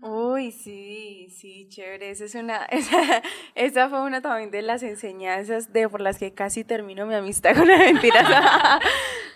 Uy, 0.00 0.52
sí, 0.52 1.28
sí, 1.30 1.68
chévere. 1.68 2.10
Esa 2.10 2.24
es 2.24 2.34
una, 2.34 2.64
esa, 2.70 3.22
esa 3.54 3.88
fue 3.88 4.02
una 4.02 4.20
también 4.20 4.50
de 4.50 4.62
las 4.62 4.82
enseñanzas 4.82 5.72
de 5.72 5.88
por 5.88 6.00
las 6.00 6.18
que 6.18 6.34
casi 6.34 6.64
termino 6.64 7.06
mi 7.06 7.14
amistad 7.14 7.56
con 7.56 7.68
la 7.68 7.78
mentiras. 7.78 8.26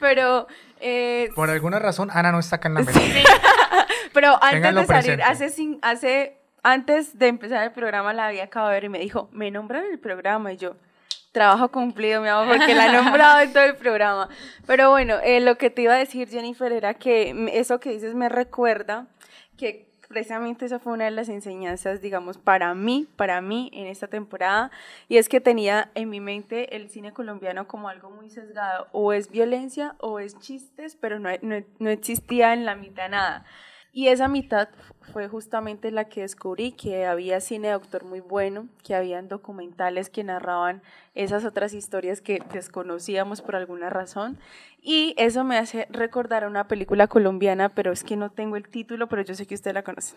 Pero, 0.01 0.47
eh, 0.81 1.31
Por 1.35 1.51
alguna 1.51 1.79
razón, 1.79 2.11
Ana 2.13 2.33
no 2.33 2.39
está 2.39 2.57
acá 2.57 2.69
en 2.69 2.75
la 2.75 2.81
mesa. 2.83 3.01
pero 4.13 4.35
antes 4.35 4.51
Ténganlo 4.51 4.81
de 4.83 4.87
salir, 4.87 5.23
hace, 5.23 5.79
hace, 5.83 6.39
antes 6.63 7.19
de 7.19 7.29
empezar 7.29 7.65
el 7.65 7.73
programa 7.73 8.13
la 8.13 8.27
había 8.27 8.45
acabado 8.45 8.71
de 8.71 8.77
ver 8.77 8.85
y 8.85 8.89
me 8.89 8.99
dijo, 8.99 9.29
me 9.33 9.51
nombran 9.51 9.85
en 9.85 9.93
el 9.93 9.99
programa 9.99 10.53
y 10.53 10.59
yo. 10.59 10.77
Trabajo 11.37 11.69
cumplido, 11.69 12.23
mi 12.23 12.29
amor, 12.29 12.57
porque 12.57 12.75
la 12.75 12.87
he 12.87 12.93
nombrado 13.03 13.41
en 13.41 13.53
todo 13.53 13.65
el 13.65 13.77
programa. 13.77 14.31
Pero 14.67 14.89
bueno, 14.89 15.17
eh, 15.23 15.41
lo 15.41 15.59
que 15.59 15.69
te 15.69 15.83
iba 15.83 15.93
a 15.93 15.99
decir, 15.99 16.31
Jennifer, 16.31 16.73
era 16.73 16.95
que 16.95 17.51
eso 17.53 17.79
que 17.79 17.91
dices 17.91 18.15
me 18.15 18.31
recuerda 18.31 19.07
que 19.59 19.87
precisamente 20.09 20.65
esa 20.65 20.79
fue 20.79 20.95
una 20.95 21.05
de 21.05 21.11
las 21.11 21.29
enseñanzas, 21.29 22.01
digamos, 22.01 22.39
para 22.39 22.75
mí, 22.75 23.07
para 23.17 23.43
mí 23.43 23.69
en 23.75 23.87
esta 23.87 24.09
temporada, 24.09 24.71
y 25.11 25.19
es 25.19 25.29
que 25.29 25.43
tenía 25.43 25.91
en 25.95 26.09
mi 26.09 26.21
mente 26.21 26.75
el 26.75 26.89
cine 26.89 27.13
colombiano 27.13 27.69
como 27.69 27.91
algo 27.91 28.09
muy 28.09 28.31
sesgado, 28.31 28.89
o 28.93 29.13
es 29.13 29.31
violencia 29.31 29.95
o 30.01 30.21
es 30.21 30.39
chistes, 30.39 30.97
pero 30.97 31.19
no, 31.19 31.29
no, 31.43 31.63
no 31.79 31.91
existía 31.91 32.55
en 32.55 32.65
la 32.65 32.77
mitad 32.77 33.11
nada. 33.11 33.45
Y 33.97 34.09
esa 34.09 34.29
mitad 34.29 34.69
fue 35.11 35.27
justamente 35.27 35.91
la 35.91 36.05
que 36.05 36.21
descubrí 36.21 36.73
que 36.73 37.07
había 37.07 37.41
cine 37.41 37.69
de 37.69 37.73
autor 37.73 38.05
muy 38.05 38.21
bueno, 38.21 38.69
que 38.85 38.95
habían 38.95 39.27
documentales 39.27 40.11
que 40.11 40.23
narraban 40.23 40.83
esas 41.15 41.47
otras 41.47 41.73
historias 41.73 42.21
que 42.21 42.43
desconocíamos 42.53 43.41
por 43.41 43.57
alguna 43.57 43.89
razón. 43.89 44.37
Y 44.83 45.15
eso 45.17 45.45
me 45.45 45.57
hace 45.57 45.87
recordar 45.89 46.45
a 46.45 46.49
una 46.49 46.69
película 46.69 47.07
colombiana, 47.07 47.71
pero 47.71 47.91
es 47.91 48.05
que 48.05 48.17
no 48.17 48.29
tengo 48.29 48.57
el 48.57 48.69
título, 48.69 49.09
pero 49.09 49.23
yo 49.23 49.35
sé 49.35 49.47
que 49.47 49.55
usted 49.55 49.73
la 49.73 49.83
conoce. 49.83 50.15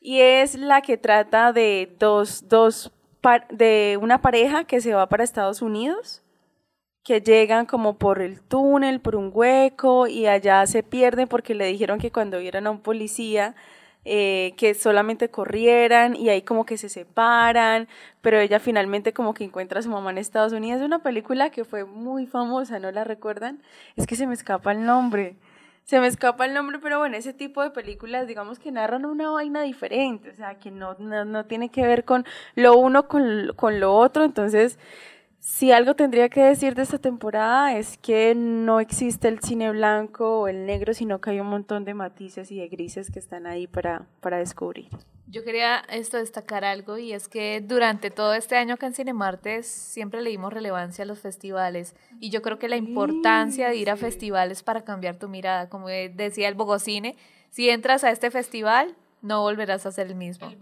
Y 0.00 0.18
es 0.18 0.56
la 0.56 0.82
que 0.82 0.96
trata 0.96 1.52
de 1.52 1.94
dos, 2.00 2.48
dos 2.48 2.90
de 3.50 4.00
una 4.02 4.20
pareja 4.20 4.64
que 4.64 4.80
se 4.80 4.94
va 4.94 5.08
para 5.08 5.22
Estados 5.22 5.62
Unidos 5.62 6.24
que 7.04 7.20
llegan 7.20 7.66
como 7.66 7.98
por 7.98 8.20
el 8.22 8.40
túnel, 8.40 9.00
por 9.00 9.16
un 9.16 9.30
hueco 9.32 10.06
y 10.06 10.26
allá 10.26 10.66
se 10.66 10.82
pierden 10.82 11.28
porque 11.28 11.54
le 11.54 11.66
dijeron 11.66 11.98
que 11.98 12.12
cuando 12.12 12.38
vieran 12.38 12.66
a 12.66 12.70
un 12.70 12.80
policía 12.80 13.54
eh, 14.04 14.54
que 14.56 14.74
solamente 14.74 15.30
corrieran 15.30 16.16
y 16.16 16.28
ahí 16.28 16.42
como 16.42 16.66
que 16.66 16.76
se 16.76 16.88
separan, 16.88 17.86
pero 18.20 18.38
ella 18.40 18.58
finalmente 18.58 19.12
como 19.12 19.32
que 19.32 19.44
encuentra 19.44 19.78
a 19.78 19.82
su 19.82 19.90
mamá 19.90 20.10
en 20.10 20.18
Estados 20.18 20.52
Unidos. 20.52 20.80
Es 20.80 20.86
una 20.86 21.00
película 21.00 21.50
que 21.50 21.64
fue 21.64 21.84
muy 21.84 22.26
famosa, 22.26 22.78
¿no 22.80 22.90
la 22.90 23.04
recuerdan? 23.04 23.62
Es 23.96 24.06
que 24.06 24.16
se 24.16 24.26
me 24.26 24.34
escapa 24.34 24.72
el 24.72 24.84
nombre. 24.84 25.36
Se 25.84 26.00
me 26.00 26.06
escapa 26.06 26.46
el 26.46 26.54
nombre, 26.54 26.78
pero 26.80 26.98
bueno, 26.98 27.16
ese 27.16 27.32
tipo 27.32 27.62
de 27.62 27.70
películas, 27.70 28.26
digamos 28.28 28.58
que 28.58 28.70
narran 28.70 29.04
una 29.04 29.30
vaina 29.30 29.62
diferente, 29.62 30.30
o 30.30 30.34
sea, 30.34 30.54
que 30.56 30.70
no, 30.70 30.94
no, 30.98 31.24
no 31.24 31.44
tiene 31.46 31.70
que 31.70 31.82
ver 31.86 32.04
con 32.04 32.24
lo 32.54 32.76
uno 32.76 33.08
con, 33.08 33.52
con 33.56 33.80
lo 33.80 33.94
otro, 33.94 34.24
entonces 34.24 34.78
si 35.42 35.72
algo 35.72 35.96
tendría 35.96 36.28
que 36.28 36.40
decir 36.40 36.76
de 36.76 36.82
esta 36.82 36.98
temporada 36.98 37.76
es 37.76 37.98
que 37.98 38.32
no 38.36 38.78
existe 38.78 39.26
el 39.26 39.40
cine 39.40 39.72
blanco 39.72 40.42
o 40.42 40.46
el 40.46 40.66
negro, 40.66 40.94
sino 40.94 41.20
que 41.20 41.30
hay 41.30 41.40
un 41.40 41.48
montón 41.48 41.84
de 41.84 41.94
matices 41.94 42.52
y 42.52 42.60
de 42.60 42.68
grises 42.68 43.10
que 43.10 43.18
están 43.18 43.48
ahí 43.48 43.66
para, 43.66 44.06
para 44.20 44.38
descubrir. 44.38 44.88
Yo 45.26 45.42
quería 45.42 45.82
esto 45.88 46.16
destacar 46.18 46.64
algo 46.64 46.96
y 46.96 47.12
es 47.12 47.26
que 47.26 47.60
durante 47.60 48.12
todo 48.12 48.34
este 48.34 48.54
año 48.54 48.74
acá 48.74 48.86
en 48.86 48.94
Cinemartes 48.94 49.66
siempre 49.66 50.22
le 50.22 50.30
dimos 50.30 50.52
relevancia 50.52 51.02
a 51.02 51.08
los 51.08 51.18
festivales 51.18 51.96
y 52.20 52.30
yo 52.30 52.40
creo 52.40 52.60
que 52.60 52.68
la 52.68 52.76
importancia 52.76 53.68
de 53.68 53.76
ir 53.76 53.90
a 53.90 53.96
festivales 53.96 54.62
para 54.62 54.84
cambiar 54.84 55.16
tu 55.16 55.28
mirada, 55.28 55.68
como 55.68 55.88
decía 55.88 56.46
el 56.46 56.54
Bogocine, 56.54 57.16
si 57.50 57.68
entras 57.68 58.04
a 58.04 58.12
este 58.12 58.30
festival 58.30 58.94
no 59.22 59.40
volverás 59.40 59.86
a 59.86 59.92
ser 59.92 60.08
el 60.08 60.16
mismo. 60.16 60.52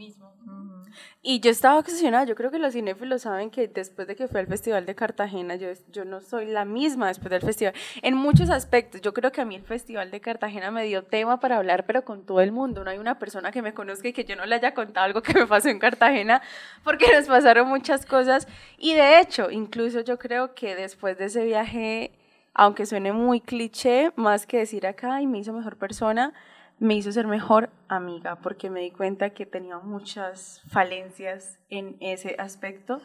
Y 1.22 1.40
yo 1.40 1.50
estaba 1.50 1.78
obsesionada, 1.78 2.24
yo 2.24 2.34
creo 2.34 2.50
que 2.50 2.58
los 2.58 2.72
cinéfilos 2.72 3.22
saben 3.22 3.50
que 3.50 3.68
después 3.68 4.08
de 4.08 4.16
que 4.16 4.26
fue 4.26 4.40
al 4.40 4.46
Festival 4.46 4.86
de 4.86 4.94
Cartagena, 4.94 5.54
yo, 5.56 5.68
yo 5.92 6.04
no 6.04 6.20
soy 6.20 6.46
la 6.46 6.64
misma 6.64 7.08
después 7.08 7.30
del 7.30 7.42
festival. 7.42 7.74
En 8.02 8.14
muchos 8.14 8.48
aspectos, 8.48 9.00
yo 9.02 9.12
creo 9.12 9.30
que 9.30 9.40
a 9.40 9.44
mí 9.44 9.54
el 9.54 9.62
Festival 9.62 10.10
de 10.10 10.20
Cartagena 10.20 10.70
me 10.70 10.84
dio 10.84 11.04
tema 11.04 11.38
para 11.38 11.58
hablar, 11.58 11.84
pero 11.84 12.04
con 12.04 12.24
todo 12.24 12.40
el 12.40 12.52
mundo. 12.52 12.84
No 12.84 12.90
hay 12.90 12.98
una 12.98 13.18
persona 13.18 13.52
que 13.52 13.60
me 13.60 13.74
conozca 13.74 14.08
y 14.08 14.12
que 14.12 14.24
yo 14.24 14.34
no 14.34 14.46
le 14.46 14.54
haya 14.54 14.72
contado 14.72 15.04
algo 15.04 15.22
que 15.22 15.34
me 15.34 15.46
pasó 15.46 15.68
en 15.68 15.78
Cartagena, 15.78 16.42
porque 16.84 17.06
nos 17.14 17.26
pasaron 17.26 17.68
muchas 17.68 18.06
cosas. 18.06 18.48
Y 18.78 18.94
de 18.94 19.20
hecho, 19.20 19.50
incluso 19.50 20.00
yo 20.00 20.18
creo 20.18 20.54
que 20.54 20.74
después 20.74 21.18
de 21.18 21.26
ese 21.26 21.44
viaje, 21.44 22.12
aunque 22.54 22.86
suene 22.86 23.12
muy 23.12 23.40
cliché, 23.40 24.12
más 24.16 24.46
que 24.46 24.58
decir 24.58 24.86
acá, 24.86 25.20
y 25.20 25.26
me 25.26 25.38
hizo 25.38 25.52
mejor 25.52 25.76
persona, 25.76 26.32
me 26.80 26.94
hizo 26.94 27.12
ser 27.12 27.26
mejor 27.26 27.70
amiga 27.88 28.36
porque 28.36 28.70
me 28.70 28.80
di 28.80 28.90
cuenta 28.90 29.30
que 29.30 29.46
tenía 29.46 29.78
muchas 29.78 30.62
falencias 30.68 31.60
en 31.68 31.96
ese 32.00 32.34
aspecto. 32.38 33.00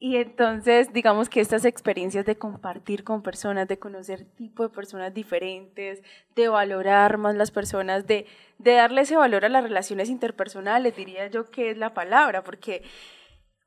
Y 0.00 0.16
entonces, 0.16 0.92
digamos 0.92 1.28
que 1.28 1.40
estas 1.40 1.64
experiencias 1.64 2.24
de 2.24 2.38
compartir 2.38 3.02
con 3.02 3.22
personas, 3.22 3.66
de 3.66 3.80
conocer 3.80 4.24
tipo 4.36 4.62
de 4.62 4.68
personas 4.68 5.12
diferentes, 5.12 6.04
de 6.36 6.48
valorar 6.48 7.18
más 7.18 7.34
las 7.34 7.50
personas, 7.50 8.06
de, 8.06 8.26
de 8.58 8.74
darle 8.74 9.00
ese 9.00 9.16
valor 9.16 9.44
a 9.44 9.48
las 9.48 9.64
relaciones 9.64 10.08
interpersonales, 10.08 10.94
diría 10.94 11.26
yo 11.26 11.50
que 11.50 11.72
es 11.72 11.76
la 11.76 11.94
palabra, 11.94 12.44
porque 12.44 12.84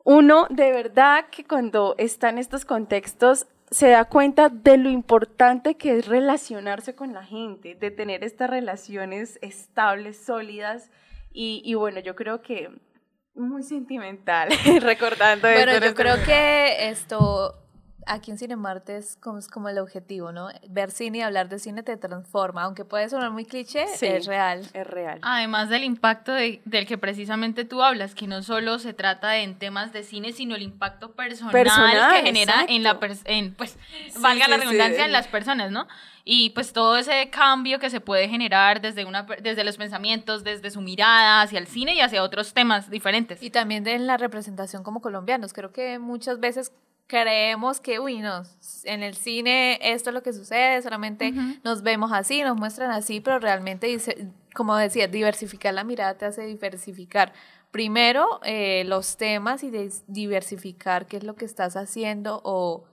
uno 0.06 0.48
de 0.50 0.72
verdad 0.72 1.26
que 1.30 1.44
cuando 1.44 1.96
está 1.98 2.30
en 2.30 2.38
estos 2.38 2.64
contextos 2.64 3.46
se 3.72 3.88
da 3.88 4.06
cuenta 4.06 4.50
de 4.50 4.78
lo 4.78 4.90
importante 4.90 5.76
que 5.76 5.98
es 5.98 6.08
relacionarse 6.08 6.94
con 6.94 7.14
la 7.14 7.24
gente, 7.24 7.76
de 7.76 7.90
tener 7.90 8.24
estas 8.24 8.50
relaciones 8.50 9.40
estables, 9.42 10.18
sólidas. 10.18 10.92
Y, 11.32 11.62
y 11.64 11.76
bueno, 11.76 12.02
yo 12.02 12.16
creo 12.16 12.42
que 12.42 12.70
muy 13.34 13.64
sentimental 13.64 14.50
recordando 14.82 15.48
esto. 15.48 15.66
Bueno, 15.66 15.72
en 15.72 15.84
yo 15.84 15.96
creo 15.96 16.16
que 16.26 16.90
esto 16.90 17.56
aquí 18.06 18.32
en 18.32 18.38
Cinemarte 18.38 18.98
es 18.98 19.18
como, 19.18 19.38
es 19.40 19.48
como 19.48 19.70
el 19.70 19.78
objetivo, 19.78 20.32
¿no? 20.32 20.50
Ver 20.70 20.92
cine 20.92 21.20
y 21.20 21.22
hablar 21.22 21.50
de 21.50 21.60
cine 21.60 21.84
te 21.84 21.98
transforma, 21.98 22.64
aunque 22.64 22.86
puede 22.86 23.08
sonar 23.10 23.32
muy 23.32 23.46
cliché, 23.46 23.88
Sí, 23.88 24.08
es 24.08 24.26
real. 24.26 24.66
Es 24.74 24.88
real. 24.88 25.20
Además 25.22 25.70
del 25.70 25.84
impacto 25.84 26.32
de- 26.34 26.62
del 26.66 26.86
que 26.88 26.98
precisamente 26.98 27.66
tú 27.66 27.84
hablas, 27.84 28.16
que 28.16 28.28
no 28.28 28.44
solo 28.44 28.80
se 28.80 28.94
trata 28.94 29.30
de 29.30 29.44
en 29.44 29.58
temas 29.58 29.94
de 29.94 30.04
cine, 30.04 30.32
sino 30.34 30.56
el 30.56 30.62
impacto 30.62 31.12
personal, 31.14 31.52
Personal, 31.52 32.14
que 32.14 32.22
genera 32.28 32.66
en 32.68 32.84
la 32.84 33.00
en, 33.26 33.54
pues, 33.56 33.78
valga 34.20 34.48
la 34.48 34.56
sí, 34.58 34.62
redundancia, 34.62 35.06
en 35.06 35.12
las 35.12 35.28
personas, 35.28 35.72
¿no? 35.72 35.88
Y 36.24 36.52
pues 36.52 36.72
todo 36.72 36.98
ese 36.98 37.30
cambio 37.32 37.80
que 37.80 37.90
se 37.90 38.00
puede 38.00 38.30
generar 38.30 38.80
desde, 38.80 39.06
una, 39.06 39.24
desde 39.24 39.64
los 39.64 39.78
pensamientos, 39.78 40.44
desde 40.44 40.70
su 40.70 40.80
mirada 40.82 41.42
hacia 41.42 41.58
el 41.58 41.66
cine 41.66 41.96
y 41.96 42.02
hacia 42.02 42.22
otros 42.24 42.54
temas 42.54 42.92
diferentes. 42.92 43.42
Y 43.42 43.50
también 43.50 43.84
de 43.84 43.98
la 43.98 44.18
representación 44.18 44.84
como 44.84 45.02
colombianos. 45.02 45.52
Creo 45.52 45.72
que 45.72 45.98
muchas 45.98 46.40
veces 46.40 46.72
creemos 47.12 47.82
que, 47.82 48.00
uy, 48.00 48.20
no, 48.20 48.44
en 48.86 49.04
el 49.04 49.16
cine 49.16 49.78
esto 49.82 50.12
es 50.12 50.14
lo 50.14 50.24
que 50.24 50.32
sucede, 50.32 50.82
solamente 50.82 51.34
nos 51.62 51.82
vemos 51.82 52.14
así, 52.14 52.42
nos 52.42 52.56
muestran 52.56 52.90
así, 52.90 53.20
pero 53.20 53.38
realmente, 53.38 53.98
como 54.56 54.78
decía, 54.78 55.10
diversificar 55.10 55.74
la 55.74 55.84
mirada 55.84 56.14
te 56.14 56.24
hace 56.24 56.46
diversificar. 56.46 57.34
Primero 57.70 58.40
eh, 58.46 58.86
los 58.86 59.18
temas 59.18 59.62
y 59.66 59.72
diversificar 60.08 61.06
qué 61.06 61.18
es 61.18 61.26
lo 61.26 61.36
que 61.36 61.44
estás 61.44 61.76
haciendo 61.76 62.40
o 62.46 62.86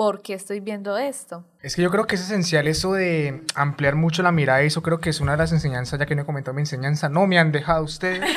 por 0.00 0.22
qué 0.22 0.32
estoy 0.32 0.60
viendo 0.60 0.96
esto. 0.96 1.44
Es 1.60 1.76
que 1.76 1.82
yo 1.82 1.90
creo 1.90 2.06
que 2.06 2.14
es 2.14 2.22
esencial 2.22 2.66
eso 2.68 2.94
de 2.94 3.42
ampliar 3.54 3.96
mucho 3.96 4.22
la 4.22 4.32
mirada 4.32 4.62
y 4.62 4.68
eso 4.68 4.80
creo 4.80 4.98
que 4.98 5.10
es 5.10 5.20
una 5.20 5.32
de 5.32 5.36
las 5.38 5.52
enseñanzas, 5.52 5.98
ya 6.00 6.06
que 6.06 6.14
no 6.14 6.22
he 6.22 6.24
comentado 6.24 6.54
mi 6.54 6.62
enseñanza, 6.62 7.10
no 7.10 7.26
me 7.26 7.38
han 7.38 7.52
dejado 7.52 7.84
ustedes. 7.84 8.22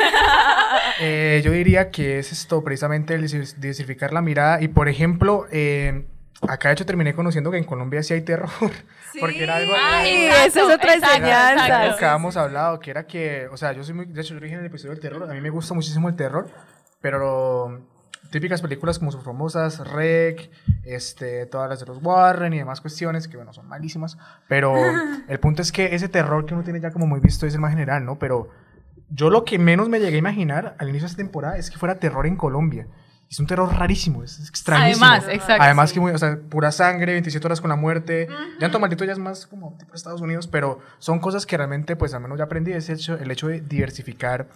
Eh, 0.99 1.41
yo 1.43 1.51
diría 1.51 1.89
que 1.89 2.19
es 2.19 2.31
esto, 2.31 2.63
precisamente 2.63 3.15
el 3.15 3.23
diversif- 3.23 3.55
diversificar 3.55 4.13
la 4.13 4.21
mirada 4.21 4.61
y 4.61 4.67
por 4.67 4.89
ejemplo, 4.89 5.47
eh, 5.51 6.05
acá 6.47 6.67
de 6.69 6.73
hecho 6.73 6.85
terminé 6.85 7.15
conociendo 7.15 7.49
que 7.49 7.57
en 7.57 7.63
Colombia 7.63 8.03
sí 8.03 8.13
hay 8.13 8.21
terror, 8.21 8.49
porque 9.19 9.43
era 9.43 9.55
algo... 9.55 9.73
Ah, 9.75 10.01
Sí, 10.03 10.25
exacto, 10.25 10.47
esa 10.47 10.59
es 10.59 10.75
otra 10.75 10.93
exacto, 10.93 11.15
enseñanza. 11.15 11.53
exacto. 11.53 11.73
algo 11.75 11.97
que 11.97 12.05
habíamos 12.05 12.37
hablado, 12.37 12.79
que 12.79 12.91
era 12.91 13.07
que, 13.07 13.47
o 13.51 13.57
sea, 13.57 13.71
yo 13.73 13.83
soy 13.83 13.93
muy, 13.95 14.05
de 14.05 14.21
hecho, 14.21 14.33
yo 14.35 14.39
dije 14.39 14.53
en 14.55 14.59
el 14.59 14.65
episodio 14.67 14.91
del 14.91 14.99
terror, 15.01 15.23
a 15.29 15.33
mí 15.33 15.41
me 15.41 15.49
gusta 15.49 15.73
muchísimo 15.73 16.09
el 16.09 16.15
terror, 16.15 16.47
pero 17.01 17.81
típicas 18.33 18.63
películas 18.63 18.97
como 18.97 19.11
sus 19.11 19.23
famosas 19.23 19.87
Rec, 19.87 20.49
este, 20.83 21.45
todas 21.45 21.69
las 21.69 21.79
de 21.79 21.85
los 21.85 21.99
Warren 22.01 22.51
y 22.53 22.57
demás 22.57 22.81
cuestiones, 22.81 23.27
que 23.27 23.37
bueno, 23.37 23.53
son 23.53 23.67
malísimas, 23.67 24.17
pero 24.47 24.73
el 25.27 25.39
punto 25.39 25.61
es 25.61 25.71
que 25.71 25.93
ese 25.93 26.09
terror 26.09 26.43
que 26.43 26.55
uno 26.55 26.63
tiene 26.63 26.81
ya 26.81 26.89
como 26.89 27.05
muy 27.05 27.19
visto 27.19 27.45
es 27.45 27.53
el 27.53 27.59
más 27.59 27.69
general, 27.69 28.03
¿no? 28.03 28.17
Pero 28.17 28.49
yo 29.11 29.29
lo 29.29 29.45
que 29.45 29.59
menos 29.59 29.87
me 29.87 29.99
llegué 29.99 30.15
a 30.15 30.19
imaginar 30.19 30.75
al 30.79 30.89
inicio 30.89 31.05
de 31.05 31.11
esta 31.11 31.21
temporada 31.21 31.57
es 31.57 31.69
que 31.69 31.77
fuera 31.77 31.99
terror 31.99 32.25
en 32.25 32.35
Colombia. 32.35 32.87
Es 33.29 33.39
un 33.39 33.45
terror 33.45 33.71
rarísimo, 33.71 34.23
es 34.23 34.39
extrañísimo. 34.49 35.05
Además, 35.05 35.27
exacto. 35.31 35.63
Además 35.63 35.93
que, 35.93 35.99
muy, 35.99 36.11
o 36.11 36.17
sea, 36.17 36.39
pura 36.49 36.71
sangre, 36.71 37.11
27 37.13 37.45
horas 37.45 37.61
con 37.61 37.69
la 37.69 37.75
muerte. 37.75 38.27
Llanto 38.59 38.79
maldito 38.79 39.05
ya 39.05 39.11
es 39.11 39.19
más 39.19 39.45
como 39.45 39.75
tipo 39.77 39.93
Estados 39.93 40.21
Unidos, 40.21 40.47
pero 40.47 40.79
son 40.97 41.19
cosas 41.19 41.45
que 41.45 41.55
realmente, 41.55 41.95
pues 41.95 42.15
al 42.15 42.21
menos 42.21 42.39
ya 42.39 42.45
aprendí, 42.45 42.73
es 42.73 42.89
el 42.89 42.95
hecho, 42.95 43.15
el 43.15 43.29
hecho 43.29 43.47
de 43.47 43.61
diversificar 43.61 44.49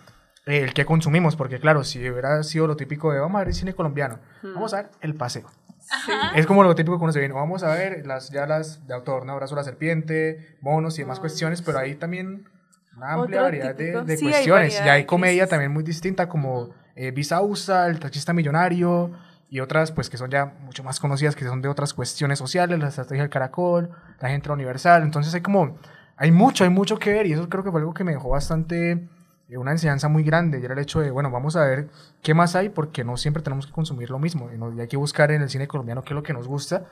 el 0.47 0.73
que 0.73 0.85
consumimos, 0.85 1.35
porque 1.35 1.59
claro, 1.59 1.83
si 1.83 1.99
hubiera 2.09 2.41
sido 2.43 2.67
lo 2.67 2.75
típico 2.75 3.11
de 3.11 3.19
vamos 3.19 3.39
a 3.41 3.43
ver 3.45 3.53
cine 3.53 3.73
colombiano, 3.73 4.19
vamos 4.41 4.73
a 4.73 4.77
ver 4.77 4.91
El 5.01 5.13
Paseo. 5.15 5.47
Es 6.35 6.45
como 6.45 6.63
lo 6.63 6.75
típico 6.75 6.97
que 6.97 7.03
uno 7.03 7.13
se 7.13 7.19
viene, 7.19 7.33
vamos 7.33 7.63
a 7.63 7.73
ver 7.73 8.05
las, 8.05 8.29
ya 8.29 8.45
las 8.45 8.85
de 8.87 8.93
autor, 8.93 9.25
¿no? 9.25 9.33
Abrazo 9.33 9.55
a 9.55 9.57
la 9.57 9.63
serpiente, 9.63 10.57
monos 10.61 10.97
y 10.97 11.03
demás 11.03 11.19
cuestiones, 11.19 11.61
pero 11.61 11.79
ahí 11.79 11.95
también 11.95 12.45
una 12.95 13.13
amplia 13.13 13.41
variedad 13.43 13.75
de, 13.75 14.01
de 14.03 14.17
Sí, 14.17 14.25
hay 14.25 14.31
cuestiones. 14.31 14.73
variedad 14.73 14.85
y 14.85 14.89
hay 14.89 15.05
comedia 15.05 15.33
crisis. 15.43 15.49
también 15.49 15.71
muy 15.71 15.83
distinta 15.83 16.27
como 16.27 16.71
eh, 16.95 17.11
Visa 17.11 17.41
Usa, 17.41 17.87
El 17.87 17.99
Taxista 17.99 18.33
Millonario 18.33 19.11
y 19.49 19.59
otras 19.61 19.91
pues 19.93 20.09
que 20.09 20.17
son 20.17 20.29
ya 20.29 20.45
mucho 20.61 20.83
más 20.83 20.99
conocidas 20.99 21.35
que 21.35 21.45
son 21.45 21.61
de 21.61 21.69
otras 21.69 21.93
cuestiones 21.93 22.39
sociales, 22.39 22.79
la 22.79 22.87
estrategia 22.89 23.21
del 23.21 23.29
caracol, 23.29 23.89
la 24.19 24.29
gente 24.29 24.51
universal. 24.51 25.03
Entonces 25.03 25.33
hay 25.35 25.41
como, 25.41 25.77
hay 26.17 26.31
mucho, 26.31 26.63
hay 26.65 26.69
mucho 26.69 26.97
que 26.99 27.11
ver 27.13 27.27
y 27.27 27.33
eso 27.33 27.47
creo 27.47 27.63
que 27.63 27.71
fue 27.71 27.79
algo 27.79 27.93
que 27.93 28.03
me 28.03 28.11
dejó 28.13 28.29
bastante, 28.29 29.07
una 29.55 29.71
enseñanza 29.71 30.09
muy 30.09 30.23
grande 30.23 30.59
y 30.59 30.65
era 30.65 30.73
el 30.73 30.79
hecho 30.79 30.99
de, 30.99 31.09
bueno, 31.11 31.31
vamos 31.31 31.55
a 31.55 31.63
ver 31.65 31.87
qué 32.21 32.33
más 32.33 32.55
hay 32.55 32.67
porque 32.69 33.05
no 33.05 33.15
siempre 33.15 33.41
tenemos 33.41 33.65
que 33.67 33.71
consumir 33.71 34.09
lo 34.09 34.19
mismo 34.19 34.49
y, 34.53 34.57
no- 34.57 34.73
y 34.75 34.81
hay 34.81 34.87
que 34.89 34.97
buscar 34.97 35.31
en 35.31 35.41
el 35.41 35.49
cine 35.49 35.67
colombiano 35.67 36.03
qué 36.03 36.09
es 36.09 36.15
lo 36.15 36.23
que 36.23 36.33
nos 36.33 36.47
gusta 36.47 36.85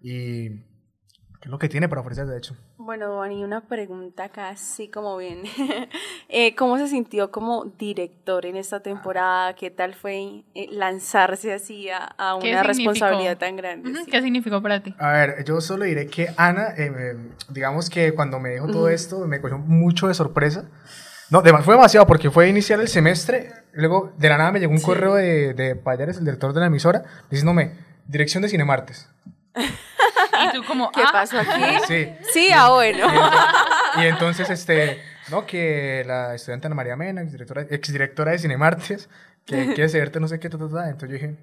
y 0.00 0.50
qué 0.50 1.44
es 1.46 1.50
lo 1.50 1.58
que 1.58 1.68
tiene 1.68 1.88
para 1.88 2.02
ofrecer 2.02 2.26
de 2.26 2.38
hecho. 2.38 2.54
Bueno, 2.78 3.16
Dani, 3.20 3.42
una 3.42 3.62
pregunta 3.66 4.28
casi 4.28 4.88
como 4.88 5.16
bien. 5.16 5.42
Eh, 6.28 6.56
¿Cómo 6.56 6.76
se 6.76 6.88
sintió 6.88 7.30
como 7.30 7.64
director 7.78 8.46
en 8.46 8.56
esta 8.56 8.80
temporada? 8.80 9.54
¿Qué 9.54 9.70
tal 9.70 9.94
fue 9.94 10.42
eh, 10.54 10.66
lanzarse 10.72 11.52
así 11.54 11.88
a, 11.88 11.98
a 12.18 12.36
¿Qué 12.40 12.50
una 12.50 12.64
significó? 12.64 12.66
responsabilidad 12.66 13.38
tan 13.38 13.54
grande? 13.56 13.90
Ujú, 13.90 14.04
sí? 14.04 14.10
¿Qué 14.10 14.20
significó 14.20 14.60
para 14.60 14.82
ti? 14.82 14.92
A 14.98 15.12
ver, 15.12 15.44
yo 15.44 15.60
solo 15.60 15.84
diré 15.84 16.08
que 16.08 16.28
Ana, 16.36 16.70
eh, 16.76 16.92
eh, 16.98 17.16
digamos 17.50 17.88
que 17.90 18.12
cuando 18.12 18.40
me 18.40 18.50
dijo 18.50 18.66
todo 18.66 18.88
esto, 18.88 19.24
me 19.28 19.40
cogió 19.40 19.56
mucho 19.58 20.08
de 20.08 20.14
sorpresa. 20.14 20.68
No, 21.30 21.42
fue 21.62 21.74
demasiado 21.74 22.06
porque 22.06 22.30
fue 22.30 22.48
iniciar 22.48 22.80
el 22.80 22.88
semestre, 22.88 23.52
luego 23.72 24.12
de 24.16 24.28
la 24.28 24.38
nada 24.38 24.52
me 24.52 24.60
llegó 24.60 24.72
un 24.72 24.80
correo 24.80 25.14
de, 25.14 25.54
de 25.54 25.74
Payares, 25.74 26.18
el 26.18 26.24
director 26.24 26.52
de 26.52 26.60
la 26.60 26.66
emisora, 26.66 27.04
diciéndome, 27.30 27.72
dirección 28.06 28.42
de 28.42 28.48
Cinemartes. 28.48 29.08
Y 30.38 30.52
tú 30.52 30.64
como, 30.64 30.92
¿Qué 30.92 31.00
ah, 31.02 31.10
pasó 31.12 31.38
aquí? 31.38 31.62
Sí. 31.88 32.08
Sí, 32.30 32.50
ah, 32.54 32.70
bueno. 32.70 33.06
Y 33.96 34.04
entonces, 34.04 34.50
este, 34.50 35.00
no, 35.30 35.46
que 35.46 36.04
la 36.06 36.34
estudiante 36.34 36.66
Ana 36.66 36.74
María 36.74 36.94
Mena, 36.94 37.22
exdirectora, 37.22 37.62
exdirectora 37.62 38.32
de 38.32 38.38
Cinemartes, 38.38 39.08
que 39.46 39.66
quiere 39.74 39.88
cederte 39.88 40.20
no 40.20 40.28
sé 40.28 40.38
qué, 40.38 40.50
ta, 40.50 40.58
ta, 40.58 40.68
ta. 40.68 40.90
entonces 40.90 41.08
yo 41.08 41.26
dije... 41.26 41.36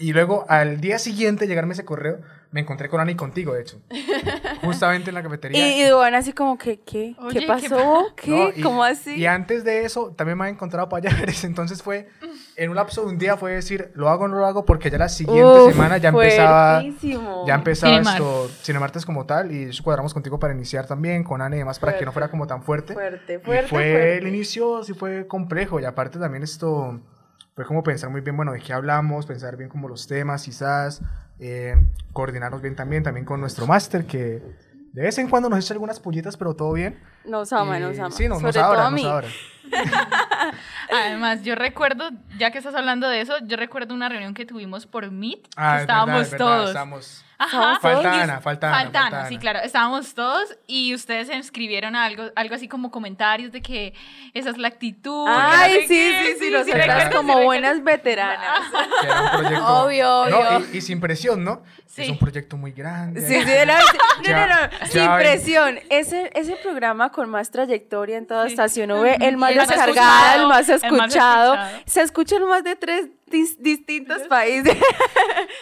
Y 0.00 0.12
luego, 0.12 0.46
al 0.48 0.80
día 0.80 0.98
siguiente, 1.00 1.48
llegarme 1.48 1.72
ese 1.72 1.84
correo, 1.84 2.20
me 2.52 2.60
encontré 2.60 2.88
con 2.88 3.00
Ana 3.00 3.10
y 3.10 3.16
contigo, 3.16 3.52
de 3.54 3.62
hecho. 3.62 3.80
Justamente 4.62 5.10
en 5.10 5.14
la 5.14 5.24
cafetería. 5.24 5.76
Y, 5.76 5.82
y 5.82 5.84
Duana 5.88 6.18
así 6.18 6.32
como 6.32 6.56
que, 6.56 6.78
¿qué? 6.80 7.16
Oye, 7.18 7.32
¿Qué 7.34 7.40
¿qué 7.40 7.46
pasó? 7.48 8.06
¿Qué? 8.16 8.30
No, 8.30 8.48
y- 8.54 8.60
¿Cómo 8.62 8.84
así? 8.84 9.16
Y 9.16 9.26
antes 9.26 9.64
de 9.64 9.84
eso, 9.84 10.14
también 10.16 10.38
me 10.38 10.44
había 10.44 10.54
encontrado 10.54 10.88
payares. 10.88 11.42
Entonces 11.44 11.82
fue, 11.82 12.08
en 12.56 12.70
un 12.70 12.76
lapso 12.76 13.00
de 13.02 13.08
un 13.08 13.18
día 13.18 13.36
fue 13.36 13.52
decir, 13.54 13.90
lo 13.94 14.08
hago 14.08 14.26
o 14.26 14.28
no 14.28 14.36
lo 14.36 14.46
hago, 14.46 14.64
porque 14.64 14.88
ya 14.88 14.98
la 14.98 15.08
siguiente 15.08 15.42
Uf, 15.64 15.72
semana 15.72 15.98
ya 15.98 16.10
empezaba, 16.10 16.80
fuertísimo. 16.80 17.44
ya 17.46 17.54
empezaba 17.56 17.92
Cinemar. 17.94 18.14
esto, 18.20 18.48
Cinemartes 18.62 19.04
como 19.04 19.26
tal, 19.26 19.50
y 19.50 19.64
eso 19.64 19.82
cuadramos 19.82 20.14
contigo 20.14 20.38
para 20.38 20.54
iniciar 20.54 20.86
también, 20.86 21.24
con 21.24 21.42
Ana 21.42 21.56
y 21.56 21.58
demás, 21.58 21.80
para 21.80 21.98
que 21.98 22.04
no 22.04 22.12
fuera 22.12 22.30
como 22.30 22.46
tan 22.46 22.62
fuerte. 22.62 22.94
Fuerte, 22.94 23.34
Y 23.34 23.38
fuerte, 23.44 23.68
fue, 23.68 23.82
fuerte. 23.90 24.18
el 24.18 24.28
inicio 24.28 24.84
sí 24.84 24.94
fue 24.94 25.26
complejo, 25.26 25.80
y 25.80 25.84
aparte 25.84 26.20
también 26.20 26.44
esto 26.44 27.00
fue 27.58 27.64
como 27.66 27.82
pensar 27.82 28.08
muy 28.08 28.20
bien, 28.20 28.36
bueno, 28.36 28.52
de 28.52 28.60
qué 28.60 28.72
hablamos, 28.72 29.26
pensar 29.26 29.56
bien 29.56 29.68
como 29.68 29.88
los 29.88 30.06
temas, 30.06 30.44
quizás, 30.44 31.02
eh, 31.40 31.74
coordinarnos 32.12 32.62
bien 32.62 32.76
también, 32.76 33.02
también 33.02 33.26
con 33.26 33.40
nuestro 33.40 33.66
máster, 33.66 34.06
que 34.06 34.40
de 34.92 35.02
vez 35.02 35.18
en 35.18 35.28
cuando 35.28 35.48
nos 35.48 35.58
echa 35.64 35.74
algunas 35.74 35.98
pullitas, 35.98 36.36
pero 36.36 36.54
todo 36.54 36.72
bien. 36.74 37.00
Nos 37.24 37.52
ama, 37.52 37.76
Y- 37.76 37.82
nos 37.82 37.98
ama. 37.98 38.12
Sí, 38.12 38.28
no, 38.28 38.36
Sobre 38.36 38.46
nos 38.46 38.54
todo 38.54 38.64
adora, 38.64 38.86
a 38.86 38.90
nos. 38.92 39.24
Además, 40.92 41.42
yo 41.42 41.56
recuerdo, 41.56 42.10
ya 42.38 42.52
que 42.52 42.58
estás 42.58 42.76
hablando 42.76 43.08
de 43.08 43.22
eso, 43.22 43.34
yo 43.44 43.56
recuerdo 43.56 43.92
una 43.92 44.08
reunión 44.08 44.34
que 44.34 44.46
tuvimos 44.46 44.86
por 44.86 45.10
Meet, 45.10 45.42
que 45.42 45.48
Ah, 45.56 45.76
es 45.76 45.80
estábamos 45.80 46.06
verdad, 46.14 46.22
es 46.22 46.30
verdad, 46.30 46.46
todos. 46.46 46.68
estábamos- 46.70 47.24
Ajá. 47.40 47.78
Falta 47.80 48.22
Ana, 48.22 48.40
falta 48.40 48.66
Ana, 48.68 48.76
falta 48.82 49.06
Ana, 49.06 49.28
sí, 49.28 49.38
claro. 49.38 49.60
Estábamos 49.60 50.12
todos 50.14 50.56
y 50.66 50.92
ustedes 50.94 51.28
escribieron 51.28 51.94
algo, 51.94 52.24
algo 52.34 52.54
así 52.56 52.66
como 52.66 52.90
comentarios 52.90 53.52
de 53.52 53.62
que 53.62 53.94
esa 54.34 54.50
es 54.50 54.58
la 54.58 54.66
actitud. 54.68 55.26
Ay, 55.28 55.74
sé 55.74 55.80
sí, 55.82 55.86
qué. 55.88 56.34
sí, 56.38 56.44
sí, 56.46 56.50
nosotras 56.50 57.14
como 57.14 57.38
sí, 57.38 57.44
buenas 57.44 57.84
veteranas. 57.84 58.60
que 59.00 59.06
era 59.06 59.22
un 59.22 59.30
proyecto. 59.40 59.66
Obvio, 59.84 60.26
No, 60.30 60.38
obvio. 60.38 60.66
y, 60.72 60.78
y 60.78 60.80
sin 60.80 61.00
presión, 61.00 61.44
¿no? 61.44 61.62
Sí. 61.86 62.02
Es 62.02 62.10
un 62.10 62.18
proyecto 62.18 62.56
muy 62.56 62.72
grande. 62.72 63.20
Sí, 63.20 63.34
sí, 63.40 63.40
no, 63.66 64.22
Ya- 64.24 64.46
no, 64.46 64.54
no, 64.62 64.86
sin 64.88 65.08
presión. 65.16 65.78
Ese, 65.90 66.30
ese 66.34 66.56
programa 66.56 67.10
con 67.12 67.30
más 67.30 67.50
trayectoria 67.50 68.18
en 68.18 68.26
toda 68.26 68.46
estación 68.46 68.90
V, 68.90 69.16
el 69.20 69.36
más 69.36 69.52
el 69.52 69.58
descargado, 69.58 70.42
el 70.42 70.48
más 70.48 70.68
el 70.68 70.74
escuchado, 70.76 71.56
se 71.86 72.02
escucha 72.02 72.36
en 72.36 72.44
más 72.48 72.64
de 72.64 72.76
tres 72.76 73.06
dis- 73.30 73.56
distintos 73.62 74.22
países. 74.28 74.76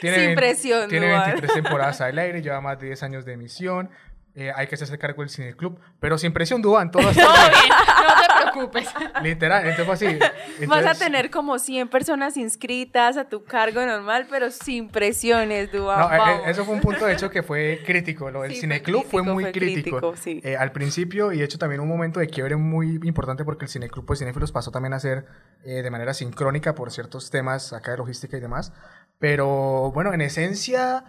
Tiene 0.00 0.26
sin 0.26 0.34
presión, 0.34 0.88
Tiene 0.88 1.08
Duan. 1.08 1.30
23 1.32 1.62
temporadas 1.62 2.00
al 2.00 2.18
aire, 2.18 2.42
lleva 2.42 2.60
más 2.60 2.78
de 2.80 2.86
10 2.86 3.02
años 3.02 3.24
de 3.24 3.32
emisión. 3.34 3.90
Eh, 4.36 4.52
hay 4.54 4.66
que 4.68 4.74
hacerse 4.76 4.96
cargo 4.98 5.22
del 5.22 5.30
Cine 5.30 5.54
Club, 5.56 5.80
pero 5.98 6.18
sin 6.18 6.32
presión, 6.32 6.62
Duan, 6.62 6.90
todo 6.90 7.08
está 7.10 7.22
Todo 7.24 7.34
bien. 7.34 7.70
no 7.70 8.14
te 8.20 8.42
preocupes. 8.52 8.88
Literal, 9.22 9.66
entonces 9.66 9.84
fue 9.86 9.94
así. 9.94 10.18
Vas 10.18 10.30
a 10.30 10.62
Entonces- 10.80 10.98
tener 10.98 11.30
como 11.30 11.58
100 11.58 11.88
personas 11.88 12.36
inscritas 12.36 13.16
a 13.16 13.24
tu 13.28 13.42
cargo 13.44 13.84
normal, 13.84 14.26
pero 14.30 14.50
sin 14.50 14.88
presiones, 14.88 15.72
Duan. 15.72 15.98
No, 16.00 16.06
eh, 16.12 16.14
eh, 16.14 16.18
vamos. 16.18 16.48
eso 16.48 16.64
fue 16.64 16.74
un 16.74 16.80
punto 16.80 17.06
de 17.06 17.14
hecho 17.14 17.30
que 17.30 17.42
fue 17.42 17.82
crítico. 17.84 18.30
Lo 18.30 18.42
del 18.42 18.50
Sí, 18.52 18.56
fue 18.58 18.60
Cineclub 18.60 19.02
fue, 19.04 19.10
crítico, 19.22 19.34
muy 19.34 19.42
fue 19.44 19.52
crítico. 19.52 19.98
crítico, 20.12 20.16
sí. 20.16 20.40
eh, 20.44 20.56
al 20.56 20.70
principio 20.72 21.32
y 21.32 21.38
de 21.38 21.44
hecho 21.44 21.58
también 21.58 21.80
un 21.80 21.88
momento 21.88 22.20
de 22.20 22.28
quiebre 22.28 22.56
muy 22.56 23.00
importante 23.04 23.44
porque 23.44 23.64
el 23.64 23.70
Cineclub 23.70 24.04
pues 24.04 24.18
Cinéfilos 24.18 24.52
pasó 24.52 24.70
también 24.70 24.92
a 24.92 25.00
ser 25.00 25.24
eh, 25.64 25.82
de 25.82 25.90
manera 25.90 26.12
sincrónica 26.14 26.74
por 26.74 26.90
ciertos 26.92 27.30
temas 27.30 27.72
acá 27.72 27.92
de 27.92 27.96
logística 27.98 28.36
y 28.36 28.40
demás. 28.40 28.72
Pero 29.18 29.90
bueno, 29.94 30.12
en 30.12 30.20
esencia, 30.20 31.04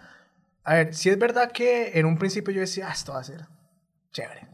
a 0.68 0.74
ver, 0.74 0.94
sí 0.94 1.08
es 1.08 1.18
verdad 1.18 1.50
que 1.50 1.98
en 1.98 2.04
un 2.04 2.18
principio 2.18 2.52
yo 2.52 2.60
decía, 2.60 2.88
ah, 2.88 2.92
esto 2.92 3.12
va 3.14 3.20
a 3.20 3.24
ser 3.24 3.46
chévere. 4.12 4.46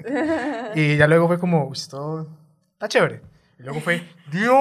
y 0.74 0.96
ya 0.96 1.06
luego 1.06 1.28
fue 1.28 1.38
como, 1.38 1.66
"Uy, 1.66 1.76
esto 1.76 2.26
está 2.72 2.88
chévere. 2.88 3.22
Y 3.58 3.62
luego 3.62 3.80
fue, 3.80 4.02
¡Dios! 4.32 4.54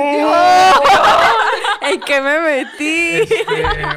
¿En 1.81 2.01
qué 2.01 2.21
me 2.21 2.39
metí? 2.41 3.21
Este, 3.21 3.45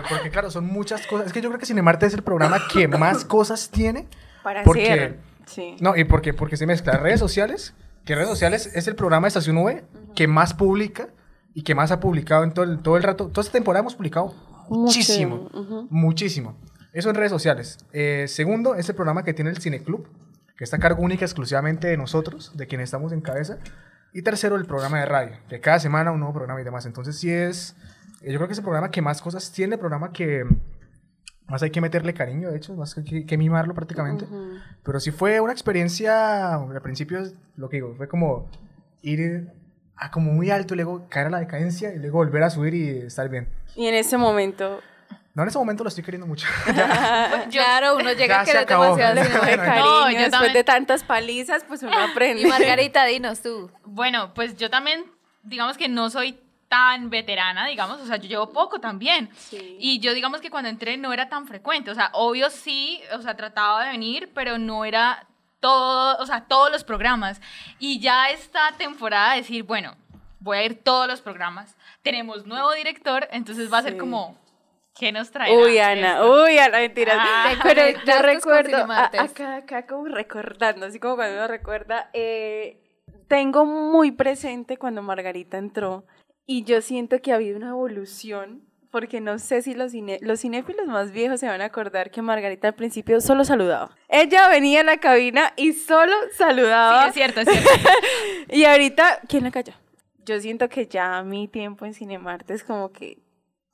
porque 0.08 0.30
claro, 0.30 0.50
son 0.50 0.66
muchas 0.66 1.06
cosas. 1.06 1.26
Es 1.26 1.32
que 1.32 1.40
yo 1.40 1.48
creo 1.50 1.58
que 1.58 1.66
Cinemarte 1.66 2.06
es 2.06 2.14
el 2.14 2.22
programa 2.22 2.60
que 2.72 2.86
más 2.88 3.24
cosas 3.24 3.68
tiene. 3.70 4.06
Para 4.42 4.62
porque, 4.62 4.90
hacer. 4.90 5.18
Sí. 5.46 5.76
No, 5.80 5.96
y 5.96 6.04
porque, 6.04 6.32
porque 6.32 6.56
se 6.56 6.66
mezcla 6.66 6.96
redes 6.96 7.18
sociales, 7.20 7.74
que 8.04 8.14
redes 8.14 8.28
sociales 8.28 8.70
es 8.74 8.86
el 8.86 8.94
programa 8.94 9.26
de 9.26 9.28
Estación 9.28 9.58
V 9.58 9.84
que 10.14 10.28
más 10.28 10.54
publica 10.54 11.08
y 11.54 11.62
que 11.62 11.74
más 11.74 11.90
ha 11.90 12.00
publicado 12.00 12.44
en 12.44 12.52
todo 12.54 12.64
el, 12.64 12.78
todo 12.78 12.96
el 12.96 13.02
rato. 13.02 13.28
Toda 13.28 13.42
esta 13.42 13.52
temporada 13.52 13.80
hemos 13.80 13.96
publicado 13.96 14.34
muchísimo, 14.68 15.50
ujú. 15.52 15.86
muchísimo. 15.90 16.56
Eso 16.93 17.09
en 17.09 17.16
redes 17.16 17.30
sociales. 17.30 17.78
Eh, 17.93 18.26
segundo, 18.28 18.74
es 18.74 18.88
el 18.88 18.95
programa 18.95 19.24
que 19.24 19.32
tiene 19.32 19.51
el 19.51 19.59
Cineclub, 19.59 20.07
que 20.57 20.64
está 20.64 20.76
a 20.76 20.80
cargo 20.80 21.03
única 21.03 21.24
exclusivamente 21.24 21.88
de 21.88 21.97
nosotros, 21.97 22.53
de 22.55 22.66
quienes 22.66 22.84
estamos 22.86 23.12
en 23.12 23.20
cabeza. 23.20 23.59
Y 24.12 24.22
tercero, 24.22 24.57
el 24.57 24.66
programa 24.66 25.01
de 25.01 25.07
radio, 25.07 25.36
que 25.49 25.61
cada 25.61 25.78
semana 25.80 26.12
un 26.12 26.20
nuevo 26.20 26.34
programa 26.34 26.61
y 26.61 26.64
demás. 26.64 26.84
Entonces, 26.84 27.18
sí 27.18 27.30
es, 27.30 27.74
eh, 28.20 28.30
yo 28.30 28.38
creo 28.38 28.47
que 28.47 28.53
es 28.53 28.59
el 28.59 28.64
programa 28.64 28.90
que 28.90 29.01
más 29.01 29.22
cosas 29.22 29.51
tiene, 29.53 29.76
el 29.76 29.80
programa 29.80 30.12
que 30.12 30.45
más 31.47 31.62
hay 31.62 31.70
que 31.70 31.80
meterle 31.80 32.12
cariño, 32.12 32.51
de 32.51 32.59
hecho, 32.59 32.74
más 32.74 32.95
que, 32.95 33.24
que 33.24 33.38
mimarlo 33.38 33.74
prácticamente. 33.74 34.26
Pero 34.82 35.01
sí 35.01 35.11
fue 35.11 35.40
una 35.40 35.53
experiencia, 35.53 36.55
al 36.55 36.82
principio, 36.82 37.22
lo 37.57 37.68
que 37.68 37.76
digo, 37.78 37.95
fue 37.95 38.09
como 38.09 38.51
ir 39.03 39.49
a 39.97 40.11
como 40.11 40.32
muy 40.32 40.51
alto 40.51 40.74
y 40.74 40.78
luego 40.78 41.07
caer 41.09 41.28
a 41.28 41.30
la 41.30 41.40
decadencia 41.40 41.95
y 41.95 41.99
luego 41.99 42.18
volver 42.18 42.43
a 42.43 42.51
subir 42.51 42.74
y 42.74 42.88
estar 42.99 43.28
bien. 43.28 43.49
Y 43.76 43.86
en 43.86 43.95
ese 43.95 44.16
momento, 44.18 44.80
No, 45.35 45.43
en 45.43 45.49
ese 45.49 45.59
momento 45.59 45.83
lo 45.83 45.89
estoy 45.89 46.05
queriendo 46.05 46.26
mucho. 46.26 46.47
claro, 47.51 47.97
uno 47.97 48.12
llega 48.12 48.37
Ya 48.37 48.41
a 48.41 48.45
querer 48.45 48.66
demasiado 48.66 49.14
de 49.47 49.57
cariño, 49.57 49.85
No, 49.85 50.11
yo 50.11 50.16
después 50.18 50.30
también. 50.30 50.53
de 50.53 50.64
tantas 50.64 51.05
palizas, 51.05 51.64
pues 51.66 51.83
uno 51.83 51.99
aprende. 52.11 52.43
Y 52.43 52.47
Margarita, 52.47 53.05
dinos 53.05 53.41
tú. 53.41 53.70
Bueno, 53.85 54.35
pues 54.35 54.57
yo 54.57 54.68
también, 54.70 55.05
digamos 55.43 55.76
que 55.78 55.89
no 55.89 56.11
soy 56.11 56.39
tan 56.68 57.11
veterana, 57.11 57.66
digamos, 57.66 58.01
o 58.01 58.07
sea, 58.07 58.16
yo 58.16 58.28
llevo 58.28 58.51
poco 58.51 58.80
también. 58.80 59.30
Sí. 59.37 59.76
Y 59.78 60.01
yo 60.01 60.14
digamos 60.14 60.41
que 60.41 60.51
cuando 60.51 60.70
entré 60.70 60.97
no 60.97 61.12
era 61.12 61.28
tan 61.28 61.47
frecuente, 61.47 61.91
o 61.91 61.95
sea, 61.95 62.11
obvio 62.14 62.49
sí, 62.51 63.01
o 63.14 63.20
sea, 63.20 63.37
trataba 63.37 63.85
de 63.85 63.91
venir, 63.91 64.30
pero 64.35 64.57
no 64.59 64.85
era 64.87 65.26
todo, 65.61 66.16
o 66.18 66.26
sea, 66.26 66.45
todos 66.47 66.70
los 66.72 66.83
programas. 66.85 67.41
Y 67.78 68.01
ya 68.01 68.30
esta 68.30 68.72
temporada 68.78 69.35
decir, 69.35 69.64
bueno, 69.64 69.95
voy 70.41 70.59
a 70.59 70.64
ir 70.64 70.83
todos 70.83 71.07
los 71.07 71.20
programas. 71.20 71.76
Tenemos 72.03 72.47
nuevo 72.47 72.72
director, 72.72 73.28
entonces 73.33 73.70
va 73.72 73.78
a 73.78 73.83
ser 73.83 73.93
Sí. 73.93 73.99
como, 73.99 74.39
¿qué 74.99 75.12
nos 75.12 75.30
trae? 75.30 75.57
Uy, 75.57 75.78
Ana, 75.78 76.24
uy, 76.26 76.59
Ana, 76.59 76.78
mentiras. 76.78 77.16
Ah. 77.18 77.51
Te 77.51 77.68
Pero 77.68 77.80
conectaste 77.82 78.12
yo 78.12 78.22
recuerdo, 78.22 78.76
a- 78.93 79.05
acá, 79.22 79.57
acá 79.57 79.86
como 79.86 80.07
recordando, 80.07 80.86
así 80.86 80.99
como 80.99 81.16
cuando 81.16 81.36
uno 81.36 81.49
recuerda, 81.49 82.11
eh, 82.12 82.78
tengo 83.28 83.64
muy 83.64 84.11
presente 84.12 84.76
cuando 84.76 85.03
Margarita 85.03 85.59
entró 85.59 86.05
y 86.47 86.64
yo 86.64 86.80
siento 86.82 87.20
que 87.20 87.32
ha 87.32 87.36
habido 87.36 87.57
una 87.57 87.70
evolución, 87.70 88.62
porque 88.90 89.22
no 89.22 89.38
sé 89.38 89.62
si 89.62 89.72
los, 89.74 89.93
cine- 89.93 90.18
los 90.20 90.40
cinéfilos 90.40 90.86
más 90.86 91.12
viejos 91.12 91.40
se 91.40 91.47
van 91.49 91.62
a 91.62 91.66
acordar 91.66 92.11
que 92.11 92.20
Margarita 92.20 92.68
al 92.68 92.74
principio 92.74 93.22
solo 93.22 93.43
saludaba. 93.45 93.97
Ella 94.09 94.49
venía 94.49 94.80
a 94.82 94.84
la 94.84 94.99
cabina 94.99 95.55
y 95.57 95.72
solo 95.72 96.12
saludaba. 96.36 97.05
Sí, 97.05 97.09
es 97.09 97.14
cierto, 97.14 97.40
es 97.40 97.49
cierto. 97.49 97.70
Y 98.51 98.64
ahorita, 98.66 99.20
¿quién 99.28 99.45
la 99.45 99.51
cayó? 99.51 99.72
Yo 100.26 100.38
siento 100.40 100.68
que 100.68 100.86
ya 100.86 101.22
mi 101.22 101.49
tiempo 101.49 101.86
en 101.86 101.95
Cinemarte 101.95 102.53
es 102.53 102.64
como 102.64 102.93
que 102.93 103.22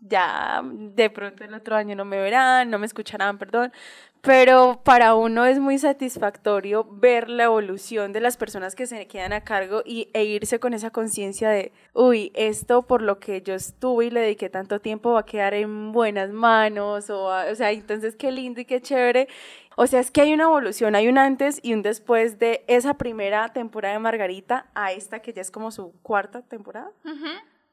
ya 0.00 0.62
de 0.64 1.10
pronto 1.10 1.44
el 1.44 1.54
otro 1.54 1.76
año 1.76 1.94
no 1.96 2.04
me 2.04 2.18
verán, 2.18 2.70
no 2.70 2.78
me 2.78 2.86
escucharán, 2.86 3.38
perdón, 3.38 3.72
pero 4.20 4.80
para 4.84 5.14
uno 5.14 5.44
es 5.46 5.60
muy 5.60 5.78
satisfactorio 5.78 6.84
ver 6.90 7.28
la 7.30 7.44
evolución 7.44 8.12
de 8.12 8.20
las 8.20 8.36
personas 8.36 8.74
que 8.74 8.86
se 8.86 9.06
quedan 9.06 9.32
a 9.32 9.42
cargo 9.44 9.82
y, 9.84 10.10
e 10.12 10.24
irse 10.24 10.58
con 10.58 10.74
esa 10.74 10.90
conciencia 10.90 11.50
de, 11.50 11.72
uy, 11.94 12.32
esto 12.34 12.82
por 12.82 13.00
lo 13.00 13.20
que 13.20 13.42
yo 13.42 13.54
estuve 13.54 14.06
y 14.06 14.10
le 14.10 14.20
dediqué 14.20 14.50
tanto 14.50 14.80
tiempo 14.80 15.12
va 15.12 15.20
a 15.20 15.24
quedar 15.24 15.54
en 15.54 15.92
buenas 15.92 16.30
manos, 16.30 17.10
o, 17.10 17.30
a- 17.32 17.46
o 17.50 17.54
sea, 17.54 17.70
entonces 17.70 18.16
qué 18.16 18.32
lindo 18.32 18.60
y 18.60 18.64
qué 18.64 18.80
chévere. 18.80 19.28
O 19.76 19.86
sea, 19.86 20.00
es 20.00 20.10
que 20.10 20.22
hay 20.22 20.32
una 20.34 20.44
evolución, 20.44 20.96
hay 20.96 21.06
un 21.06 21.18
antes 21.18 21.60
y 21.62 21.72
un 21.72 21.82
después 21.82 22.40
de 22.40 22.64
esa 22.66 22.94
primera 22.94 23.48
temporada 23.52 23.94
de 23.94 24.00
Margarita 24.00 24.66
a 24.74 24.90
esta 24.90 25.20
que 25.20 25.32
ya 25.32 25.40
es 25.42 25.52
como 25.52 25.70
su 25.70 25.92
cuarta 26.02 26.42
temporada. 26.42 26.90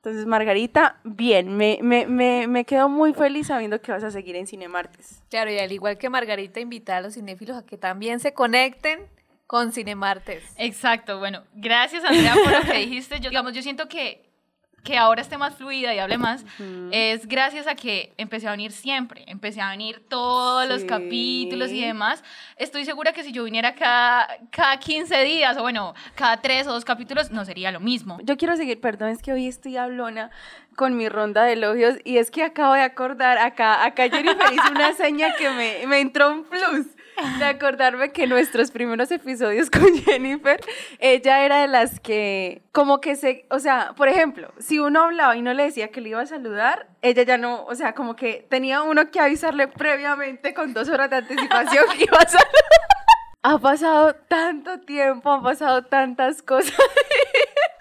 Entonces, 0.05 0.27
Margarita, 0.27 0.99
bien, 1.03 1.57
me, 1.57 1.79
me, 1.81 2.05
me, 2.05 2.45
me 2.45 2.63
quedo 2.63 2.89
muy 2.89 3.15
feliz 3.15 3.47
sabiendo 3.47 3.81
que 3.81 3.91
vas 3.91 4.03
a 4.03 4.11
seguir 4.11 4.35
en 4.35 4.45
Cinemartes. 4.45 5.23
Claro, 5.31 5.51
y 5.51 5.57
al 5.57 5.71
igual 5.71 5.97
que 5.97 6.11
Margarita, 6.11 6.59
invitar 6.59 6.97
a 6.97 7.01
los 7.01 7.15
cinéfilos 7.15 7.57
a 7.57 7.65
que 7.65 7.75
también 7.75 8.19
se 8.19 8.31
conecten 8.31 8.99
con 9.47 9.71
Cinemartes. 9.71 10.43
Exacto, 10.57 11.17
bueno, 11.17 11.41
gracias 11.55 12.05
Andrea 12.05 12.35
por 12.35 12.51
lo 12.51 12.61
que 12.71 12.77
dijiste. 12.77 13.19
Yo, 13.19 13.31
digamos, 13.31 13.53
yo 13.53 13.63
siento 13.63 13.87
que, 13.87 14.24
que 14.85 14.97
ahora 14.97 15.21
esté 15.21 15.37
más 15.37 15.55
fluida 15.55 15.93
y 15.93 15.99
hable 15.99 16.17
más, 16.17 16.45
es 16.91 17.27
gracias 17.27 17.67
a 17.67 17.75
que 17.75 18.13
empecé 18.17 18.47
a 18.47 18.51
venir 18.51 18.71
siempre, 18.71 19.25
empecé 19.27 19.59
a 19.59 19.71
venir 19.71 20.01
todos 20.07 20.69
los 20.69 20.85
capítulos 20.85 21.71
y 21.71 21.81
demás. 21.81 22.23
Estoy 22.55 22.85
segura 22.85 23.11
que 23.11 23.23
si 23.23 23.33
yo 23.33 23.43
viniera 23.43 23.75
cada, 23.75 24.27
cada 24.51 24.77
15 24.77 25.23
días 25.23 25.57
o 25.57 25.63
bueno, 25.63 25.95
cada 26.13 26.37
3 26.37 26.67
o 26.67 26.73
2 26.73 26.85
capítulos, 26.85 27.31
no 27.31 27.43
sería 27.43 27.71
lo 27.71 27.79
mismo. 27.79 28.19
Yo 28.23 28.37
quiero 28.37 28.55
seguir, 28.55 28.79
perdón, 28.79 29.09
es 29.09 29.21
que 29.21 29.33
hoy 29.33 29.47
estoy 29.47 29.75
hablona 29.75 30.29
con 30.75 30.95
mi 30.95 31.09
ronda 31.09 31.43
de 31.43 31.53
elogios 31.53 31.97
y 32.03 32.17
es 32.17 32.29
que 32.29 32.43
acabo 32.43 32.73
de 32.73 32.81
acordar, 32.81 33.39
acá, 33.39 33.83
acá 33.83 34.07
Jennifer 34.09 34.53
hizo 34.53 34.71
una 34.71 34.93
seña 34.93 35.33
que 35.35 35.49
me, 35.49 35.87
me 35.87 35.99
entró 35.99 36.31
un 36.31 36.43
plus 36.43 36.94
de 37.39 37.45
acordarme 37.45 38.11
que 38.11 38.27
nuestros 38.27 38.71
primeros 38.71 39.11
episodios 39.11 39.69
con 39.71 39.93
Jennifer, 40.03 40.59
ella 40.99 41.45
era 41.45 41.61
de 41.61 41.67
las 41.67 41.99
que 41.99 42.61
como 42.71 42.99
que 43.01 43.15
se, 43.15 43.45
o 43.49 43.59
sea, 43.59 43.93
por 43.95 44.07
ejemplo, 44.07 44.51
si 44.59 44.79
uno 44.79 45.03
hablaba 45.03 45.35
y 45.35 45.41
no 45.41 45.53
le 45.53 45.63
decía 45.63 45.89
que 45.89 46.01
le 46.01 46.09
iba 46.09 46.21
a 46.21 46.25
saludar, 46.25 46.87
ella 47.01 47.23
ya 47.23 47.37
no, 47.37 47.65
o 47.65 47.75
sea, 47.75 47.93
como 47.93 48.15
que 48.15 48.45
tenía 48.49 48.81
uno 48.81 49.11
que 49.11 49.19
avisarle 49.19 49.67
previamente 49.67 50.53
con 50.53 50.73
dos 50.73 50.89
horas 50.89 51.09
de 51.09 51.17
anticipación 51.17 51.85
que 51.97 52.03
iba 52.03 52.17
a 52.17 52.27
saludar. 52.27 52.51
Ha 53.47 53.59
pasado 53.59 54.15
tanto 54.27 54.79
tiempo, 54.79 55.31
han 55.31 55.43
pasado 55.43 55.83
tantas 55.83 56.41
cosas. 56.41 56.73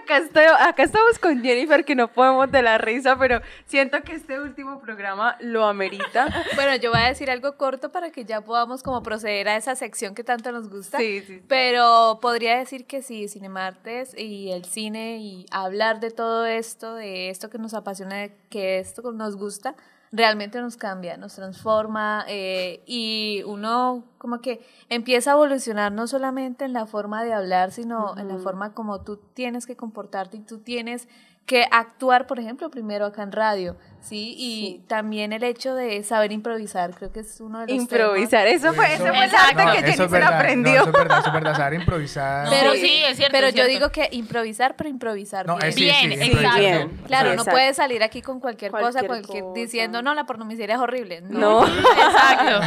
Acá, 0.00 0.18
estoy, 0.18 0.44
acá 0.44 0.82
estamos 0.82 1.18
con 1.18 1.42
Jennifer 1.42 1.84
que 1.84 1.94
no 1.94 2.08
podemos 2.08 2.50
de 2.50 2.62
la 2.62 2.78
risa, 2.78 3.18
pero 3.18 3.40
siento 3.66 4.02
que 4.02 4.14
este 4.14 4.40
último 4.40 4.80
programa 4.80 5.36
lo 5.40 5.66
amerita. 5.66 6.28
Bueno, 6.54 6.76
yo 6.76 6.90
voy 6.90 7.00
a 7.00 7.08
decir 7.08 7.30
algo 7.30 7.56
corto 7.56 7.90
para 7.92 8.10
que 8.10 8.24
ya 8.24 8.40
podamos 8.42 8.82
como 8.82 9.02
proceder 9.02 9.48
a 9.48 9.56
esa 9.56 9.74
sección 9.74 10.14
que 10.14 10.22
tanto 10.22 10.52
nos 10.52 10.68
gusta. 10.68 10.98
Sí, 10.98 11.22
sí. 11.26 11.42
Pero 11.48 12.18
podría 12.20 12.58
decir 12.58 12.86
que 12.86 13.02
sí, 13.02 13.28
Cinemartes 13.28 14.14
y 14.16 14.50
el 14.50 14.64
cine 14.64 15.18
y 15.18 15.46
hablar 15.50 16.00
de 16.00 16.10
todo 16.10 16.46
esto, 16.46 16.94
de 16.94 17.30
esto 17.30 17.48
que 17.48 17.58
nos 17.58 17.74
apasiona, 17.74 18.28
que 18.50 18.78
esto 18.78 19.12
nos 19.12 19.36
gusta, 19.36 19.74
realmente 20.12 20.60
nos 20.60 20.76
cambia, 20.76 21.16
nos 21.16 21.34
transforma 21.34 22.24
eh, 22.28 22.82
y 22.86 23.42
uno 23.46 24.04
como 24.18 24.40
que 24.40 24.64
empieza 24.90 25.30
a 25.30 25.34
evolucionar 25.34 25.90
no 25.90 26.06
solamente 26.06 26.66
en 26.66 26.74
la 26.74 26.86
forma 26.86 27.24
de 27.24 27.32
hablar, 27.32 27.72
sino 27.72 28.16
en 28.18 28.28
la 28.28 28.36
forma 28.36 28.74
como 28.74 29.02
tú 29.02 29.16
tienes 29.16 29.66
que 29.66 29.74
comportarte 29.74 30.36
y 30.36 30.40
tú 30.40 30.58
tienes 30.58 31.08
que 31.46 31.64
actuar, 31.70 32.26
por 32.26 32.38
ejemplo, 32.38 32.70
primero 32.70 33.06
acá 33.06 33.22
en 33.22 33.32
radio, 33.32 33.76
¿sí? 34.02 34.34
Y 34.36 34.80
también 34.88 35.32
el 35.32 35.42
hecho 35.44 35.74
de 35.74 36.02
saber 36.02 36.32
improvisar, 36.32 36.94
creo 36.94 37.10
que 37.12 37.20
es 37.20 37.40
uno 37.40 37.60
de 37.60 37.66
los 37.68 37.74
Improvisar, 37.82 38.46
eso 38.46 38.72
fue, 38.74 38.84
Eso- 38.94 39.04
ese 39.06 39.14
fue 39.14 39.24
el 39.24 39.30
Exacto. 39.32 39.46
arte 39.60 39.64
No, 39.64 39.72
que 39.72 39.78
Jennifer 39.92 40.08
verdad, 40.10 40.38
aprendió. 40.40 40.72
no, 40.74 40.80
eso 40.80 40.86
es 40.90 40.92
verdad, 40.92 41.18
eso 41.20 41.28
es 41.28 41.32
verdad, 41.34 41.56
saber 41.56 41.80
improvisar. 41.80 42.46
Pero, 42.50 42.72
Sí, 42.74 43.02
es 43.08 43.16
cierto, 43.16 43.32
pero 43.32 43.46
es 43.46 43.54
yo 43.54 43.64
cierto. 43.64 43.70
diego 43.70 43.90
que 43.90 44.08
improvisar, 44.16 44.76
pero 44.76 44.90
improvisar 44.90 45.46
No, 45.46 45.56
bien. 45.56 45.68
eh, 45.68 45.72
sí, 45.72 45.84
Bien, 45.84 46.12
sí, 46.20 46.30
exacto. 46.32 46.58
Bien. 46.58 46.88
Claro, 47.06 47.30
Sí, 47.30 47.36
no 47.36 47.44
puedes 47.44 47.76
salir 47.76 48.02
aquí 48.02 48.22
con 48.22 48.40
cualquier, 48.40 48.70
cosa, 48.72 48.82
Cualquier 48.82 49.06
cualquier 49.06 49.44
cosa. 49.44 49.54
diciendo, 49.54 50.02
no, 50.02 50.14
la 50.14 50.24
pornomiseria 50.26 50.74
es 50.74 50.80
horrible. 50.80 51.20
No. 51.22 51.64
No, 51.64 51.66
Exacto. 51.66 52.60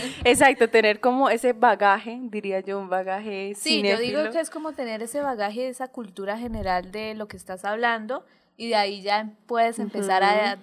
exacto, 0.24 0.68
tener 0.68 1.00
como 1.00 1.28
ese 1.30 1.52
bagaje, 1.52 2.18
diría 2.22 2.60
yo, 2.60 2.78
un 2.78 2.88
bagaje 2.88 3.54
Sí, 3.56 3.82
yo 3.82 3.98
digo 3.98 4.30
que 4.30 4.40
es 4.40 4.50
como 4.50 4.72
tener 4.72 5.02
ese 5.02 5.20
bagaje, 5.20 5.68
esa 5.68 5.88
cultura 5.88 6.38
general 6.38 6.90
de 6.92 7.14
lo 7.14 7.26
que 7.28 7.36
estás 7.36 7.64
hablando 7.64 8.24
y 8.56 8.68
de 8.68 8.76
ahí 8.76 9.02
ya 9.02 9.30
puedes 9.46 9.78
empezar 9.78 10.22
a 10.22 10.58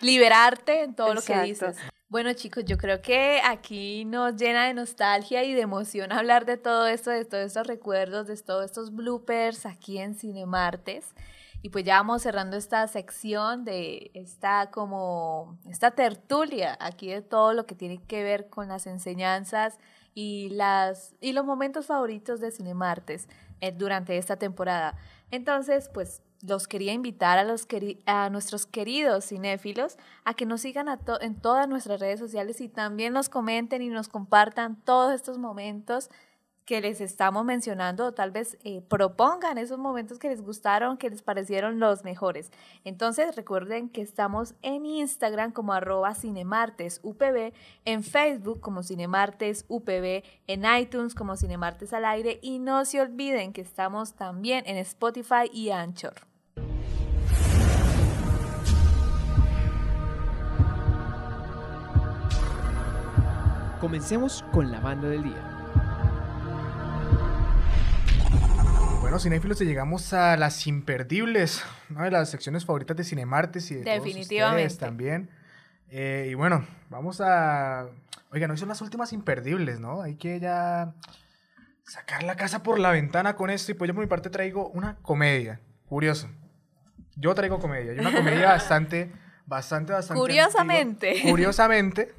liberarte 0.00 0.82
en 0.82 0.94
todo 0.94 1.14
lo 1.14 1.22
que 1.22 1.40
dices. 1.42 1.76
Bueno 2.10 2.32
chicos, 2.32 2.64
yo 2.64 2.78
creo 2.78 3.02
que 3.02 3.40
aquí 3.44 4.06
nos 4.06 4.36
llena 4.36 4.66
de 4.66 4.72
nostalgia 4.72 5.44
y 5.44 5.52
de 5.52 5.60
emoción 5.60 6.10
hablar 6.10 6.46
de 6.46 6.56
todo 6.56 6.86
esto, 6.86 7.10
de 7.10 7.26
todos 7.26 7.44
estos 7.44 7.66
recuerdos, 7.66 8.26
de 8.26 8.36
todos 8.38 8.64
estos 8.64 8.94
bloopers 8.94 9.66
aquí 9.66 9.98
en 9.98 10.14
Cinemartes. 10.14 11.04
Y 11.60 11.70
pues 11.70 11.84
ya 11.84 11.96
vamos 11.96 12.22
cerrando 12.22 12.56
esta 12.56 12.86
sección 12.86 13.64
de 13.64 14.10
esta 14.14 14.70
como 14.70 15.58
esta 15.68 15.90
tertulia 15.90 16.78
aquí 16.80 17.08
de 17.08 17.20
todo 17.20 17.52
lo 17.52 17.66
que 17.66 17.74
tiene 17.74 17.98
que 17.98 18.22
ver 18.22 18.48
con 18.48 18.68
las 18.68 18.86
enseñanzas 18.86 19.78
y 20.14 20.50
las 20.50 21.14
y 21.20 21.32
los 21.32 21.44
momentos 21.44 21.86
favoritos 21.86 22.40
de 22.40 22.52
Cinemartes 22.52 23.28
eh, 23.60 23.72
durante 23.72 24.16
esta 24.16 24.36
temporada. 24.36 24.96
Entonces, 25.30 25.90
pues 25.92 26.22
los 26.42 26.68
quería 26.68 26.92
invitar 26.92 27.38
a 27.38 27.44
los 27.44 27.66
queri- 27.68 28.00
a 28.06 28.30
nuestros 28.30 28.66
queridos 28.66 29.26
cinéfilos 29.26 29.96
a 30.24 30.34
que 30.34 30.46
nos 30.46 30.60
sigan 30.60 30.88
en 31.20 31.34
todas 31.40 31.68
nuestras 31.68 32.00
redes 32.00 32.20
sociales 32.20 32.60
y 32.60 32.68
también 32.68 33.12
nos 33.12 33.28
comenten 33.28 33.82
y 33.82 33.88
nos 33.88 34.08
compartan 34.08 34.76
todos 34.84 35.12
estos 35.14 35.38
momentos 35.38 36.10
que 36.68 36.82
les 36.82 37.00
estamos 37.00 37.46
mencionando 37.46 38.04
o 38.04 38.12
tal 38.12 38.30
vez 38.30 38.58
eh, 38.62 38.82
propongan 38.86 39.56
esos 39.56 39.78
momentos 39.78 40.18
que 40.18 40.28
les 40.28 40.42
gustaron, 40.42 40.98
que 40.98 41.08
les 41.08 41.22
parecieron 41.22 41.80
los 41.80 42.04
mejores. 42.04 42.52
Entonces 42.84 43.34
recuerden 43.34 43.88
que 43.88 44.02
estamos 44.02 44.54
en 44.60 44.84
Instagram 44.84 45.52
como 45.52 45.72
arroba 45.72 46.14
cinemartesupb, 46.14 47.54
en 47.86 48.04
Facebook 48.04 48.60
como 48.60 48.82
cinemartesupb, 48.82 50.22
en 50.46 50.64
iTunes 50.78 51.14
como 51.14 51.36
cinemartes 51.36 51.94
al 51.94 52.04
aire 52.04 52.38
y 52.42 52.58
no 52.58 52.84
se 52.84 53.00
olviden 53.00 53.54
que 53.54 53.62
estamos 53.62 54.12
también 54.12 54.64
en 54.66 54.76
Spotify 54.76 55.50
y 55.50 55.70
Anchor. 55.70 56.12
Comencemos 63.80 64.44
con 64.52 64.70
la 64.70 64.80
banda 64.80 65.08
del 65.08 65.22
día. 65.22 65.57
Bueno, 69.08 69.20
cinéfilos, 69.20 69.58
llegamos 69.60 70.12
a 70.12 70.36
las 70.36 70.66
imperdibles, 70.66 71.64
una 71.88 72.04
de 72.04 72.10
las 72.10 72.28
secciones 72.28 72.66
favoritas 72.66 72.94
de 72.94 73.04
Cinemartes 73.04 73.70
y 73.70 73.76
de 73.76 73.84
todos 73.84 74.04
Definitivamente. 74.04 74.66
ustedes 74.66 74.78
también. 74.78 75.30
Eh, 75.88 76.28
y 76.30 76.34
bueno, 76.34 76.66
vamos 76.90 77.22
a... 77.22 77.86
Oigan, 78.30 78.50
hoy 78.50 78.58
son 78.58 78.68
las 78.68 78.82
últimas 78.82 79.14
imperdibles, 79.14 79.80
¿no? 79.80 80.02
Hay 80.02 80.16
que 80.16 80.38
ya 80.40 80.92
sacar 81.84 82.22
la 82.22 82.36
casa 82.36 82.62
por 82.62 82.78
la 82.78 82.90
ventana 82.90 83.34
con 83.34 83.48
esto 83.48 83.72
y 83.72 83.76
pues 83.76 83.88
yo 83.88 83.94
por 83.94 84.04
mi 84.04 84.08
parte 84.08 84.28
traigo 84.28 84.68
una 84.68 84.96
comedia. 84.96 85.58
Curioso. 85.86 86.28
Yo 87.16 87.34
traigo 87.34 87.60
comedia. 87.60 87.94
Y 87.94 88.00
una 88.00 88.12
comedia 88.12 88.48
bastante, 88.50 89.10
bastante, 89.46 89.94
bastante. 89.94 90.20
Curiosamente. 90.20 91.08
antigua. 91.12 91.30
Curiosamente. 91.30 92.14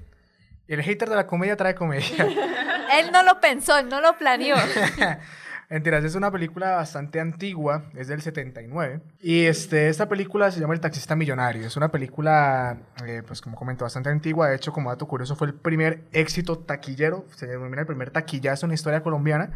El 0.67 0.81
hater 0.81 1.07
de 1.07 1.15
la 1.17 1.27
comedia 1.27 1.55
trae 1.55 1.75
comedia. 1.75 2.17
Él 2.99 3.11
no 3.13 3.21
lo 3.21 3.39
pensó, 3.39 3.77
él 3.77 3.87
no 3.89 4.01
lo 4.01 4.17
planeó. 4.17 4.55
Mentiras, 5.69 6.03
es 6.03 6.15
una 6.15 6.31
película 6.31 6.77
bastante 6.77 7.19
antigua, 7.19 7.83
es 7.95 8.07
del 8.07 8.23
79. 8.23 9.01
Y 9.21 9.45
este, 9.45 9.87
esta 9.87 10.09
película 10.09 10.49
se 10.49 10.59
llama 10.59 10.73
El 10.73 10.79
taxista 10.79 11.15
millonario. 11.15 11.67
Es 11.67 11.77
una 11.77 11.91
película, 11.91 12.79
eh, 13.05 13.21
pues 13.25 13.39
como 13.39 13.55
comento, 13.55 13.85
bastante 13.85 14.09
antigua. 14.09 14.49
De 14.49 14.55
hecho, 14.55 14.73
como 14.73 14.89
dato 14.89 15.07
curioso, 15.07 15.35
fue 15.35 15.45
el 15.45 15.53
primer 15.53 16.05
éxito 16.11 16.57
taquillero, 16.57 17.25
se 17.35 17.45
denomina 17.45 17.81
el 17.81 17.87
primer 17.87 18.09
taquillazo 18.09 18.65
en 18.65 18.69
la 18.69 18.75
historia 18.75 19.03
colombiana, 19.03 19.51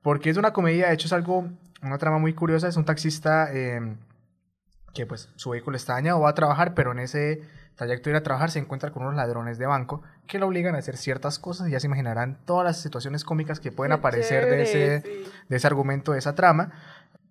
porque 0.00 0.30
es 0.30 0.36
una 0.36 0.52
comedia, 0.52 0.88
de 0.88 0.94
hecho 0.94 1.08
es 1.08 1.12
algo, 1.12 1.48
una 1.82 1.98
trama 1.98 2.18
muy 2.18 2.34
curiosa. 2.34 2.68
Es 2.68 2.76
un 2.76 2.84
taxista 2.84 3.48
eh, 3.52 3.96
que 4.94 5.06
pues 5.06 5.28
su 5.34 5.50
vehículo 5.50 5.76
está 5.76 5.94
dañado, 5.94 6.20
va 6.20 6.30
a 6.30 6.34
trabajar, 6.34 6.74
pero 6.74 6.92
en 6.92 7.00
ese 7.00 7.42
trayecto 7.78 8.10
de 8.10 8.16
ir 8.16 8.16
a 8.16 8.22
trabajar 8.22 8.50
se 8.50 8.58
encuentra 8.58 8.90
con 8.90 9.04
unos 9.04 9.14
ladrones 9.14 9.56
de 9.56 9.66
banco 9.66 10.02
que 10.26 10.38
lo 10.38 10.48
obligan 10.48 10.74
a 10.74 10.78
hacer 10.78 10.96
ciertas 10.96 11.38
cosas 11.38 11.68
y 11.68 11.70
ya 11.70 11.80
se 11.80 11.86
imaginarán 11.86 12.38
todas 12.44 12.64
las 12.64 12.82
situaciones 12.82 13.24
cómicas 13.24 13.60
que 13.60 13.72
pueden 13.72 13.92
Qué 13.92 13.98
aparecer 13.98 14.46
de 14.46 14.62
ese, 14.62 15.00
sí. 15.00 15.30
de 15.48 15.56
ese 15.56 15.66
argumento, 15.66 16.12
de 16.12 16.18
esa 16.18 16.34
trama. 16.34 16.72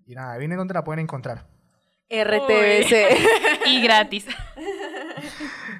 Y 0.07 0.15
nada, 0.15 0.37
viene 0.37 0.55
donde 0.55 0.73
la 0.73 0.83
pueden 0.83 1.01
encontrar. 1.01 1.45
RTBC. 2.09 3.65
Y 3.67 3.81
gratis. 3.81 4.25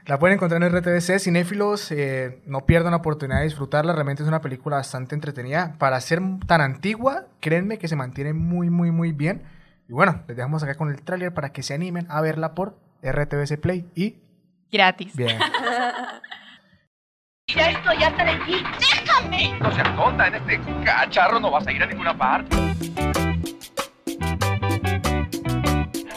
La 0.06 0.20
pueden 0.20 0.36
encontrar 0.36 0.62
en 0.62 0.76
RTBC. 0.76 1.20
Cinéfilos, 1.20 1.90
eh, 1.94 2.42
no 2.46 2.66
pierdan 2.66 2.92
la 2.92 2.98
oportunidad 2.98 3.40
de 3.40 3.46
disfrutarla. 3.46 3.94
Realmente 3.94 4.24
es 4.24 4.28
una 4.28 4.42
película 4.42 4.76
bastante 4.76 5.16
entretenida. 5.16 5.76
Para 5.80 6.02
ser 6.02 6.20
tan 6.46 6.60
antigua, 6.60 7.28
créanme 7.40 7.78
que 7.78 7.88
se 7.88 7.96
mantiene 7.96 8.34
muy, 8.34 8.70
muy, 8.70 8.92
muy 8.92 9.14
bien. 9.14 9.44
Y 9.88 9.94
bueno, 9.94 10.24
les 10.28 10.36
dejamos 10.36 10.62
acá 10.64 10.76
con 10.76 10.90
el 10.90 11.02
tráiler 11.02 11.34
para 11.34 11.54
que 11.54 11.64
se 11.64 11.74
animen 11.74 12.08
a 12.10 12.20
verla 12.20 12.54
por 12.54 12.76
RTBC 13.02 13.62
Play 13.62 13.90
y 13.96 14.18
Gratis. 14.72 15.16
bien. 15.16 15.40
Ya 17.56 17.70
estoy 17.70 18.04
hasta 18.04 18.26
de 18.26 18.32
aquí. 18.32 18.64
¡Déjame! 18.78 19.58
No 19.62 19.72
seas 19.72 19.96
tonta, 19.96 20.28
en 20.28 20.36
este 20.36 20.60
cacharro 20.84 21.40
no 21.40 21.50
vas 21.50 21.66
a 21.66 21.72
ir 21.72 21.82
a 21.82 21.86
ninguna 21.86 22.16
parte. 22.18 22.54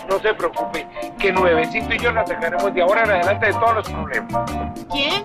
No 0.08 0.18
se 0.18 0.34
preocupe, 0.34 0.88
que 1.20 1.32
nuevecito 1.32 1.94
y 1.94 1.98
yo 1.98 2.10
la 2.10 2.26
sacaremos 2.26 2.74
de 2.74 2.82
ahora 2.82 3.04
en 3.04 3.10
adelante 3.10 3.46
de 3.46 3.52
todos 3.52 3.76
los 3.76 3.88
problemas. 3.88 4.50
¿Quién? 4.90 5.24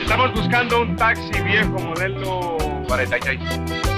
Estamos 0.00 0.32
buscando 0.34 0.82
un 0.82 0.94
taxi 0.94 1.42
viejo 1.42 1.80
modelo 1.80 2.56
46. 2.86 3.93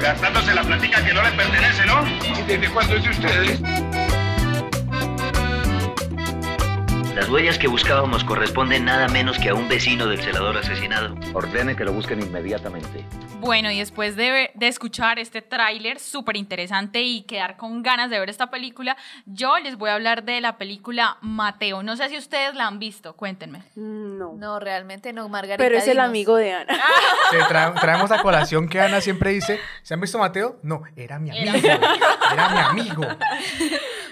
Gastándose 0.00 0.54
la 0.54 0.62
platica 0.62 1.04
que 1.04 1.12
no 1.12 1.22
le 1.22 1.30
pertenece, 1.32 1.84
¿no? 1.86 2.06
¿Y 2.24 2.42
desde 2.46 2.68
cuándo 2.70 2.96
es 2.96 3.04
de 3.04 3.10
ustedes? 3.10 3.89
Las 7.30 7.34
huellas 7.36 7.58
que 7.58 7.68
buscábamos 7.68 8.24
corresponden 8.24 8.84
nada 8.86 9.06
menos 9.06 9.38
que 9.38 9.50
a 9.50 9.54
un 9.54 9.68
vecino 9.68 10.08
del 10.08 10.20
celador 10.20 10.58
asesinado. 10.58 11.14
Ordene 11.32 11.76
que 11.76 11.84
lo 11.84 11.92
busquen 11.92 12.20
inmediatamente. 12.20 13.04
Bueno, 13.38 13.70
y 13.70 13.78
después 13.78 14.16
de, 14.16 14.32
ver- 14.32 14.50
de 14.54 14.66
escuchar 14.66 15.20
este 15.20 15.40
tráiler 15.40 16.00
súper 16.00 16.36
interesante 16.36 17.02
y 17.02 17.22
quedar 17.22 17.56
con 17.56 17.84
ganas 17.84 18.10
de 18.10 18.18
ver 18.18 18.28
esta 18.30 18.50
película, 18.50 18.96
yo 19.26 19.60
les 19.60 19.76
voy 19.76 19.90
a 19.90 19.94
hablar 19.94 20.24
de 20.24 20.40
la 20.40 20.58
película 20.58 21.18
Mateo. 21.20 21.84
No 21.84 21.96
sé 21.96 22.08
si 22.08 22.18
ustedes 22.18 22.56
la 22.56 22.66
han 22.66 22.80
visto, 22.80 23.14
cuéntenme. 23.14 23.62
No. 23.76 24.32
No, 24.36 24.58
realmente 24.58 25.12
no, 25.12 25.28
Margarita. 25.28 25.62
Pero 25.62 25.78
es 25.78 25.84
el 25.86 25.92
dinos. 25.92 26.06
amigo 26.08 26.34
de 26.34 26.52
Ana. 26.52 26.80
Traemos 27.80 28.10
a 28.10 28.20
colación 28.22 28.68
que 28.68 28.80
Ana 28.80 29.00
siempre 29.00 29.30
dice, 29.30 29.60
¿se 29.84 29.94
han 29.94 30.00
visto 30.00 30.18
Mateo? 30.18 30.58
No, 30.64 30.82
era 30.96 31.20
mi 31.20 31.30
Era- 31.30 31.52
amigo. 31.52 31.68
Era 32.32 32.48
mi 32.48 32.58
amigo. 32.58 33.02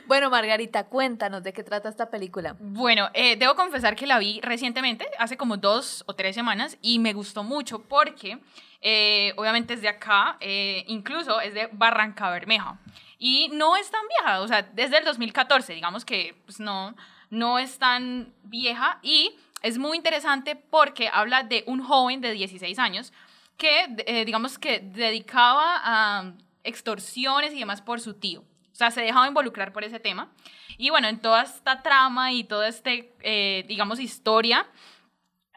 Bueno, 0.09 0.31
Margarita, 0.31 0.87
cuéntanos 0.87 1.43
de 1.43 1.53
qué 1.53 1.63
trata 1.63 1.91
esta 1.91 2.09
película. 2.09 2.57
Bueno, 2.59 3.11
eh, 3.13 3.37
debo 3.37 3.55
confesar 3.55 3.95
que 3.95 4.07
la 4.07 4.19
vi 4.19 4.41
recientemente, 4.41 5.07
hace 5.19 5.37
como 5.37 5.59
dos 5.59 6.03
o 6.07 6.15
tres 6.15 6.35
semanas, 6.35 6.79
y 6.81 6.99
me 6.99 7.13
gustó 7.13 7.43
mucho 7.43 7.83
porque 7.83 8.39
eh, 8.81 9.35
obviamente 9.37 9.75
es 9.75 9.83
de 9.83 9.89
acá, 9.89 10.39
eh, 10.41 10.83
incluso 10.87 11.43
es 11.43 11.53
de 11.53 11.69
Barranca 11.73 12.31
Bermeja. 12.31 12.79
Y 13.19 13.51
no 13.53 13.77
es 13.77 13.91
tan 13.91 14.01
vieja, 14.09 14.41
o 14.41 14.49
sea, 14.49 14.63
desde 14.63 14.97
el 14.97 15.05
2014, 15.05 15.75
digamos 15.75 16.07
que 16.07 16.41
pues, 16.47 16.59
no, 16.59 16.97
no 17.29 17.59
es 17.59 17.79
tan 17.79 18.33
vieja 18.45 19.01
y 19.03 19.37
es 19.61 19.77
muy 19.77 19.99
interesante 19.99 20.57
porque 20.57 21.11
habla 21.13 21.43
de 21.43 21.65
un 21.67 21.83
joven 21.83 22.23
de 22.23 22.33
16 22.33 22.79
años 22.79 23.13
que, 23.59 24.25
digamos 24.25 24.59
que 24.59 24.81
dedicaba 24.81 25.83
a 25.85 26.33
extorsiones 26.65 27.53
y 27.53 27.59
demás 27.59 27.83
por 27.83 28.01
su 28.01 28.15
tío. 28.15 28.43
Sea, 28.79 28.93
se 28.93 29.01
dejaba 29.01 29.27
involucrar 29.27 29.73
por 29.73 29.83
ese 29.83 29.99
tema. 29.99 30.31
Y 30.77 30.91
bueno, 30.91 31.09
en 31.09 31.21
toda 31.21 31.43
esta 31.43 31.83
trama 31.83 32.31
y 32.33 32.45
toda 32.45 32.69
este, 32.69 33.13
eh, 33.23 33.65
digamos, 33.67 33.99
historia, 33.99 34.69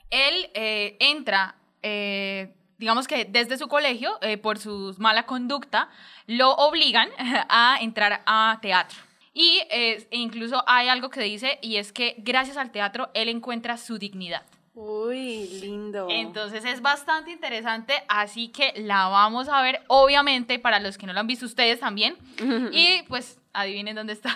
él 0.09 0.49
eh, 0.55 0.97
entra, 0.99 1.53
eh, 1.83 2.55
digamos 2.79 3.07
que 3.07 3.25
desde 3.25 3.59
su 3.59 3.67
colegio, 3.67 4.17
eh, 4.23 4.39
por 4.39 4.57
su 4.57 4.95
mala 4.97 5.27
conducta, 5.27 5.89
lo 6.25 6.49
obligan 6.53 7.09
a 7.49 7.77
entrar 7.79 8.23
a 8.25 8.57
teatro. 8.59 8.97
Y 9.35 9.59
eh, 9.69 10.07
e 10.09 10.17
incluso 10.17 10.63
hay 10.65 10.87
algo 10.87 11.11
que 11.11 11.21
dice, 11.21 11.59
y 11.61 11.75
es 11.75 11.93
que 11.93 12.15
gracias 12.17 12.57
al 12.57 12.71
teatro 12.71 13.11
él 13.13 13.29
encuentra 13.29 13.77
su 13.77 13.99
dignidad. 13.99 14.47
Uy, 14.73 15.47
lindo. 15.61 16.07
Entonces 16.09 16.63
es 16.63 16.81
bastante 16.81 17.31
interesante, 17.31 17.93
así 18.07 18.47
que 18.47 18.71
la 18.77 19.09
vamos 19.09 19.49
a 19.49 19.61
ver, 19.61 19.81
obviamente, 19.87 20.59
para 20.59 20.79
los 20.79 20.97
que 20.97 21.05
no 21.05 21.11
la 21.13 21.19
han 21.19 21.27
visto 21.27 21.45
ustedes 21.45 21.79
también. 21.79 22.15
Y 22.71 23.03
pues 23.09 23.37
adivinen 23.53 23.95
dónde 23.95 24.13
está. 24.13 24.29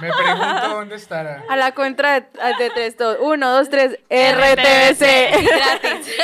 Me 0.00 0.12
pregunto 0.12 0.68
dónde 0.68 0.94
estará. 0.94 1.42
A 1.48 1.56
la 1.56 1.74
cuenta 1.74 2.20
de, 2.20 2.26
de 2.58 2.70
tres, 2.70 2.96
dos. 2.96 3.16
Uno, 3.20 3.50
dos, 3.50 3.68
tres. 3.68 3.98
RTBC. 4.08 5.02
RTBC. 5.02 5.44
Gratis. 5.44 6.14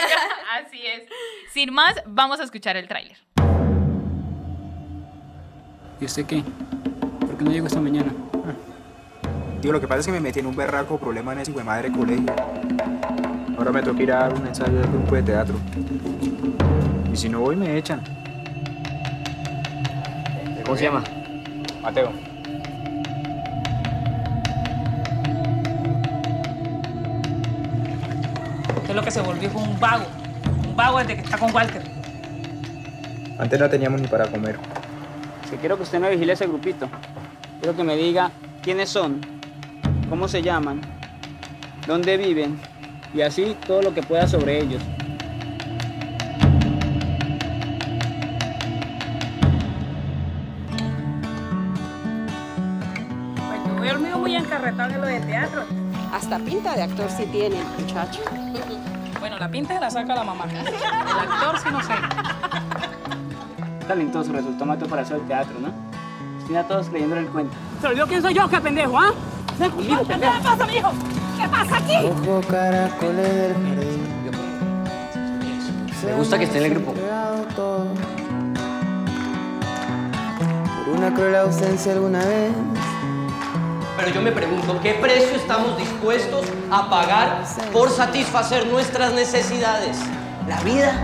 Así 0.64 0.86
es. 0.86 1.08
Sin 1.52 1.72
más, 1.74 2.00
vamos 2.06 2.38
a 2.38 2.44
escuchar 2.44 2.76
el 2.76 2.86
tráiler. 2.86 3.16
¿Y 6.00 6.04
usted 6.04 6.24
qué? 6.26 6.44
¿Por 7.20 7.36
qué 7.36 7.44
no 7.44 7.50
llegó 7.50 7.66
esta 7.66 7.80
mañana? 7.80 8.12
Digo, 9.60 9.72
lo 9.72 9.80
que 9.80 9.88
pasa 9.88 10.00
es 10.00 10.06
que 10.06 10.12
me 10.12 10.20
metí 10.20 10.38
en 10.38 10.46
un 10.46 10.54
berraco 10.54 10.98
problema 10.98 11.32
en 11.32 11.40
ese 11.40 11.50
hijo 11.50 11.58
de 11.58 11.64
madre 11.64 11.90
colegio. 11.90 12.34
Ahora 13.56 13.70
me 13.70 13.82
toca 13.82 14.02
ir 14.02 14.10
a 14.10 14.16
dar 14.16 14.34
un 14.34 14.46
ensayo 14.46 14.72
del 14.72 14.88
grupo 14.88 15.14
de 15.14 15.22
teatro. 15.22 15.54
Y 17.12 17.16
si 17.16 17.28
no 17.28 17.40
voy, 17.40 17.54
me 17.54 17.76
echan. 17.76 18.00
¿Cómo 20.64 20.76
se 20.76 20.84
llama? 20.84 21.04
Mateo. 21.80 22.10
Usted 28.76 28.94
lo 28.94 29.02
que 29.02 29.10
se 29.10 29.20
volvió 29.20 29.50
fue 29.50 29.62
un 29.62 29.78
vago. 29.78 30.04
Un 30.66 30.74
vago 30.74 30.98
desde 30.98 31.16
que 31.16 31.22
está 31.22 31.38
con 31.38 31.54
Walter. 31.54 31.82
Antes 33.38 33.60
no 33.60 33.68
teníamos 33.68 34.00
ni 34.00 34.08
para 34.08 34.26
comer. 34.26 34.58
Que 35.48 35.56
quiero 35.56 35.76
que 35.76 35.84
usted 35.84 36.00
me 36.00 36.10
vigile 36.10 36.32
ese 36.32 36.46
grupito. 36.46 36.88
Quiero 37.60 37.76
que 37.76 37.84
me 37.84 37.96
diga 37.96 38.30
quiénes 38.62 38.88
son, 38.88 39.20
cómo 40.10 40.26
se 40.26 40.42
llaman, 40.42 40.80
dónde 41.86 42.16
viven 42.16 42.58
y 43.14 43.22
así 43.22 43.56
todo 43.66 43.80
lo 43.82 43.94
que 43.94 44.02
pueda 44.02 44.26
sobre 44.26 44.60
ellos. 44.60 44.82
Pues 53.46 53.60
yo 53.66 53.80
veo 53.80 53.92
el 53.94 53.98
mío 54.00 54.18
muy 54.18 54.34
encarretado 54.36 54.90
en 54.94 55.00
lo 55.00 55.06
de 55.06 55.20
teatro. 55.20 55.64
Hasta 56.12 56.38
pinta 56.38 56.74
de 56.74 56.82
actor 56.82 57.10
sí 57.10 57.26
tiene, 57.26 57.56
muchacho. 57.78 58.20
Bueno, 59.20 59.38
la 59.38 59.48
pinta 59.48 59.72
se 59.72 59.80
la 59.80 59.90
saca 59.90 60.14
la 60.16 60.22
mamá. 60.22 60.44
El 60.44 60.58
actor 60.68 61.58
sí 61.58 61.68
no 61.72 61.82
sé. 61.82 61.94
Talentoso 63.88 64.32
resultó 64.32 64.66
Mateo 64.66 64.86
para 64.86 65.00
eso 65.00 65.14
del 65.14 65.22
teatro, 65.26 65.54
¿no? 65.60 65.68
Estoy 66.40 66.56
a 66.56 66.64
todos 66.68 66.90
creyendo 66.90 67.16
el 67.16 67.26
cuento. 67.28 67.54
¿Se 67.80 67.86
olvidó 67.86 68.06
quién 68.06 68.20
soy 68.20 68.34
yo, 68.34 68.46
qué 68.50 68.60
pendejo, 68.60 68.98
ah? 68.98 69.12
Conmigo, 69.58 70.00
¿Qué 70.00 70.04
pendejo. 70.04 70.42
pasa, 70.42 70.66
mijo? 70.66 70.92
¿Qué 71.44 71.50
pasa 71.50 71.76
aquí? 71.76 71.94
Ojo 72.06 72.40
caracoles 72.48 73.34
del 73.34 73.52
jardín. 73.52 74.32
Me 76.06 76.14
gusta 76.14 76.38
que 76.38 76.44
esté 76.44 76.56
en 76.56 76.64
el 76.64 76.70
grupo. 76.70 76.94
Por 80.86 80.96
una 80.96 81.12
cruel 81.12 81.36
ausencia 81.36 81.92
alguna 81.92 82.24
vez. 82.24 82.50
Pero 83.98 84.10
yo 84.10 84.22
me 84.22 84.32
pregunto, 84.32 84.80
¿qué 84.82 84.94
precio 84.94 85.36
estamos 85.36 85.76
dispuestos 85.76 86.46
a 86.70 86.88
pagar 86.88 87.44
por 87.74 87.90
satisfacer 87.90 88.66
nuestras 88.66 89.12
necesidades? 89.12 89.98
¿La 90.48 90.58
vida? 90.62 90.94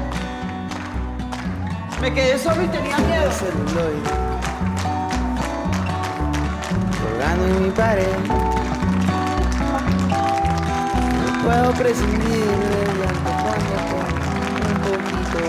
Me 2.01 2.15
quedé 2.15 2.39
solo 2.39 2.63
y 2.63 2.69
tenía 2.69 2.97
miedo. 2.97 3.31
pegando 7.19 7.47
en 7.47 7.63
mi 7.63 7.71
pared. 7.73 8.60
Puedo 11.43 11.73
prescindir 11.73 12.21
del 12.21 12.99
llanto 12.99 13.31
cuando 13.43 13.75
pongo 13.91 14.31
un 14.69 14.79
poquito 14.83 15.41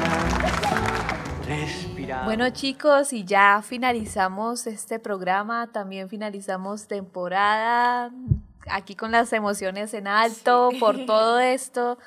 más. 0.00 1.46
Respira. 1.46 2.24
Bueno 2.24 2.48
chicos, 2.48 3.12
y 3.12 3.24
ya 3.24 3.60
finalizamos 3.62 4.66
este 4.66 4.98
programa, 4.98 5.70
también 5.70 6.08
finalizamos 6.08 6.88
temporada, 6.88 8.10
aquí 8.70 8.94
con 8.94 9.12
las 9.12 9.34
emociones 9.34 9.92
en 9.92 10.06
alto 10.06 10.70
por 10.80 11.04
todo 11.06 11.38
esto, 11.38 11.98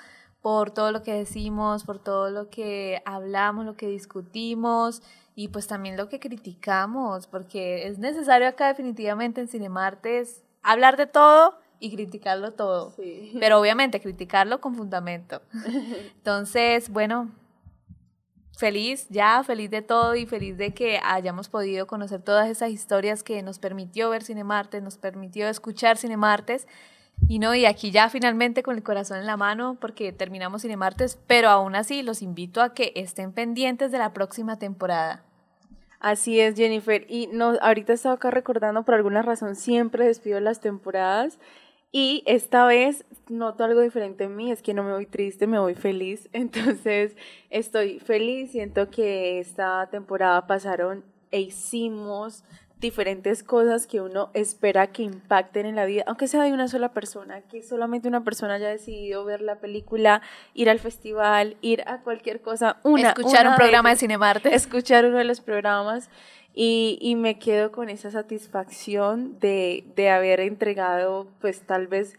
por 0.41 0.71
todo 0.71 0.91
lo 0.91 1.03
que 1.03 1.13
decimos, 1.13 1.83
por 1.83 1.99
todo 1.99 2.31
lo 2.31 2.49
que 2.49 3.03
hablamos, 3.05 3.65
lo 3.65 3.75
que 3.75 3.87
discutimos 3.87 5.03
y 5.35 5.49
pues 5.49 5.67
también 5.67 5.95
lo 5.95 6.09
que 6.09 6.19
criticamos, 6.19 7.27
porque 7.27 7.87
es 7.87 7.99
necesario 7.99 8.47
acá 8.47 8.69
definitivamente 8.69 9.41
en 9.41 9.47
Cinemartes 9.47 10.41
hablar 10.63 10.97
de 10.97 11.05
todo 11.05 11.59
y 11.79 11.95
criticarlo 11.95 12.53
todo, 12.53 12.93
pero 13.39 13.59
obviamente 13.59 13.99
criticarlo 13.99 14.61
con 14.61 14.75
fundamento. 14.75 15.41
Entonces, 16.17 16.89
bueno, 16.89 17.31
feliz 18.57 19.07
ya, 19.09 19.43
feliz 19.43 19.69
de 19.69 19.81
todo 19.81 20.15
y 20.15 20.25
feliz 20.25 20.57
de 20.57 20.73
que 20.73 20.99
hayamos 21.03 21.47
podido 21.49 21.87
conocer 21.87 22.21
todas 22.21 22.49
esas 22.49 22.71
historias 22.71 23.23
que 23.23 23.41
nos 23.43 23.59
permitió 23.59 24.09
ver 24.09 24.23
Cinemartes, 24.23 24.81
nos 24.81 24.97
permitió 24.97 25.47
escuchar 25.47 25.97
Cinemartes. 25.97 26.67
Y 27.27 27.39
no, 27.39 27.55
y 27.55 27.65
aquí 27.65 27.89
ya 27.89 28.09
finalmente 28.09 28.61
con 28.61 28.75
el 28.75 28.83
corazón 28.83 29.17
en 29.17 29.25
la 29.25 29.37
mano 29.37 29.77
porque 29.81 30.13
terminamos 30.13 30.61
Cinemartes, 30.61 31.17
pero 31.25 31.49
aún 31.49 31.75
así 31.75 32.03
los 32.03 32.21
invito 32.21 32.61
a 32.61 32.73
que 32.73 32.93
estén 32.95 33.31
pendientes 33.33 33.91
de 33.91 33.97
la 33.97 34.13
próxima 34.13 34.59
temporada. 34.59 35.23
Así 35.99 36.39
es, 36.39 36.55
Jennifer. 36.55 37.05
Y 37.09 37.27
no, 37.27 37.53
ahorita 37.61 37.93
estaba 37.93 38.15
acá 38.15 38.29
recordando, 38.29 38.83
por 38.83 38.95
alguna 38.95 39.23
razón 39.23 39.55
siempre 39.55 40.05
despido 40.05 40.39
las 40.39 40.61
temporadas. 40.61 41.39
Y 41.91 42.23
esta 42.25 42.65
vez 42.65 43.05
noto 43.29 43.63
algo 43.63 43.81
diferente 43.81 44.25
en 44.25 44.35
mí, 44.35 44.51
es 44.51 44.61
que 44.61 44.73
no 44.73 44.83
me 44.83 44.91
voy 44.91 45.05
triste, 45.05 45.47
me 45.47 45.59
voy 45.59 45.75
feliz. 45.75 46.29
Entonces 46.33 47.15
estoy 47.49 47.99
feliz, 47.99 48.51
siento 48.51 48.89
que 48.89 49.39
esta 49.39 49.87
temporada 49.89 50.47
pasaron 50.47 51.03
e 51.31 51.41
hicimos 51.41 52.43
diferentes 52.79 53.43
cosas 53.43 53.87
que 53.87 54.01
uno 54.01 54.29
espera 54.33 54.87
que 54.87 55.01
impacten 55.01 55.65
en 55.65 55.75
la 55.75 55.85
vida, 55.85 56.03
aunque 56.05 56.27
sea 56.27 56.43
de 56.43 56.53
una 56.53 56.67
sola 56.67 56.93
persona, 56.93 57.41
que 57.41 57.63
solamente 57.63 58.07
una 58.07 58.23
persona 58.23 58.55
haya 58.55 58.69
decidido 58.69 59.25
ver 59.25 59.41
la 59.41 59.55
película, 59.55 60.21
ir 60.53 60.69
al 60.69 60.79
festival, 60.79 61.57
ir 61.61 61.83
a 61.87 62.01
cualquier 62.01 62.41
cosa, 62.41 62.77
una, 62.83 63.09
Escuchar 63.09 63.41
una 63.41 63.51
un 63.51 63.55
programa 63.55 63.89
de 63.89 63.93
ellas, 63.93 63.99
Cinemartes. 64.01 64.53
escuchar 64.53 65.05
uno 65.05 65.17
de 65.17 65.23
los 65.23 65.41
programas 65.41 66.09
y, 66.59 66.97
y 66.99 67.15
me 67.15 67.37
quedo 67.37 67.71
con 67.71 67.87
esa 67.89 68.09
satisfacción 68.09 69.39
de, 69.39 69.83
de 69.95 70.09
haber 70.09 70.39
entregado 70.39 71.27
pues 71.39 71.61
tal 71.61 71.85
vez 71.87 72.15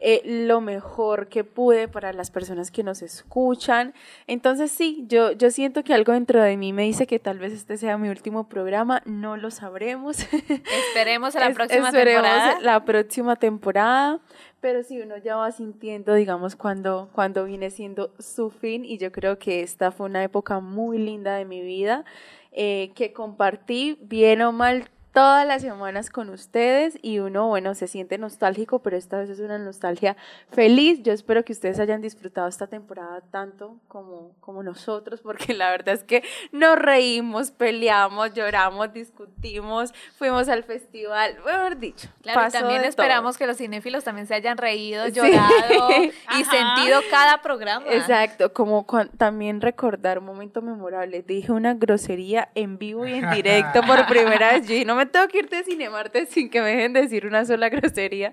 eh, 0.00 0.20
lo 0.24 0.60
mejor 0.60 1.26
que 1.28 1.42
pude 1.42 1.88
para 1.88 2.12
las 2.12 2.30
personas 2.30 2.70
que 2.70 2.84
nos 2.84 3.02
escuchan. 3.02 3.94
Entonces 4.28 4.70
sí, 4.70 5.04
yo, 5.08 5.32
yo 5.32 5.50
siento 5.50 5.82
que 5.82 5.92
algo 5.94 6.12
dentro 6.12 6.40
de 6.40 6.56
mí 6.56 6.72
me 6.72 6.84
dice 6.84 7.06
que 7.08 7.18
tal 7.18 7.38
vez 7.40 7.52
este 7.52 7.76
sea 7.78 7.98
mi 7.98 8.08
último 8.08 8.48
programa, 8.48 9.02
no 9.06 9.36
lo 9.36 9.50
sabremos. 9.50 10.18
Esperemos 10.32 11.34
a 11.34 11.40
la 11.40 11.46
Es- 11.50 11.54
próxima 11.56 11.88
esperemos 11.88 12.22
temporada. 12.22 12.60
la 12.60 12.84
próxima 12.84 13.36
temporada. 13.36 14.20
Pero 14.60 14.82
sí, 14.82 15.00
uno 15.00 15.16
ya 15.18 15.36
va 15.36 15.52
sintiendo, 15.52 16.14
digamos, 16.14 16.56
cuando, 16.56 17.08
cuando 17.12 17.44
viene 17.44 17.70
siendo 17.70 18.12
su 18.18 18.50
fin. 18.50 18.84
Y 18.84 18.98
yo 18.98 19.12
creo 19.12 19.38
que 19.38 19.62
esta 19.62 19.92
fue 19.92 20.06
una 20.06 20.22
época 20.24 20.58
muy 20.60 20.98
linda 20.98 21.36
de 21.36 21.44
mi 21.44 21.60
vida 21.62 22.04
eh, 22.52 22.92
que 22.94 23.12
compartí, 23.12 23.98
bien 24.00 24.42
o 24.42 24.52
mal, 24.52 24.88
todas 25.12 25.46
las 25.46 25.62
semanas 25.62 26.10
con 26.10 26.28
ustedes 26.30 26.98
y 27.02 27.18
uno, 27.18 27.48
bueno, 27.48 27.74
se 27.74 27.88
siente 27.88 28.18
nostálgico, 28.18 28.78
pero 28.80 28.96
esta 28.96 29.18
vez 29.18 29.30
es 29.30 29.40
una 29.40 29.58
nostalgia 29.58 30.16
feliz. 30.50 31.02
Yo 31.02 31.12
espero 31.12 31.44
que 31.44 31.52
ustedes 31.52 31.78
hayan 31.80 32.00
disfrutado 32.00 32.46
esta 32.48 32.66
temporada 32.66 33.20
tanto 33.30 33.76
como, 33.88 34.32
como 34.40 34.62
nosotros, 34.62 35.20
porque 35.20 35.54
la 35.54 35.70
verdad 35.70 35.94
es 35.94 36.04
que 36.04 36.22
nos 36.52 36.78
reímos, 36.78 37.50
peleamos, 37.50 38.34
lloramos, 38.34 38.92
discutimos, 38.92 39.92
fuimos 40.16 40.48
al 40.48 40.64
festival, 40.64 41.36
mejor 41.44 41.78
dicho. 41.78 42.08
Claro, 42.22 42.48
y 42.48 42.52
también 42.52 42.84
esperamos 42.84 43.34
todo. 43.34 43.38
que 43.38 43.46
los 43.46 43.56
cinéfilos 43.56 44.04
también 44.04 44.26
se 44.26 44.34
hayan 44.34 44.56
reído, 44.58 45.06
Sí. 45.06 45.12
llorado 45.12 45.90
y 46.02 46.12
Ajá. 46.26 46.50
sentido 46.76 47.00
cada 47.10 47.40
programa. 47.42 47.86
Exacto, 47.88 48.52
como 48.52 48.86
también 49.16 49.60
recordar 49.60 50.18
un 50.18 50.24
momento 50.26 50.62
memorable. 50.62 51.22
Dije 51.22 51.52
una 51.52 51.74
grosería 51.74 52.50
en 52.54 52.78
vivo 52.78 53.06
y 53.06 53.14
en 53.14 53.30
directo 53.30 53.82
por 53.82 54.06
primera 54.06 54.52
vez. 54.52 54.66
Yo 54.68 54.84
no 54.84 54.94
me 54.98 55.06
tengo 55.06 55.26
que 55.28 55.38
ir 55.38 55.48
de 55.48 55.62
Cinemarte 55.64 56.26
sin 56.26 56.50
que 56.50 56.60
me 56.60 56.68
dejen 56.68 56.92
decir 56.92 57.26
una 57.26 57.44
sola 57.44 57.68
grosería. 57.70 58.32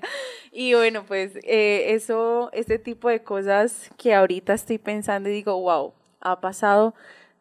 Y 0.51 0.73
bueno, 0.73 1.05
pues 1.05 1.37
eh, 1.43 1.93
eso, 1.93 2.49
este 2.53 2.79
tipo 2.79 3.09
de 3.09 3.23
cosas 3.23 3.89
que 3.97 4.13
ahorita 4.13 4.53
estoy 4.53 4.77
pensando 4.77 5.29
y 5.29 5.33
digo, 5.33 5.59
wow, 5.61 5.93
ha 6.21 6.41
pasado 6.41 6.93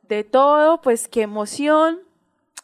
de 0.02 0.24
todo, 0.24 0.80
pues 0.82 1.08
qué 1.08 1.22
emoción. 1.22 2.00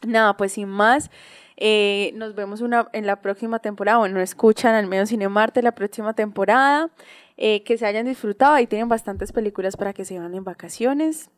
Nada, 0.05 0.37
pues 0.37 0.53
sin 0.53 0.69
más. 0.69 1.11
eh, 1.57 2.11
nos 2.15 2.33
vemos 2.33 2.61
una, 2.61 2.87
en 2.93 3.05
la 3.05 3.21
próxima 3.21 3.59
temporada, 3.59 3.99
bueno, 3.99 4.19
escuchan 4.19 4.73
al 4.73 4.87
menos 4.87 5.09
Cinemarte 5.09 5.61
la 5.61 5.73
próxima 5.73 6.13
temporada, 6.15 6.89
eh, 7.37 7.63
que 7.63 7.77
se 7.77 7.85
hayan 7.85 8.05
disfrutado, 8.07 8.53
ahí 8.55 8.65
tienen 8.67 8.89
bastantes 8.89 9.31
películas 9.31 9.77
para 9.77 9.93
que 9.93 10.05
se 10.05 10.17
van 10.19 10.33
en 10.33 10.43
vacaciones. 10.43 11.29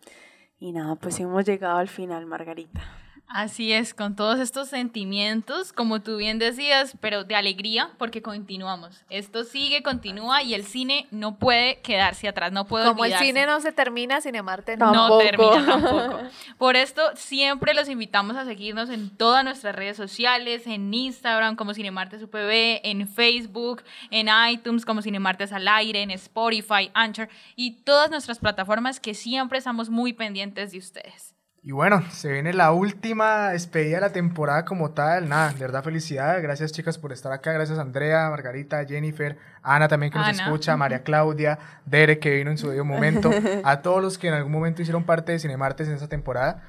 Y 0.60 0.72
nada, 0.72 0.96
pues 0.96 1.20
hemos 1.20 1.44
llegado 1.46 1.78
al 1.78 1.90
final, 1.90 2.26
Margarita. 2.26 3.03
Así 3.34 3.74
es, 3.74 3.96
con 3.96 4.16
todos 4.16 4.40
estos 4.40 4.70
sentimientos, 4.70 5.74
como 5.74 6.04
tú 6.04 6.18
bien 6.18 6.38
decías, 6.38 6.96
pero 7.02 7.24
de 7.24 7.34
alegría, 7.34 7.90
porque 7.98 8.22
continuamos. 8.22 9.04
Esto 9.10 9.44
sigue, 9.44 9.82
continúa 9.82 10.44
y 10.44 10.54
el 10.54 10.66
cine 10.66 11.08
no 11.10 11.40
puede 11.40 11.82
quedarse 11.82 12.28
atrás, 12.28 12.52
no 12.52 12.68
puede 12.68 12.86
Como 12.86 13.06
el 13.06 13.16
cine 13.16 13.48
no 13.48 13.60
se 13.60 13.72
termina, 13.72 14.22
Cinemarte 14.22 14.78
no. 14.78 14.94
No 14.94 15.18
termina 15.18 15.66
tampoco. 15.66 16.20
Por 16.60 16.76
esto 16.76 17.02
siempre 17.16 17.74
los 17.74 17.90
invitamos 17.90 18.38
a 18.38 18.46
seguirnos 18.46 18.92
en 18.92 19.10
todas 19.10 19.44
nuestras 19.44 19.76
redes 19.76 19.98
sociales, 19.98 20.68
en 20.68 20.94
Instagram 20.94 21.56
como 21.56 21.74
Cinemartes 21.74 22.22
UPB, 22.22 22.82
en 22.84 23.08
Facebook, 23.08 23.82
en 24.12 24.28
iTunes 24.52 24.86
como 24.86 25.02
Cinemartes 25.02 25.52
al 25.52 25.68
aire, 25.68 26.04
en 26.04 26.12
Spotify, 26.12 26.92
Anchor 26.94 27.30
y 27.56 27.82
todas 27.82 28.12
nuestras 28.12 28.38
plataformas 28.38 29.00
que 29.00 29.16
siempre 29.16 29.58
estamos 29.58 29.90
muy 29.90 30.14
pendientes 30.14 30.72
de 30.72 30.78
ustedes. 30.78 31.33
Y 31.66 31.72
bueno, 31.72 32.04
se 32.12 32.30
viene 32.30 32.52
la 32.52 32.74
última 32.74 33.52
despedida 33.52 33.96
de 33.96 34.02
la 34.02 34.12
temporada 34.12 34.66
como 34.66 34.92
tal. 34.92 35.30
Nada, 35.30 35.54
de 35.54 35.60
verdad 35.60 35.82
felicidad. 35.82 36.42
Gracias 36.42 36.74
chicas 36.74 36.98
por 36.98 37.14
estar 37.14 37.32
acá. 37.32 37.54
Gracias 37.54 37.80
Andrea, 37.80 38.30
Margarita, 38.30 38.84
Jennifer, 38.86 39.38
Ana 39.62 39.88
también 39.88 40.12
que 40.12 40.20
nos 40.20 40.28
Ana. 40.28 40.44
escucha, 40.44 40.76
María 40.76 41.04
Claudia, 41.04 41.58
Derek 41.86 42.20
que 42.20 42.32
vino 42.32 42.52
en 42.52 42.58
su 42.58 42.68
debido 42.68 42.84
momento. 42.84 43.32
A 43.64 43.82
todos 43.82 44.02
los 44.02 44.18
que 44.18 44.28
en 44.28 44.34
algún 44.34 44.52
momento 44.52 44.82
hicieron 44.82 45.06
parte 45.06 45.32
de 45.32 45.40
Cinemartes 45.40 45.88
en 45.88 45.94
esa 45.94 46.10
temporada. 46.10 46.64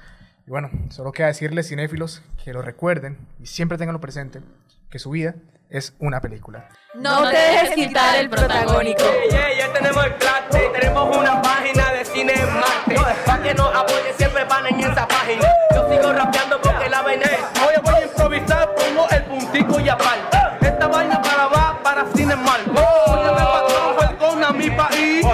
Y 0.47 0.51
bueno, 0.51 0.69
solo 0.89 1.11
queda 1.11 1.27
decirles 1.27 1.67
cinéfilos 1.67 2.21
que 2.41 2.53
lo 2.53 2.61
recuerden 2.61 3.17
y 3.41 3.47
siempre 3.47 3.77
tenganlo 3.77 3.99
presente, 3.99 4.41
que 4.89 4.99
su 4.99 5.09
vida 5.09 5.35
es 5.69 5.93
una 5.99 6.21
película. 6.21 6.69
No 6.93 7.29
te 7.29 7.35
dejes 7.35 7.71
quitar 7.71 8.17
el 8.17 8.29
protagónico. 8.29 9.03
Yeah, 9.29 9.57
ya 9.57 9.73
tenemos 9.73 10.05
el 10.05 10.13
clase, 10.15 10.69
tenemos 10.79 11.17
una 11.17 11.41
página 11.41 11.91
de 11.91 11.94
cine 12.15 12.33
en 12.33 12.53
Marte. 12.59 12.95
Pa' 13.25 13.41
que 13.41 13.53
nos 13.53 13.75
apoye 13.75 14.13
siempre 14.17 14.45
van 14.45 14.65
en 14.67 14.79
esa 14.79 15.07
página. 15.07 15.47
Yo 15.73 15.89
sigo 15.89 16.13
rapeando 16.13 16.61
porque 16.61 16.89
la 16.89 17.01
vaina 17.01 17.25
es. 17.25 17.41
Hoy 17.61 17.75
voy 17.83 17.95
a 17.95 18.03
improvisar, 18.03 18.73
pongo 18.73 19.07
el 19.09 19.23
puntico 19.23 19.79
y 19.79 19.89
aparte. 19.89 20.37
Esta 20.61 20.87
vaina 20.87 21.21
para 21.21 21.47
va 21.47 21.79
para 21.83 22.05
cine 22.15 22.35
mal. 22.35 22.61
Óyeme 22.69 23.43
patrón, 23.55 23.97
welcome 23.99 24.45
a 24.45 24.51
mi 24.51 24.69
país. 24.71 25.25